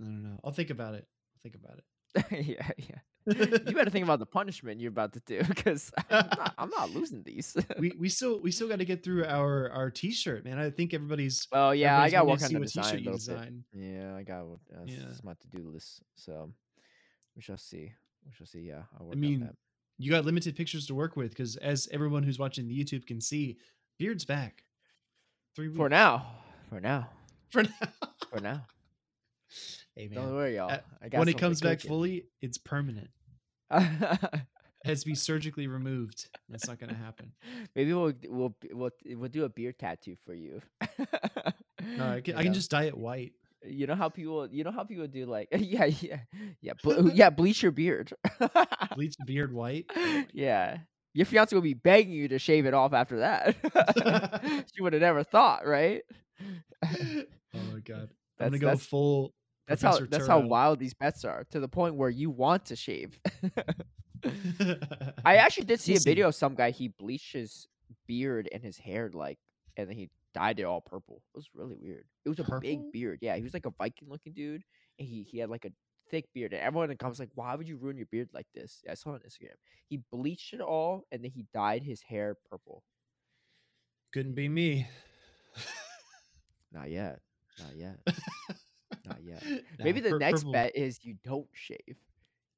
I 0.00 0.02
don't 0.02 0.22
know. 0.22 0.40
I'll 0.44 0.52
think 0.52 0.70
about 0.70 0.94
it. 0.94 1.06
I'll 1.36 1.40
think 1.42 1.54
about 1.56 1.78
it. 1.78 1.84
yeah 2.46 2.70
yeah. 2.76 2.98
You 3.26 3.74
better 3.74 3.90
think 3.90 4.04
about 4.04 4.18
the 4.18 4.26
punishment 4.26 4.80
you're 4.80 4.90
about 4.90 5.14
to 5.14 5.20
do 5.20 5.42
because 5.48 5.90
I'm 6.10 6.28
not, 6.36 6.54
I'm 6.58 6.70
not 6.70 6.90
losing 6.90 7.22
these. 7.22 7.56
we 7.78 7.92
we 7.98 8.08
still 8.08 8.40
we 8.40 8.50
still 8.50 8.68
got 8.68 8.78
to 8.80 8.84
get 8.84 9.02
through 9.02 9.24
our 9.24 9.70
our 9.70 9.90
t-shirt, 9.90 10.44
man. 10.44 10.58
I 10.58 10.70
think 10.70 10.92
everybody's. 10.94 11.48
oh 11.52 11.70
yeah, 11.70 11.98
I 12.00 12.10
got 12.10 12.26
work 12.26 12.40
to 12.40 12.44
on 12.46 12.52
the 12.52 12.58
what 12.60 12.66
design. 12.66 12.84
t-shirt 12.84 13.00
you 13.00 13.10
bit. 13.10 13.14
design. 13.18 13.64
Yeah, 13.72 14.14
I 14.14 14.22
got. 14.22 14.42
Uh, 14.42 14.84
Yeah. 14.84 15.08
It's 15.10 15.24
my 15.24 15.32
to 15.34 15.48
do 15.48 15.68
list, 15.72 16.02
so 16.16 16.50
we 17.34 17.40
shall 17.42 17.56
see. 17.56 17.92
We 18.26 18.32
shall 18.32 18.46
see. 18.46 18.60
Yeah, 18.60 18.82
I'll 19.00 19.06
work 19.06 19.16
I 19.16 19.18
mean, 19.18 19.40
on 19.42 19.46
that. 19.48 19.56
you 19.98 20.10
got 20.10 20.24
limited 20.26 20.54
pictures 20.54 20.86
to 20.88 20.94
work 20.94 21.16
with 21.16 21.30
because, 21.30 21.56
as 21.56 21.88
everyone 21.92 22.22
who's 22.24 22.38
watching 22.38 22.68
the 22.68 22.78
YouTube 22.78 23.06
can 23.06 23.20
see, 23.20 23.56
Beard's 23.98 24.24
back. 24.26 24.64
Three 25.54 25.68
weeks 25.68 25.76
For 25.76 25.88
now, 25.88 26.26
for 26.68 26.80
now, 26.80 27.08
For 27.50 27.62
now. 27.62 27.70
for 28.30 28.40
now. 28.40 28.66
hey 29.94 30.08
Don't 30.08 30.34
worry, 30.34 30.56
y'all. 30.56 30.70
uh, 30.72 30.78
when 31.12 31.28
it 31.28 31.38
comes 31.38 31.60
back 31.60 31.80
fully, 31.80 32.26
it's 32.42 32.58
permanent. 32.58 33.10
It 33.70 34.40
has 34.84 35.00
to 35.00 35.06
be 35.06 35.14
surgically 35.14 35.66
removed. 35.68 36.28
That's 36.48 36.66
not 36.66 36.78
gonna 36.80 36.94
happen. 36.94 37.32
Maybe 37.76 37.92
we'll 37.92 38.12
we'll 38.28 38.56
we'll 38.72 38.90
we'll 39.06 39.28
do 39.30 39.44
a 39.44 39.48
beard 39.48 39.78
tattoo 39.78 40.16
for 40.26 40.34
you. 40.34 40.60
No, 41.96 42.10
I 42.14 42.20
can, 42.24 42.34
You 42.34 42.40
I 42.40 42.42
can 42.44 42.54
just 42.54 42.70
dye 42.70 42.84
it 42.84 42.96
white. 42.98 43.32
You 43.66 43.86
know 43.86 43.94
how 43.94 44.08
people 44.08 44.48
you 44.50 44.64
know 44.64 44.72
how 44.72 44.82
people 44.84 45.06
do 45.06 45.24
like 45.24 45.48
yeah 45.52 45.84
yeah 45.86 46.18
yeah 46.60 46.72
ble- 46.82 47.10
yeah 47.12 47.30
bleach 47.30 47.62
your 47.62 47.72
beard. 47.72 48.12
Bleach 48.94 49.16
the 49.16 49.24
beard 49.24 49.52
white. 49.52 49.86
Oh 49.96 50.24
yeah. 50.32 50.78
Your 51.14 51.26
fiance 51.26 51.54
will 51.54 51.62
be 51.62 51.74
begging 51.74 52.12
you 52.12 52.28
to 52.28 52.38
shave 52.38 52.66
it 52.66 52.74
off 52.74 52.92
after 52.92 53.18
that. 53.20 53.56
she 54.74 54.82
would 54.82 54.92
have 54.92 55.02
never 55.02 55.22
thought, 55.24 55.66
right? 55.66 56.02
Oh 57.56 57.60
my 57.72 57.78
god. 57.78 58.08
I'm 58.40 58.50
That's- 58.50 58.50
gonna 58.50 58.58
go 58.58 58.66
that's- 58.66 58.84
full. 58.86 59.32
That's 59.68 59.80
how 59.80 59.98
that's 60.00 60.26
how 60.26 60.40
wild 60.40 60.78
these 60.80 60.92
bets 60.92 61.24
are 61.24 61.44
to 61.52 61.60
the 61.60 61.68
point 61.68 61.94
where 61.94 62.10
you 62.10 62.28
want 62.30 62.66
to 62.66 62.76
shave. 62.76 63.18
I 65.24 65.36
actually 65.36 65.66
did 65.66 65.80
see 65.80 65.96
a 65.96 66.00
video 66.00 66.28
of 66.28 66.34
some 66.34 66.54
guy 66.54 66.70
he 66.70 66.88
bleached 66.88 67.32
his 67.32 67.66
beard 68.06 68.48
and 68.52 68.62
his 68.62 68.76
hair 68.76 69.10
like 69.14 69.38
and 69.76 69.88
then 69.88 69.96
he 69.96 70.10
dyed 70.34 70.58
it 70.60 70.64
all 70.64 70.80
purple. 70.80 71.22
It 71.34 71.38
was 71.38 71.48
really 71.54 71.76
weird. 71.80 72.04
It 72.24 72.28
was 72.28 72.38
a 72.40 72.44
Purple? 72.44 72.60
big 72.60 72.92
beard. 72.92 73.18
Yeah, 73.22 73.36
he 73.36 73.42
was 73.42 73.54
like 73.54 73.66
a 73.66 73.70
Viking 73.78 74.08
looking 74.10 74.32
dude 74.32 74.62
and 74.98 75.08
he 75.08 75.22
he 75.22 75.38
had 75.38 75.48
like 75.48 75.64
a 75.64 75.70
thick 76.14 76.26
beard 76.32 76.52
and 76.52 76.62
everyone 76.62 76.84
in 76.84 76.90
the 76.90 76.96
comments 76.96 77.18
like, 77.20 77.30
Why 77.34 77.54
would 77.56 77.68
you 77.68 77.76
ruin 77.76 77.96
your 77.96 78.06
beard 78.10 78.28
like 78.32 78.46
this? 78.54 78.80
Yeah, 78.84 78.92
I 78.92 78.94
saw 78.94 79.10
on 79.10 79.18
Instagram. 79.20 79.56
He 79.88 80.00
bleached 80.12 80.54
it 80.54 80.60
all 80.60 81.04
and 81.10 81.22
then 81.24 81.30
he 81.32 81.44
dyed 81.52 81.82
his 81.82 82.00
hair 82.02 82.36
purple. 82.50 82.82
Couldn't 84.12 84.34
be 84.34 84.48
me. 84.48 84.86
Not 86.72 86.90
yet. 86.90 87.20
Not 87.60 87.76
yet. 87.76 87.98
Not 89.06 89.18
yet. 89.24 89.42
Maybe 89.78 90.00
the 90.00 90.10
pur- 90.10 90.18
next 90.18 90.40
purple- 90.40 90.52
bet 90.52 90.76
is 90.76 90.98
you 91.02 91.14
don't 91.24 91.46
shave 91.52 91.96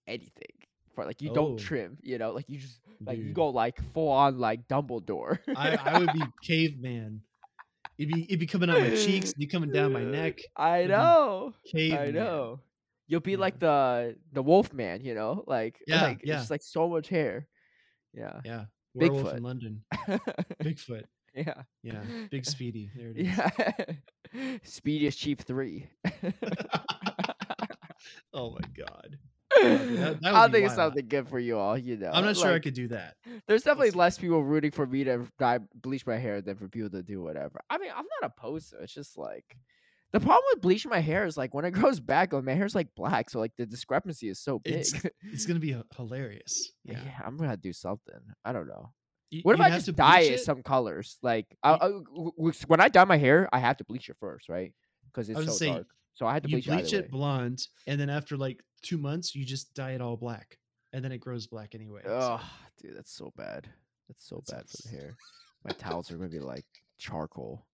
anything. 0.06 0.52
For 0.94 1.04
like 1.04 1.20
you 1.20 1.30
Oh. 1.32 1.34
don't 1.34 1.56
trim, 1.58 1.98
you 2.02 2.16
know, 2.16 2.32
like 2.32 2.46
you 2.48 2.58
just 2.58 2.80
like 3.04 3.18
you 3.18 3.24
Dude. 3.24 3.34
go 3.34 3.48
like 3.50 3.78
full 3.92 4.08
on 4.08 4.38
like 4.38 4.66
Dumbledore. 4.68 5.38
I, 5.54 5.76
I 5.76 5.98
would 5.98 6.12
be 6.14 6.22
caveman. 6.42 7.20
It'd 7.98 8.14
be 8.14 8.24
it'd 8.24 8.40
be 8.40 8.46
coming 8.46 8.70
out 8.70 8.80
my 8.80 8.90
cheeks, 8.90 9.28
it'd 9.30 9.38
be 9.38 9.46
coming 9.46 9.70
down 9.70 9.92
my 9.92 10.04
neck. 10.04 10.38
I 10.56 10.84
know. 10.86 11.52
Caveman. 11.70 12.00
I 12.00 12.10
know. 12.12 12.60
You'll 13.08 13.20
be 13.20 13.32
Yeah. 13.32 13.38
like 13.38 13.58
the 13.58 14.16
the 14.32 14.42
wolf 14.42 14.72
man, 14.72 15.00
you 15.04 15.14
know? 15.14 15.44
Like 15.46 15.78
Yeah, 15.86 16.02
like 16.02 16.20
yeah. 16.24 16.34
it's 16.34 16.42
just 16.42 16.50
like 16.50 16.62
so 16.62 16.88
much 16.88 17.08
hair. 17.08 17.46
Yeah. 18.12 18.40
Yeah. 18.44 18.64
Werewolf 18.94 19.26
Bigfoot. 19.28 19.36
in 19.36 19.42
London. 19.42 19.84
Bigfoot. 20.62 21.04
yeah. 21.34 21.62
Yeah, 21.82 22.00
big 22.30 22.46
speedy. 22.46 22.90
There 22.96 23.08
it 23.10 23.18
is. 23.18 23.26
Yeah. 23.28 24.56
Speediest 24.64 25.18
Chief 25.18 25.38
3. 25.40 25.86
Oh 28.32 28.50
my 28.50 28.60
god. 28.76 29.18
Oh, 29.56 29.62
I 29.62 29.76
that- 29.76 30.20
that 30.20 30.32
would 30.42 30.52
think 30.52 30.66
it's 30.66 30.74
something 30.74 31.08
good 31.08 31.28
for 31.28 31.38
you 31.38 31.56
all, 31.58 31.78
you 31.78 31.96
know. 31.96 32.10
I'm 32.12 32.24
not 32.24 32.36
sure 32.36 32.52
I 32.52 32.58
could 32.58 32.74
do 32.74 32.88
that. 32.88 33.14
There's 33.48 33.62
definitely 33.62 33.92
less 33.92 34.18
people 34.18 34.44
rooting 34.44 34.70
for 34.70 34.86
me 34.86 35.04
to 35.04 35.26
dye, 35.38 35.60
bleach 35.74 36.06
my 36.06 36.16
hair 36.18 36.42
than 36.42 36.56
for 36.56 36.68
people 36.68 36.90
to 36.90 37.02
do 37.02 37.22
whatever. 37.22 37.60
I 37.70 37.78
mean, 37.78 37.90
I'm 37.96 38.04
not 38.20 38.30
opposed 38.36 38.70
to 38.70 38.76
it. 38.78 38.82
It's 38.84 38.94
just 38.94 39.16
like 39.16 39.56
the 40.12 40.20
problem 40.20 40.42
with 40.54 40.62
bleaching 40.62 40.90
my 40.90 41.00
hair 41.00 41.26
is 41.26 41.36
like 41.36 41.52
when 41.54 41.64
it 41.64 41.70
grows 41.80 42.00
back, 42.00 42.32
like, 42.32 42.44
my 42.44 42.54
hair's 42.54 42.74
like 42.74 42.88
black, 42.96 43.28
so 43.30 43.38
like 43.40 43.52
the 43.58 43.66
discrepancy 43.66 44.28
is 44.28 44.40
so 44.40 44.58
big. 44.60 44.74
It's 44.74 44.92
it's 45.32 45.46
gonna 45.46 45.60
be 45.60 45.72
h- 45.74 45.82
hilarious. 45.96 46.72
yeah. 46.84 47.02
Yeah. 47.04 47.20
I'm 47.24 47.36
gonna 47.36 47.56
do 47.56 47.72
something. 47.72 48.20
I 48.44 48.52
don't 48.52 48.66
know. 48.68 48.92
You- 49.30 49.40
What 49.42 49.54
if 49.56 49.60
I 49.60 49.70
just 49.70 49.94
dye 49.96 50.20
it 50.20 50.40
some 50.40 50.62
colors? 50.62 51.18
Like 51.22 51.46
I, 51.62 51.70
I- 51.72 51.78
oh, 51.88 52.32
w- 52.38 52.52
when 52.68 52.80
I 52.80 52.88
dye 52.88 53.04
my 53.04 53.16
hair, 53.18 53.48
I 53.52 53.58
have 53.58 53.76
to 53.78 53.84
bleach 53.84 54.08
it 54.08 54.16
first, 54.20 54.48
right? 54.48 54.72
Because 55.06 55.28
it's 55.28 55.44
so 55.46 55.52
say, 55.52 55.66
dark. 55.72 55.86
So 56.14 56.26
I 56.26 56.32
had 56.32 56.44
to 56.44 56.48
bleach, 56.48 56.66
bleach 56.66 56.92
it. 56.94 57.06
it 57.06 57.10
blonde, 57.10 57.66
and 57.86 58.00
then 58.00 58.08
after 58.08 58.36
like 58.36 58.62
two 58.82 58.96
months, 58.98 59.34
you 59.34 59.44
just 59.44 59.74
dye 59.74 59.92
it 59.92 60.00
all 60.00 60.16
black, 60.16 60.56
and 60.92 61.04
then 61.04 61.10
it 61.12 61.18
grows 61.18 61.46
black 61.46 61.74
anyway. 61.74 62.02
so- 62.04 62.38
Oh, 62.40 62.50
dude, 62.80 62.96
that's 62.96 63.12
so 63.12 63.32
bad. 63.36 63.68
That's 64.08 64.26
so 64.26 64.40
That 64.46 64.56
bad 64.58 64.68
for 64.70 64.82
the 64.84 64.96
hair. 64.96 65.16
My 65.64 65.72
towels 65.72 66.10
are 66.12 66.16
gonna 66.16 66.28
be 66.30 66.38
like 66.38 66.64
charcoal. 66.96 67.65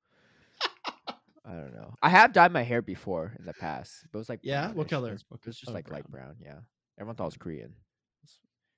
I 1.44 1.52
don't 1.52 1.74
know. 1.74 1.94
I 2.02 2.08
have 2.08 2.32
dyed 2.32 2.52
my 2.52 2.62
hair 2.62 2.82
before 2.82 3.34
in 3.38 3.44
the 3.44 3.52
past, 3.54 4.06
but 4.12 4.18
it 4.18 4.20
was 4.20 4.28
like 4.28 4.40
Yeah? 4.42 4.72
What 4.72 4.88
color? 4.88 5.08
It 5.10 5.12
was, 5.12 5.22
it 5.22 5.26
co- 5.30 5.38
oh, 5.46 5.50
just 5.50 5.68
oh, 5.68 5.72
like 5.72 5.90
light 5.90 6.08
brown. 6.08 6.26
brown. 6.26 6.36
Yeah, 6.40 6.60
everyone 6.98 7.16
thought 7.16 7.24
I 7.24 7.26
was 7.26 7.36
Korean. 7.36 7.74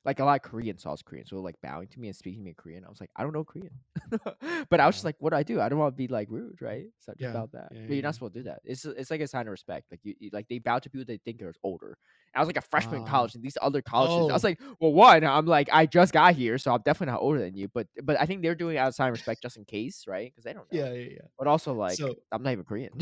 Like 0.04 0.20
a 0.20 0.24
lot 0.24 0.36
of 0.44 0.50
Koreans 0.50 0.82
saw 0.82 0.94
Korean, 1.04 1.24
so 1.26 1.36
like 1.40 1.54
bowing 1.62 1.88
to 1.88 1.98
me 2.00 2.08
and 2.08 2.16
speaking 2.16 2.40
to 2.40 2.44
me 2.44 2.50
in 2.50 2.54
Korean. 2.56 2.84
I 2.84 2.88
was 2.90 3.00
like, 3.00 3.10
I 3.16 3.22
don't 3.22 3.32
know 3.32 3.42
Korean, 3.44 3.70
but 4.70 4.78
I 4.80 4.86
was 4.86 4.96
just 4.96 5.04
like, 5.04 5.16
what 5.18 5.30
do 5.30 5.36
I 5.36 5.42
do? 5.42 5.60
I 5.60 5.68
don't 5.68 5.78
want 5.78 5.94
to 5.94 5.96
be 5.96 6.08
like 6.08 6.28
rude, 6.30 6.60
right? 6.60 6.84
It's 6.98 7.08
not 7.08 7.16
just 7.16 7.22
Yeah, 7.22 7.30
about 7.30 7.52
that. 7.52 7.68
yeah, 7.72 7.80
but 7.80 7.88
you're 7.88 7.96
yeah. 7.96 8.02
not 8.02 8.14
supposed 8.14 8.34
to 8.34 8.40
do 8.40 8.44
that. 8.44 8.60
It's 8.64 8.84
it's 8.84 9.10
like 9.10 9.20
a 9.22 9.26
sign 9.26 9.46
of 9.46 9.50
respect. 9.52 9.86
Like 9.90 10.00
you, 10.02 10.14
you 10.20 10.30
like 10.32 10.46
they 10.48 10.58
bow 10.58 10.78
to 10.78 10.90
people 10.90 11.04
they 11.06 11.18
think 11.24 11.40
are 11.42 11.54
older. 11.62 11.96
I 12.36 12.40
was 12.40 12.48
like 12.48 12.56
a 12.56 12.62
freshman 12.62 12.96
in 12.96 13.02
Ah. 13.02 13.06
college, 13.06 13.34
and 13.36 13.44
these 13.44 13.56
other 13.62 13.80
colleges. 13.80 14.28
I 14.30 14.32
was 14.34 14.44
Oh. 14.44 14.48
like, 14.48 14.60
well, 14.80 14.92
one, 14.92 15.24
I'm 15.24 15.46
like, 15.46 15.68
I 15.72 15.86
just 15.86 16.12
got 16.12 16.34
here, 16.34 16.58
so 16.58 16.72
I'm 16.74 16.82
definitely 16.84 17.12
not 17.12 17.22
older 17.22 17.38
than 17.40 17.54
you. 17.54 17.68
But 17.72 17.86
but 18.02 18.20
I 18.20 18.26
think 18.26 18.42
they're 18.42 18.54
doing 18.56 18.76
it 18.76 18.80
out 18.80 18.88
of 18.88 18.94
sign 18.94 19.08
of 19.08 19.12
respect 19.14 19.40
just 19.42 19.56
in 19.56 19.64
case, 19.64 20.04
right? 20.06 20.30
Because 20.30 20.44
they 20.44 20.52
don't 20.52 20.70
know. 20.72 20.78
Yeah, 20.84 20.92
yeah, 20.92 21.08
yeah. 21.12 21.18
But 21.38 21.46
also 21.46 21.72
like, 21.72 21.96
So- 21.96 22.14
I'm 22.32 22.42
not 22.42 22.50
even 22.52 22.64
Korean. 22.64 22.92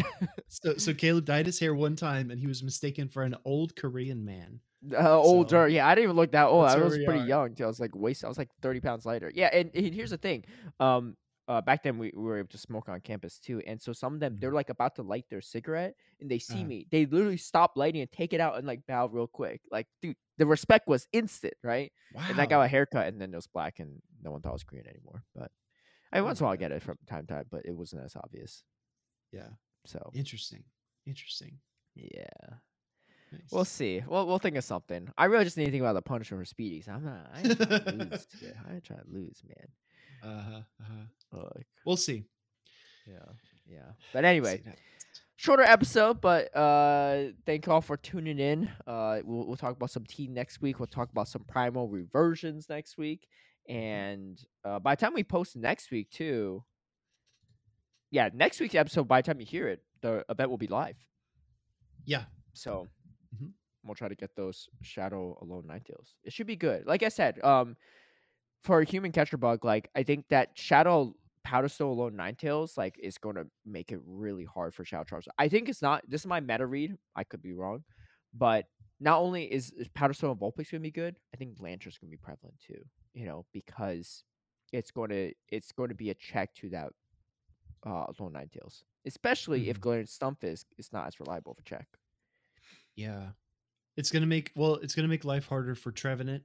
So, 0.48 0.76
so 0.76 0.92
Caleb 0.94 1.24
dyed 1.24 1.46
his 1.46 1.58
hair 1.58 1.74
one 1.74 1.96
time, 1.96 2.30
and 2.30 2.38
he 2.38 2.46
was 2.46 2.62
mistaken 2.62 3.08
for 3.08 3.22
an 3.22 3.34
old 3.44 3.74
Korean 3.74 4.24
man. 4.24 4.60
Uh, 4.92 5.18
older, 5.20 5.68
yeah. 5.68 5.86
I 5.86 5.94
didn't 5.94 6.04
even 6.04 6.16
look 6.16 6.32
that 6.32 6.46
old. 6.46 6.66
I 6.66 6.76
was 6.76 6.98
pretty 7.04 7.20
are. 7.20 7.26
young. 7.26 7.54
Too. 7.54 7.64
I 7.64 7.66
was 7.68 7.80
like 7.80 7.94
waist. 7.94 8.24
I 8.24 8.28
was 8.28 8.38
like 8.38 8.50
30 8.62 8.80
pounds 8.80 9.06
lighter. 9.06 9.30
Yeah, 9.34 9.50
and, 9.52 9.70
and 9.74 9.94
here's 9.94 10.10
the 10.10 10.18
thing. 10.18 10.44
Um, 10.80 11.16
uh, 11.48 11.60
back 11.60 11.82
then 11.82 11.98
we, 11.98 12.12
we 12.14 12.22
were 12.22 12.38
able 12.38 12.48
to 12.48 12.58
smoke 12.58 12.88
on 12.88 13.00
campus 13.00 13.38
too, 13.38 13.60
and 13.66 13.80
so 13.80 13.92
some 13.92 14.14
of 14.14 14.20
them 14.20 14.38
they're 14.40 14.50
Mhm. 14.50 14.54
like 14.54 14.70
about 14.70 14.94
to 14.96 15.02
light 15.02 15.26
their 15.28 15.40
cigarette, 15.40 15.94
and 16.20 16.30
they 16.30 16.38
see 16.38 16.60
Uh-huh. 16.60 16.64
me. 16.68 16.86
They 16.90 17.04
literally 17.06 17.36
stop 17.36 17.72
lighting 17.76 18.00
and 18.00 18.10
take 18.12 18.32
it 18.32 18.40
out 18.40 18.56
and 18.58 18.66
like 18.66 18.86
bow 18.86 19.06
real 19.08 19.26
quick. 19.26 19.60
Like, 19.70 19.86
dude, 20.00 20.16
the 20.38 20.46
respect 20.46 20.88
was 20.88 21.08
instant, 21.12 21.54
right? 21.62 21.92
Wow. 22.12 22.22
And 22.28 22.40
I 22.40 22.46
got 22.46 22.62
a 22.62 22.68
haircut, 22.68 23.06
and 23.08 23.20
then 23.20 23.32
it 23.32 23.36
was 23.36 23.48
black, 23.48 23.80
and 23.80 24.00
no 24.22 24.30
one 24.30 24.40
thought 24.40 24.50
I 24.50 24.52
was 24.52 24.64
green 24.64 24.86
anymore. 24.86 25.24
But 25.34 25.50
I 26.12 26.20
once 26.22 26.40
in 26.40 26.44
a 26.44 26.46
while, 26.46 26.54
I 26.54 26.56
get 26.56 26.72
it 26.72 26.82
from 26.82 26.98
time 27.06 27.26
to 27.26 27.34
time, 27.34 27.46
but 27.50 27.66
it 27.66 27.72
wasn't 27.72 28.04
as 28.04 28.16
obvious. 28.16 28.64
yeah. 29.32 29.48
So 29.84 30.10
Interesting. 30.14 30.62
Interesting. 31.06 31.58
yeah, 31.96 32.58
Nice. 33.32 33.48
we'll 33.50 33.64
see. 33.64 34.02
We'll 34.06 34.26
we'll 34.26 34.38
think 34.38 34.56
of 34.56 34.64
something. 34.64 35.08
I 35.16 35.24
really 35.24 35.44
just 35.44 35.56
need 35.56 35.64
to 35.66 35.70
think 35.70 35.80
about 35.82 35.94
the 35.94 36.02
punishment 36.02 36.46
for 36.46 36.54
speedies. 36.54 36.88
I'm 36.88 37.04
not. 37.04 37.30
I 37.34 37.38
ain't 37.40 37.56
trying 37.58 37.68
to 37.84 37.92
lose. 38.10 38.26
I 38.68 38.74
ain't 38.74 38.84
trying 38.84 39.00
to 39.00 39.10
lose, 39.12 39.42
man. 39.46 39.68
Uh-huh, 40.36 40.60
uh-huh. 40.80 41.40
Like, 41.54 41.66
We'll 41.86 41.96
see. 41.96 42.24
yeah, 43.08 43.24
yeah. 43.66 43.92
But 44.12 44.24
anyway, 44.24 44.62
shorter 45.36 45.62
episode, 45.64 46.20
but 46.20 46.54
uh, 46.56 47.32
thank 47.46 47.66
you 47.66 47.72
all 47.72 47.80
for 47.80 47.96
tuning 47.96 48.38
in. 48.38 48.70
Uh, 48.86 49.20
we'll 49.24 49.46
we'll 49.46 49.56
talk 49.56 49.74
about 49.74 49.90
some 49.90 50.04
tea 50.04 50.28
next 50.28 50.60
week. 50.60 50.78
We'll 50.78 50.86
talk 50.86 51.10
about 51.10 51.28
some 51.28 51.44
primal 51.48 51.88
reversions 51.88 52.68
next 52.68 52.98
week, 52.98 53.26
and 53.68 54.38
uh, 54.64 54.78
by 54.78 54.94
the 54.94 55.00
time 55.00 55.14
we 55.14 55.24
post 55.24 55.56
next 55.56 55.90
week 55.90 56.10
too, 56.10 56.62
yeah, 58.10 58.28
next 58.32 58.60
week's 58.60 58.74
episode. 58.74 59.08
By 59.08 59.22
the 59.22 59.26
time 59.26 59.40
you 59.40 59.46
hear 59.46 59.68
it, 59.68 59.82
the 60.02 60.24
event 60.28 60.50
will 60.50 60.58
be 60.58 60.66
live. 60.68 60.96
Yeah. 62.04 62.24
So 62.52 62.88
Mhm. 63.34 63.52
we'll 63.84 63.94
try 63.96 64.08
to 64.08 64.14
get 64.14 64.34
those 64.36 64.68
Shadow 64.80 65.36
Alolan 65.42 65.64
Ninetales. 65.66 66.14
It 66.22 66.32
should 66.32 66.46
be 66.46 66.54
good. 66.56 66.86
Like 66.86 67.02
I 67.02 67.08
said, 67.08 67.42
um, 67.44 67.76
for 68.62 68.80
a 68.80 68.84
human 68.84 69.10
catcher 69.12 69.36
bug, 69.36 69.64
like 69.64 69.90
I 69.96 70.02
think 70.04 70.28
that 70.28 70.56
Shadow 70.56 71.16
Powderstone 71.44 71.96
Alolan 71.96 72.14
Ninetales, 72.14 72.76
like 72.78 72.96
is 73.00 73.18
going 73.18 73.34
to 73.34 73.46
make 73.64 73.90
it 73.90 74.00
really 74.06 74.44
hard 74.44 74.72
for 74.74 74.84
Shadow 74.84 75.04
Charge. 75.04 75.26
I 75.38 75.48
think 75.48 75.68
it's 75.68 75.82
not. 75.82 76.08
This 76.08 76.20
is 76.22 76.26
my 76.26 76.38
meta 76.40 76.64
read. 76.66 76.96
I 77.16 77.24
could 77.24 77.42
be 77.42 77.52
wrong, 77.54 77.82
but 78.32 78.66
not 79.00 79.18
only 79.18 79.52
is, 79.52 79.72
is 79.72 79.88
Powder 79.88 80.14
Snow 80.14 80.30
and 80.30 80.38
Vulpix 80.40 80.70
going 80.70 80.80
to 80.80 80.80
be 80.80 80.92
good, 80.92 81.16
I 81.34 81.36
think 81.36 81.58
Lanturn's 81.58 81.98
going 81.98 82.08
to 82.10 82.16
be 82.16 82.22
prevalent 82.22 82.54
too. 82.64 82.84
You 83.14 83.26
know, 83.26 83.46
because 83.52 84.22
it's 84.72 84.92
going 84.92 85.10
to 85.10 85.32
it's 85.48 85.72
going 85.72 85.88
to 85.88 85.96
be 85.96 86.10
a 86.10 86.14
check 86.14 86.54
to 86.56 86.68
that 86.70 86.92
uh 87.84 88.06
Alolan 88.06 88.32
Ninetales, 88.34 88.84
especially 89.04 89.68
if 89.68 89.80
Mhm. 89.80 89.82
Galarian 89.82 90.08
Stunfisk 90.08 90.66
is 90.78 90.92
not 90.92 91.08
as 91.08 91.18
reliable 91.18 91.50
of 91.50 91.58
a 91.58 91.62
check. 91.62 91.88
Yeah. 92.96 93.28
It's 93.96 94.10
gonna 94.10 94.26
make 94.26 94.52
well, 94.54 94.76
it's 94.76 94.94
gonna 94.94 95.08
make 95.08 95.24
life 95.24 95.46
harder 95.46 95.74
for 95.74 95.92
Trevenant. 95.92 96.44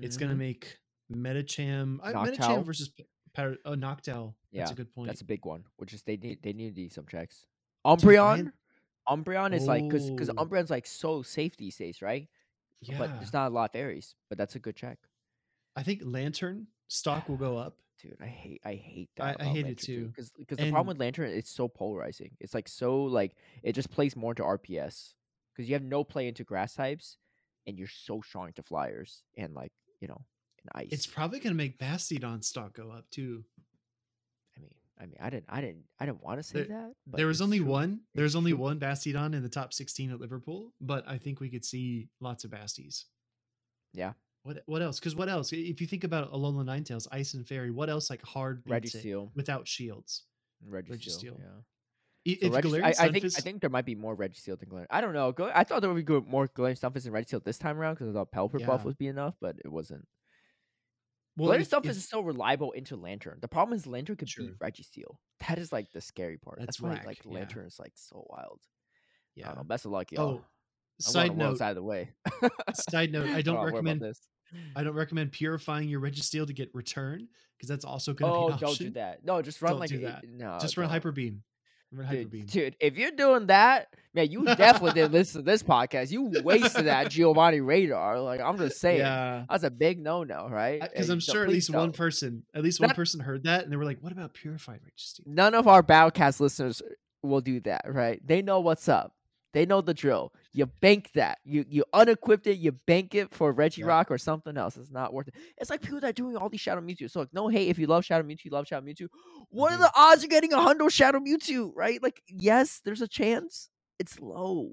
It's 0.00 0.16
gonna 0.16 0.34
Mhm. 0.34 0.38
make 0.38 0.78
Medicham 1.12 1.98
uh, 2.02 2.12
Noctowl. 2.12 2.36
Medicham 2.36 2.64
versus 2.64 2.88
P- 2.88 3.04
Power 3.32 3.56
oh 3.64 3.74
Noctowl. 3.74 4.34
That's 4.52 4.68
Yeah, 4.70 4.72
a 4.72 4.74
good 4.74 4.92
point. 4.92 5.06
That's 5.08 5.20
a 5.20 5.24
big 5.24 5.44
one, 5.44 5.64
which 5.76 5.92
is 5.94 6.02
they 6.02 6.16
need 6.16 6.42
they 6.42 6.52
need 6.52 6.74
to 6.74 6.82
do 6.82 6.88
some 6.88 7.06
checks. 7.06 7.46
Umbreon, 7.86 8.52
Umbreon 9.08 9.52
is 9.54 9.66
like 9.66 9.84
because 9.84 10.10
because 10.10 10.30
Oh. 10.30 10.34
Umbreon's 10.34 10.70
like 10.70 10.86
so 10.86 11.22
safe 11.22 11.56
these 11.56 11.76
days, 11.76 12.02
right? 12.02 12.28
yeah. 12.80 12.98
But 12.98 13.08
there's 13.18 13.32
not 13.32 13.48
a 13.50 13.54
lot 13.54 13.64
of 13.70 13.72
fairies, 13.72 14.14
but 14.28 14.38
that's 14.38 14.54
a 14.54 14.58
good 14.58 14.74
check, 14.76 14.98
I 15.76 15.82
think 15.82 16.02
Lanturn 16.04 16.66
stock 16.88 17.28
will 17.28 17.36
go 17.36 17.56
up. 17.58 17.76
dude. 18.00 18.16
I 18.20 18.26
hate 18.26 18.60
I 18.64 18.74
hate 18.74 19.10
I- 19.20 19.32
that. 19.32 19.40
I 19.42 19.44
hate 19.44 19.66
it 19.66 19.78
too. 19.78 20.06
because 20.08 20.30
because 20.32 20.56
the 20.58 20.70
problem 20.70 20.86
with 20.88 20.98
Lanturn 21.00 21.30
it's 21.30 21.50
so 21.50 21.68
polarizing. 21.68 22.36
It's 22.40 22.54
like 22.54 22.66
so 22.68 23.02
like 23.04 23.36
it 23.62 23.72
just 23.74 23.90
plays 23.90 24.16
more 24.16 24.32
into 24.32 24.42
RPS 24.42 25.12
because 25.60 25.68
you 25.68 25.74
have 25.74 25.82
no 25.84 26.04
play 26.04 26.28
into 26.28 26.44
grass 26.44 26.74
types, 26.74 27.16
and 27.66 27.78
you're 27.78 27.88
so 27.88 28.20
strong 28.22 28.52
to 28.54 28.62
flyers 28.62 29.22
and 29.36 29.54
like 29.54 29.72
you 30.00 30.08
know 30.08 30.20
and 30.62 30.70
ice. 30.74 30.88
It's 30.92 31.06
probably 31.06 31.40
gonna 31.40 31.54
make 31.54 31.78
Bastiodon 31.78 32.42
stock 32.44 32.74
go 32.74 32.90
up 32.90 33.04
too. 33.10 33.44
I 34.56 34.60
mean 34.60 34.70
I 34.98 35.02
mean 35.06 35.16
I 35.20 35.30
didn't 35.30 35.46
I 35.48 35.60
didn't 35.60 35.84
I 35.98 36.06
didn't 36.06 36.22
want 36.22 36.38
to 36.38 36.42
say 36.42 36.60
There- 36.64 36.68
that. 36.68 36.92
But 37.06 37.16
there 37.18 37.26
was 37.26 37.40
only 37.42 37.58
true. 37.58 37.66
one. 37.66 38.00
There's 38.14 38.34
only 38.36 38.52
true. 38.52 38.60
one 38.60 38.80
Bastiodon 38.80 39.34
in 39.34 39.42
the 39.42 39.48
top 39.48 39.72
16 39.72 40.10
at 40.12 40.20
Liverpool, 40.20 40.72
but 40.80 41.06
I 41.08 41.18
think 41.18 41.40
we 41.40 41.48
could 41.50 41.64
see 41.64 42.08
lots 42.20 42.44
of 42.44 42.50
Basties. 42.50 43.04
Yeah. 43.92 44.12
What 44.42 44.62
what 44.66 44.80
else? 44.80 44.98
Because 44.98 45.14
what 45.14 45.28
else? 45.28 45.52
If 45.52 45.80
you 45.82 45.86
think 45.86 46.04
about 46.04 46.32
Alola 46.32 46.64
Ninetales, 46.64 47.06
Ice 47.12 47.34
and 47.34 47.46
Fairy, 47.46 47.70
what 47.70 47.90
else 47.90 48.08
like 48.08 48.22
hard 48.22 48.64
beats 48.64 48.94
Registeel. 48.94 49.30
without 49.34 49.68
shields? 49.68 50.24
Registeel. 50.66 50.88
Registeel. 50.90 51.38
Yeah. 51.38 51.60
I- 52.28 52.36
So 52.42 52.50
Regis- 52.50 53.00
I, 53.00 53.04
I 53.06 53.12
think 53.12 53.24
I 53.24 53.28
think 53.40 53.60
there 53.60 53.70
might 53.70 53.86
be 53.86 53.94
more 53.94 54.16
Registeel 54.16 54.58
than 54.58 54.68
Galarian. 54.68 54.86
I 54.90 55.00
don't 55.00 55.14
know. 55.14 55.34
I 55.54 55.64
thought 55.64 55.80
there 55.80 55.92
would 55.92 56.04
be 56.04 56.20
more 56.28 56.48
Galarian 56.48 56.78
Stunfisk 56.78 57.06
and 57.06 57.14
Registeel 57.14 57.42
this 57.44 57.58
time 57.58 57.78
around 57.78 57.94
because 57.94 58.08
I 58.08 58.12
thought 58.12 58.30
Pelipper 58.32 58.66
buff 58.66 58.84
would 58.84 58.98
be 58.98 59.06
enough, 59.06 59.34
but 59.40 59.56
it 59.64 59.68
wasn't. 59.68 60.06
well, 61.36 61.50
Galarian 61.50 61.60
if- 61.62 61.70
Stunfisk 61.70 61.88
is 61.90 62.08
so 62.08 62.20
reliable 62.20 62.72
into 62.72 62.96
Lanturn. 62.96 63.38
The 63.40 63.48
problem 63.48 63.76
is 63.76 63.86
Lanturn 63.86 64.16
could 64.16 64.28
True. 64.28 64.48
beat 64.48 64.58
Registeel. 64.58 65.16
That 65.48 65.58
is 65.58 65.72
like 65.72 65.90
the 65.92 66.00
scary 66.02 66.36
part. 66.36 66.58
That's 66.58 66.78
That's, 66.78 66.80
why 66.80 67.02
like 67.06 67.24
yeah. 67.24 67.32
Lanturn 67.32 67.66
is 67.66 67.78
like 67.78 67.92
so 67.94 68.26
wild. 68.28 68.60
Yeah. 69.34 69.54
know. 69.54 69.64
Best 69.64 69.86
of 69.86 69.92
luck, 69.92 70.12
y'all. 70.12 70.40
Oh, 70.40 70.44
side 71.00 71.34
note. 71.36 71.60
out 71.62 71.70
of 71.70 71.76
the 71.76 71.82
way. 71.82 72.10
Side 72.74 73.10
note. 73.12 73.28
I 73.28 73.40
don't 73.40 73.54
about 73.54 73.66
recommend. 73.66 74.02
this. 74.02 74.20
I 74.76 74.82
don't 74.82 74.94
recommend 74.94 75.32
purifying 75.32 75.88
your 75.88 76.00
Registeel 76.00 76.46
to 76.48 76.52
get 76.52 76.68
return 76.74 77.28
because 77.56 77.68
that's 77.68 77.84
also 77.86 78.12
going 78.12 78.30
to 78.30 78.36
Oh, 78.36 78.40
be 78.40 78.46
an 78.48 78.52
option. 78.54 78.66
don't 78.68 78.78
do 78.78 78.90
that. 79.00 79.24
No, 79.24 79.40
just 79.40 79.62
run 79.62 79.72
Don't 79.72 79.80
like 79.80 79.88
do 79.90 79.98
a- 79.98 80.00
that. 80.00 80.24
no. 80.28 80.58
Just 80.60 80.76
run 80.76 80.84
don't. 80.84 80.90
Run 80.90 80.90
Hyper 80.90 81.12
Beam. 81.12 81.42
Dude, 81.92 82.76
if 82.80 82.96
you're 82.96 83.10
doing 83.10 83.46
that, 83.48 83.88
man, 84.14 84.30
you 84.30 84.44
definitely 84.44 84.92
didn't 84.92 85.12
listen 85.12 85.40
to 85.40 85.44
this 85.44 85.62
podcast. 85.62 86.10
You 86.10 86.30
wasted 86.44 86.86
that 86.86 87.10
Giovanni 87.10 87.60
radar. 87.60 88.20
Like 88.20 88.40
I'm 88.40 88.56
just 88.58 88.78
saying, 88.80 88.98
Yeah. 88.98 89.44
that's 89.50 89.64
a 89.64 89.70
big 89.70 89.98
no-no, 89.98 90.48
right? 90.48 90.80
Because 90.80 91.08
I'm 91.10 91.20
so 91.20 91.32
sure 91.32 91.42
at 91.44 91.48
least 91.48 91.70
one 91.70 91.88
don't. 91.88 91.96
person, 91.96 92.44
at 92.54 92.62
least 92.62 92.80
one 92.80 92.88
That- 92.88 92.96
person 92.96 93.20
heard 93.20 93.42
that, 93.44 93.64
and 93.64 93.72
they 93.72 93.76
were 93.76 93.84
like, 93.84 93.98
"What 94.02 94.12
about 94.12 94.34
purified 94.34 94.80
Registeel?" 94.82 95.26
None 95.26 95.54
of 95.54 95.66
our 95.66 95.82
Battle 95.82 96.10
Catz 96.12 96.38
listeners 96.40 96.80
will 97.22 97.40
do 97.40 97.60
that, 97.60 97.82
right? 97.86 98.20
They 98.26 98.40
know 98.42 98.60
what's 98.60 98.88
up. 98.88 99.12
They 99.52 99.66
know 99.66 99.80
the 99.80 99.94
drill. 99.94 100.32
You 100.52 100.66
bank 100.66 101.10
that. 101.14 101.38
You 101.44 101.64
you 101.68 101.84
unequipped 101.92 102.46
it. 102.46 102.58
You 102.58 102.72
bank 102.72 103.14
it 103.14 103.34
for 103.34 103.52
Reggie 103.52 103.80
Yep. 103.80 103.88
Rock 103.88 104.10
or 104.10 104.18
something 104.18 104.56
else. 104.56 104.76
It's 104.76 104.90
not 104.90 105.12
worth 105.12 105.28
it. 105.28 105.34
It's 105.58 105.70
like 105.70 105.82
people 105.82 106.00
that 106.00 106.10
are 106.10 106.12
doing 106.12 106.36
all 106.36 106.48
these 106.48 106.60
Shadow 106.60 106.80
Mewtwo. 106.80 107.10
So 107.10 107.20
like, 107.20 107.32
no 107.32 107.48
hate 107.48 107.68
if 107.68 107.78
you 107.78 107.86
love 107.88 108.04
Shadow 108.04 108.26
Mewtwo, 108.26 108.44
you 108.44 108.50
love 108.52 108.66
Shadow 108.68 108.86
Mewtwo. 108.86 109.08
What 109.50 109.72
are 109.72 109.78
the 109.78 109.90
odds 109.96 110.22
of 110.24 110.30
getting 110.30 110.52
a 110.52 110.56
hundo 110.58 110.90
Shadow 110.90 111.18
Mewtwo? 111.18 111.72
Right? 111.74 112.02
Like, 112.02 112.22
yes, 112.28 112.80
there's 112.84 113.00
a 113.02 113.08
chance. 113.08 113.68
It's 113.98 114.20
low. 114.20 114.72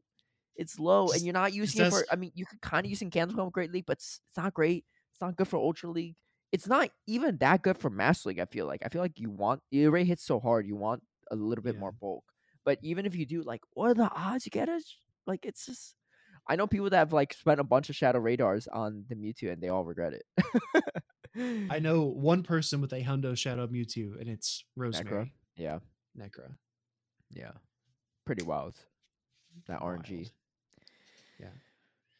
It's 0.55 0.79
low, 0.79 1.09
and 1.11 1.21
you're 1.23 1.33
not 1.33 1.53
using 1.53 1.85
it 1.85 1.89
for. 1.91 2.05
I 2.11 2.15
mean, 2.15 2.31
you 2.35 2.45
could 2.45 2.61
kind 2.61 2.85
of 2.85 2.89
use 2.89 3.01
in 3.03 3.11
Kansas 3.11 3.35
Home 3.37 3.49
Great 3.51 3.71
League, 3.71 3.85
but 3.85 3.97
it's, 3.97 4.21
it's 4.29 4.37
not 4.37 4.53
great. 4.55 4.85
It's 5.11 5.21
not 5.21 5.35
good 5.35 5.47
for 5.47 5.57
Ultra 5.57 5.89
League. 5.91 6.15
it's 6.51 6.67
not 6.67 6.89
even 7.07 7.37
that 7.37 7.61
good 7.61 7.77
for 7.77 7.89
Master 7.89 8.29
League. 8.29 8.39
I 8.39 8.45
feel 8.45 8.65
like 8.67 8.81
I 8.85 8.89
feel 8.89 9.01
like 9.01 9.19
you 9.19 9.29
want 9.29 9.61
it 9.71 9.85
already 9.85 10.05
hits 10.05 10.23
so 10.25 10.39
hard. 10.39 10.65
You 10.67 10.75
want 10.75 11.03
a 11.31 11.35
little 11.35 11.63
bit 11.63 11.75
Yeah. 11.75 11.79
more 11.81 11.91
bulk. 11.91 12.23
But 12.67 12.79
even 12.81 13.05
if 13.05 13.15
you 13.15 13.25
do, 13.25 13.43
like, 13.43 13.61
what 13.75 13.91
are 13.91 13.93
the 13.93 14.11
odds 14.13 14.45
you 14.45 14.49
get 14.49 14.67
it? 14.67 14.83
Like, 15.25 15.45
it's 15.45 15.65
just. 15.65 15.95
I 16.49 16.57
know 16.57 16.67
people 16.67 16.89
that 16.89 16.97
have 16.97 17.13
like 17.13 17.33
spent 17.33 17.61
a 17.61 17.63
bunch 17.63 17.89
of 17.89 17.95
Shadow 17.95 18.19
Radars 18.19 18.67
on 18.67 19.05
the 19.07 19.15
Mewtwo 19.15 19.53
and 19.53 19.61
they 19.61 19.69
all 19.69 19.85
regret 19.85 20.13
it. 20.13 20.25
I 21.71 21.79
know 21.79 22.03
one 22.03 22.43
person 22.43 22.81
with 22.81 22.91
a 22.91 23.01
Hundo 23.01 23.37
Shadow 23.37 23.67
Mewtwo, 23.67 24.19
and 24.19 24.27
it's 24.29 24.63
Necro. 24.77 24.83
Rosemary 24.83 25.33
Yeah, 25.55 25.79
Necra. 26.19 26.55
yeah, 27.31 27.51
pretty 28.25 28.43
wild. 28.43 28.75
That 29.67 29.79
RNG. 29.81 30.11
Wild. 30.15 30.31
Yeah. 31.39 31.47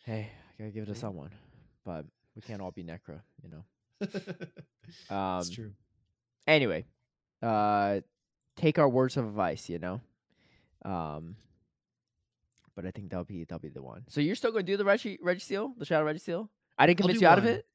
Hey, 0.06 0.30
I 0.32 0.64
gotta 0.64 0.72
give 0.72 0.84
it 0.84 0.94
to 0.94 0.96
someone, 0.96 1.32
but 1.86 2.06
we 2.36 2.42
can't 2.42 2.62
all 2.62 2.72
be 2.72 2.84
Necra, 2.86 3.22
you 3.44 3.50
know. 3.50 3.64
That's 5.10 5.50
Um, 5.50 5.54
true. 5.56 5.72
anyway, 6.48 6.86
uh, 7.42 8.02
take 8.56 8.78
our 8.80 8.90
words 8.90 9.18
of 9.18 9.26
advice, 9.26 9.68
you 9.70 9.80
know. 9.80 10.00
Um, 10.86 11.36
but 12.76 12.86
I 12.86 12.92
think 12.92 13.10
that'll 13.10 13.26
be 13.26 13.44
that'll 13.44 13.60
be 13.60 13.70
the 13.70 13.82
one. 13.82 14.04
So 14.08 14.22
you're 14.22 14.36
still 14.36 14.52
gonna 14.52 14.64
do 14.64 14.78
the 14.78 14.86
Regi 14.86 15.18
Seal, 15.40 15.74
the 15.78 15.86
Shadow 15.86 16.06
Registeel? 16.06 16.50
I 16.78 16.86
didn't 16.86 17.00
convince 17.00 17.22
you 17.22 17.28
out 17.28 17.40
of 17.40 17.46
it. 17.46 17.66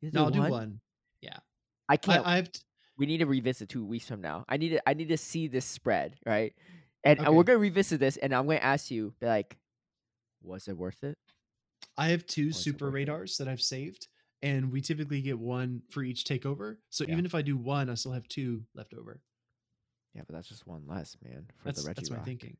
You 0.00 0.10
No, 0.12 0.24
I'll 0.24 0.30
do 0.30 0.40
one? 0.40 0.50
one. 0.50 0.80
I 1.86 1.98
can't. 1.98 2.26
I 2.26 2.36
have 2.36 2.50
t- 2.50 2.60
we 2.96 3.04
need 3.04 3.18
to 3.18 3.26
revisit 3.26 3.68
two 3.68 3.84
weeks 3.84 4.06
from 4.06 4.22
now. 4.22 4.44
I 4.48 4.56
need 4.56 4.70
to. 4.70 4.88
I 4.88 4.94
need 4.94 5.08
to 5.08 5.18
see 5.18 5.48
this 5.48 5.66
spread, 5.66 6.16
right? 6.24 6.54
And, 7.04 7.20
and 7.20 7.36
we're 7.36 7.42
gonna 7.42 7.58
revisit 7.58 8.00
this, 8.00 8.16
and 8.16 8.34
I'm 8.34 8.46
gonna 8.46 8.58
ask 8.60 8.90
you, 8.90 9.12
be 9.20 9.26
like, 9.26 9.58
was 10.42 10.66
it 10.68 10.76
worth 10.76 11.04
it? 11.04 11.18
I 11.98 12.08
have 12.08 12.24
two 12.26 12.48
it 12.48 12.54
super 12.54 12.86
worth 12.86 12.92
it? 12.92 12.94
radars 12.94 13.36
that 13.36 13.48
I've 13.48 13.60
saved, 13.60 14.08
and 14.42 14.72
we 14.72 14.80
typically 14.80 15.20
get 15.20 15.38
one 15.38 15.82
for 15.90 16.02
each 16.02 16.24
takeover. 16.24 16.78
So 16.88 17.04
Yeah. 17.04 17.12
even 17.12 17.26
if 17.26 17.34
I 17.34 17.42
do 17.42 17.58
one, 17.58 17.90
I 17.90 17.94
still 17.94 18.12
have 18.12 18.26
two 18.28 18.64
left 18.74 18.94
over. 18.94 19.20
Yeah, 20.14 20.22
but 20.26 20.34
that's 20.34 20.48
just 20.48 20.66
one 20.66 20.82
less, 20.86 21.16
man. 21.24 21.46
For 21.56 21.64
That's 21.66 21.82
the 21.82 21.90
Regirock. 21.90 21.94
that's 21.96 22.10
my 22.10 22.18
thinking. 22.18 22.56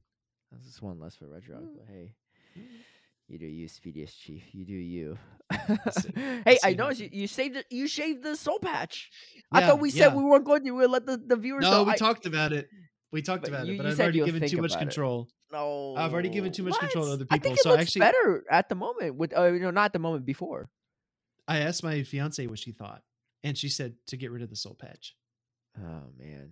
That's 0.50 0.64
just 0.66 0.82
one 0.82 0.98
less 0.98 1.14
for 1.16 1.26
Regirock. 1.26 1.62
Mm. 1.62 1.76
But 1.76 1.86
hey, 1.88 2.14
Mm. 2.58 2.62
you 3.28 3.38
do 3.38 3.46
you, 3.46 3.68
Speediest 3.68 4.18
Chief. 4.20 4.42
You 4.52 4.64
do 4.64 4.72
you. 4.74 5.18
hey, 6.44 6.58
I 6.62 6.74
noticed 6.74 7.00
you, 7.00 7.08
you 7.12 7.26
saved 7.26 7.56
it. 7.56 7.66
You 7.70 7.86
shaved 7.88 8.22
the 8.22 8.36
soul 8.36 8.58
patch. 8.58 9.10
I 9.52 9.66
thought 9.66 9.80
we 9.80 9.90
said 9.90 10.12
yeah. 10.12 10.14
we 10.14 10.22
weren't 10.24 10.44
going 10.44 10.64
to. 10.64 10.70
We 10.70 10.78
would 10.80 10.90
let 10.90 11.06
the, 11.06 11.16
the 11.16 11.36
viewers 11.36 11.62
No, 11.62 11.70
know. 11.70 11.82
we 11.84 11.92
I- 11.92 11.96
talked 11.96 12.26
about 12.26 12.52
it. 12.52 12.68
We 13.12 13.22
talked 13.22 13.46
about 13.46 13.66
you- 13.66 13.74
it, 13.74 13.78
but 13.78 13.86
I've 13.86 14.00
already 14.00 14.24
given 14.24 14.48
too 14.48 14.60
much 14.60 14.72
about 14.72 14.82
it. 14.82 14.86
control. 14.86 15.28
no, 15.52 15.94
I've 15.96 16.12
already 16.12 16.30
given 16.30 16.50
too 16.52 16.64
much 16.64 16.76
control 16.80 17.04
to 17.04 17.10
What? 17.10 17.14
other 17.14 17.26
I 17.30 17.36
people, 17.36 17.44
think 17.50 17.58
it 17.58 17.62
so 17.62 17.70
I 17.70 17.72
looks 17.74 17.82
actually- 17.82 18.00
better 18.00 18.44
at 18.50 18.68
the 18.68 18.74
moment. 18.74 19.14
With 19.16 19.36
uh, 19.36 19.46
you 19.52 19.60
know, 19.60 19.70
not 19.70 19.92
the 19.92 20.00
moment 20.00 20.26
before. 20.26 20.68
I 21.46 21.58
asked 21.58 21.84
my 21.84 22.02
fiance 22.02 22.44
what 22.48 22.58
she 22.58 22.72
thought, 22.72 23.02
and 23.44 23.56
she 23.56 23.68
said 23.68 23.94
to 24.08 24.16
get 24.16 24.30
rid 24.32 24.42
of 24.42 24.50
the 24.50 24.56
soul 24.56 24.74
patch. 24.74 25.14
Oh 25.78 26.10
man. 26.18 26.50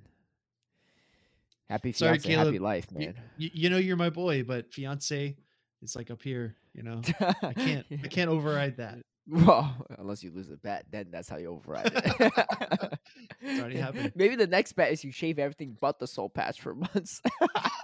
Happy 1.72 1.92
Sorry, 1.92 2.18
fiance, 2.18 2.44
happy 2.44 2.58
life, 2.58 2.92
man. 2.92 3.14
you, 3.38 3.48
you 3.54 3.70
know 3.70 3.78
you're 3.78 3.96
my 3.96 4.10
boy, 4.10 4.42
but 4.42 4.70
fiance, 4.74 5.34
it's 5.80 5.96
like 5.96 6.10
up 6.10 6.20
here. 6.22 6.54
You 6.74 6.82
know, 6.82 7.00
I 7.42 7.54
can't 7.54 7.86
I 8.04 8.08
can't 8.10 8.28
override 8.28 8.76
that. 8.76 8.98
Well, 9.26 9.74
unless 9.98 10.22
you 10.22 10.32
lose 10.34 10.50
a 10.50 10.58
bet, 10.58 10.84
then 10.90 11.06
that's 11.10 11.30
how 11.30 11.38
you 11.38 11.48
override 11.48 11.90
it. 11.94 12.32
It's 13.40 13.58
already 13.58 13.78
happened. 13.78 14.12
Maybe 14.16 14.36
the 14.36 14.46
next 14.46 14.74
bet 14.74 14.92
is 14.92 15.02
you 15.02 15.12
shave 15.12 15.38
everything 15.38 15.76
but 15.80 15.98
the 15.98 16.06
soul 16.06 16.28
patch 16.28 16.60
for 16.60 16.74
months. 16.74 17.22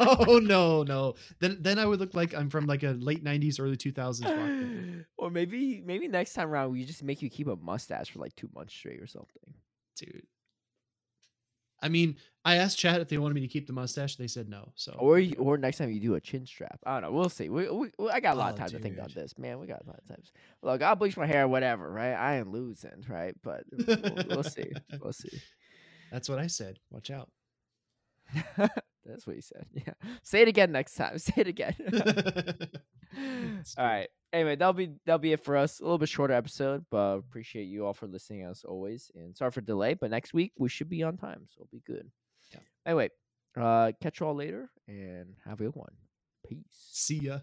oh 0.01 0.39
no, 0.43 0.83
no. 0.83 1.15
Then 1.41 1.57
then 1.61 1.79
I 1.79 1.87
would 1.87 1.99
look 1.99 2.15
like 2.15 2.35
I'm 2.35 2.51
from 2.51 2.67
like 2.67 2.83
a 2.83 2.91
late 2.91 3.25
'90s, 3.25 3.59
early 3.59 3.77
2000s. 3.79 5.05
or 5.17 5.31
maybe 5.31 5.83
maybe 5.85 6.09
next 6.09 6.35
time 6.35 6.51
around 6.51 6.73
we 6.73 6.85
just 6.85 7.03
make 7.03 7.23
you 7.23 7.31
keep 7.31 7.47
a 7.49 7.57
mustache 7.57 8.11
for 8.11 8.19
like 8.19 8.37
two 8.37 8.51
months 8.55 8.75
straight 8.75 9.01
or 9.01 9.07
something. 9.07 9.55
dude. 9.97 10.27
I 11.81 11.89
mean, 11.89 12.17
I 12.45 12.57
asked 12.57 12.79
Chad 12.79 13.01
if 13.01 13.09
they 13.09 13.19
wanted 13.19 13.35
me 13.35 13.41
to 13.43 13.49
keep 13.49 13.67
the 13.67 13.73
mustache. 13.73 14.17
They 14.17 14.27
said 14.27 14.49
no. 14.49 14.73
So 14.75 14.97
Or 14.99 15.19
you, 15.19 15.35
or 15.39 15.57
next 15.59 15.79
time 15.79 15.91
you 15.93 16.01
do 16.01 16.15
a 16.15 16.21
chin 16.21 16.45
strap. 16.47 16.81
I 16.85 16.95
don't 16.95 17.03
know. 17.03 17.13
We'll 17.17 17.29
see. 17.29 17.49
We, 17.49 17.69
we, 17.71 17.91
we- 17.99 18.11
I 18.11 18.21
got 18.21 18.35
a 18.35 18.39
lot 18.39 18.49
of 18.51 18.55
Oh, 18.55 18.59
time 18.59 18.71
to 18.71 18.79
think 18.79 18.97
about 18.97 19.15
this, 19.15 19.39
man. 19.39 19.59
We 19.61 19.67
got 19.67 19.83
a 19.85 19.87
lot 19.87 19.99
of 20.01 20.09
times. 20.09 20.33
Look, 20.63 20.83
I'll 20.83 20.97
bleach 20.97 21.17
my 21.17 21.27
hair, 21.27 21.47
whatever, 21.47 21.91
right? 21.91 22.15
I 22.15 22.39
ain't 22.39 22.49
losing, 22.51 23.05
right? 23.09 23.35
But 23.43 23.65
we'll, 23.71 24.25
we'll 24.29 24.43
see. 24.43 24.73
We'll 25.01 25.13
see. 25.13 25.41
that's 26.11 26.29
what 26.29 26.39
I 26.39 26.47
said. 26.49 26.79
Watch 26.91 27.11
out. 27.11 27.29
That's 29.07 29.27
what 29.27 29.37
you 29.37 29.41
said. 29.43 29.65
Yeah. 29.73 29.95
Say 30.23 30.43
it 30.43 30.49
again 30.49 30.71
next 30.71 30.95
time. 30.95 31.19
Say 31.19 31.33
it 31.39 31.47
again. 31.47 31.75
All 33.79 33.85
right. 33.87 34.09
Anyway, 34.33 34.57
that'll 34.57 34.75
be 34.75 34.91
that'll 35.07 35.19
be 35.19 35.33
it 35.33 35.43
for 35.43 35.57
us. 35.57 35.81
A 35.81 35.83
little 35.83 35.99
bit 35.99 36.09
shorter 36.09 36.35
episode, 36.35 36.85
but 36.91 37.17
appreciate 37.17 37.65
you 37.65 37.87
all 37.87 37.95
for 37.95 38.07
listening 38.07 38.43
as 38.43 38.63
always. 38.65 39.11
And 39.15 39.37
sorry 39.37 39.51
for 39.51 39.63
delay, 39.63 39.95
but 39.95 40.11
next 40.11 40.35
week 40.35 40.53
we 40.59 40.69
should 40.69 40.89
be 40.89 41.03
on 41.03 41.17
time, 41.17 41.47
so 41.47 41.63
it'll 41.63 41.69
be 41.73 41.83
good. 41.87 42.11
Yeah. 42.53 42.61
Anyway, 42.85 43.11
uh, 43.57 43.93
catch 44.03 44.21
you 44.21 44.27
all 44.27 44.35
later 44.35 44.71
and 44.87 45.35
have 45.47 45.61
a 45.61 45.65
good 45.65 45.77
one. 45.77 45.93
Peace. 46.47 46.63
See 46.71 47.21
ya. 47.21 47.39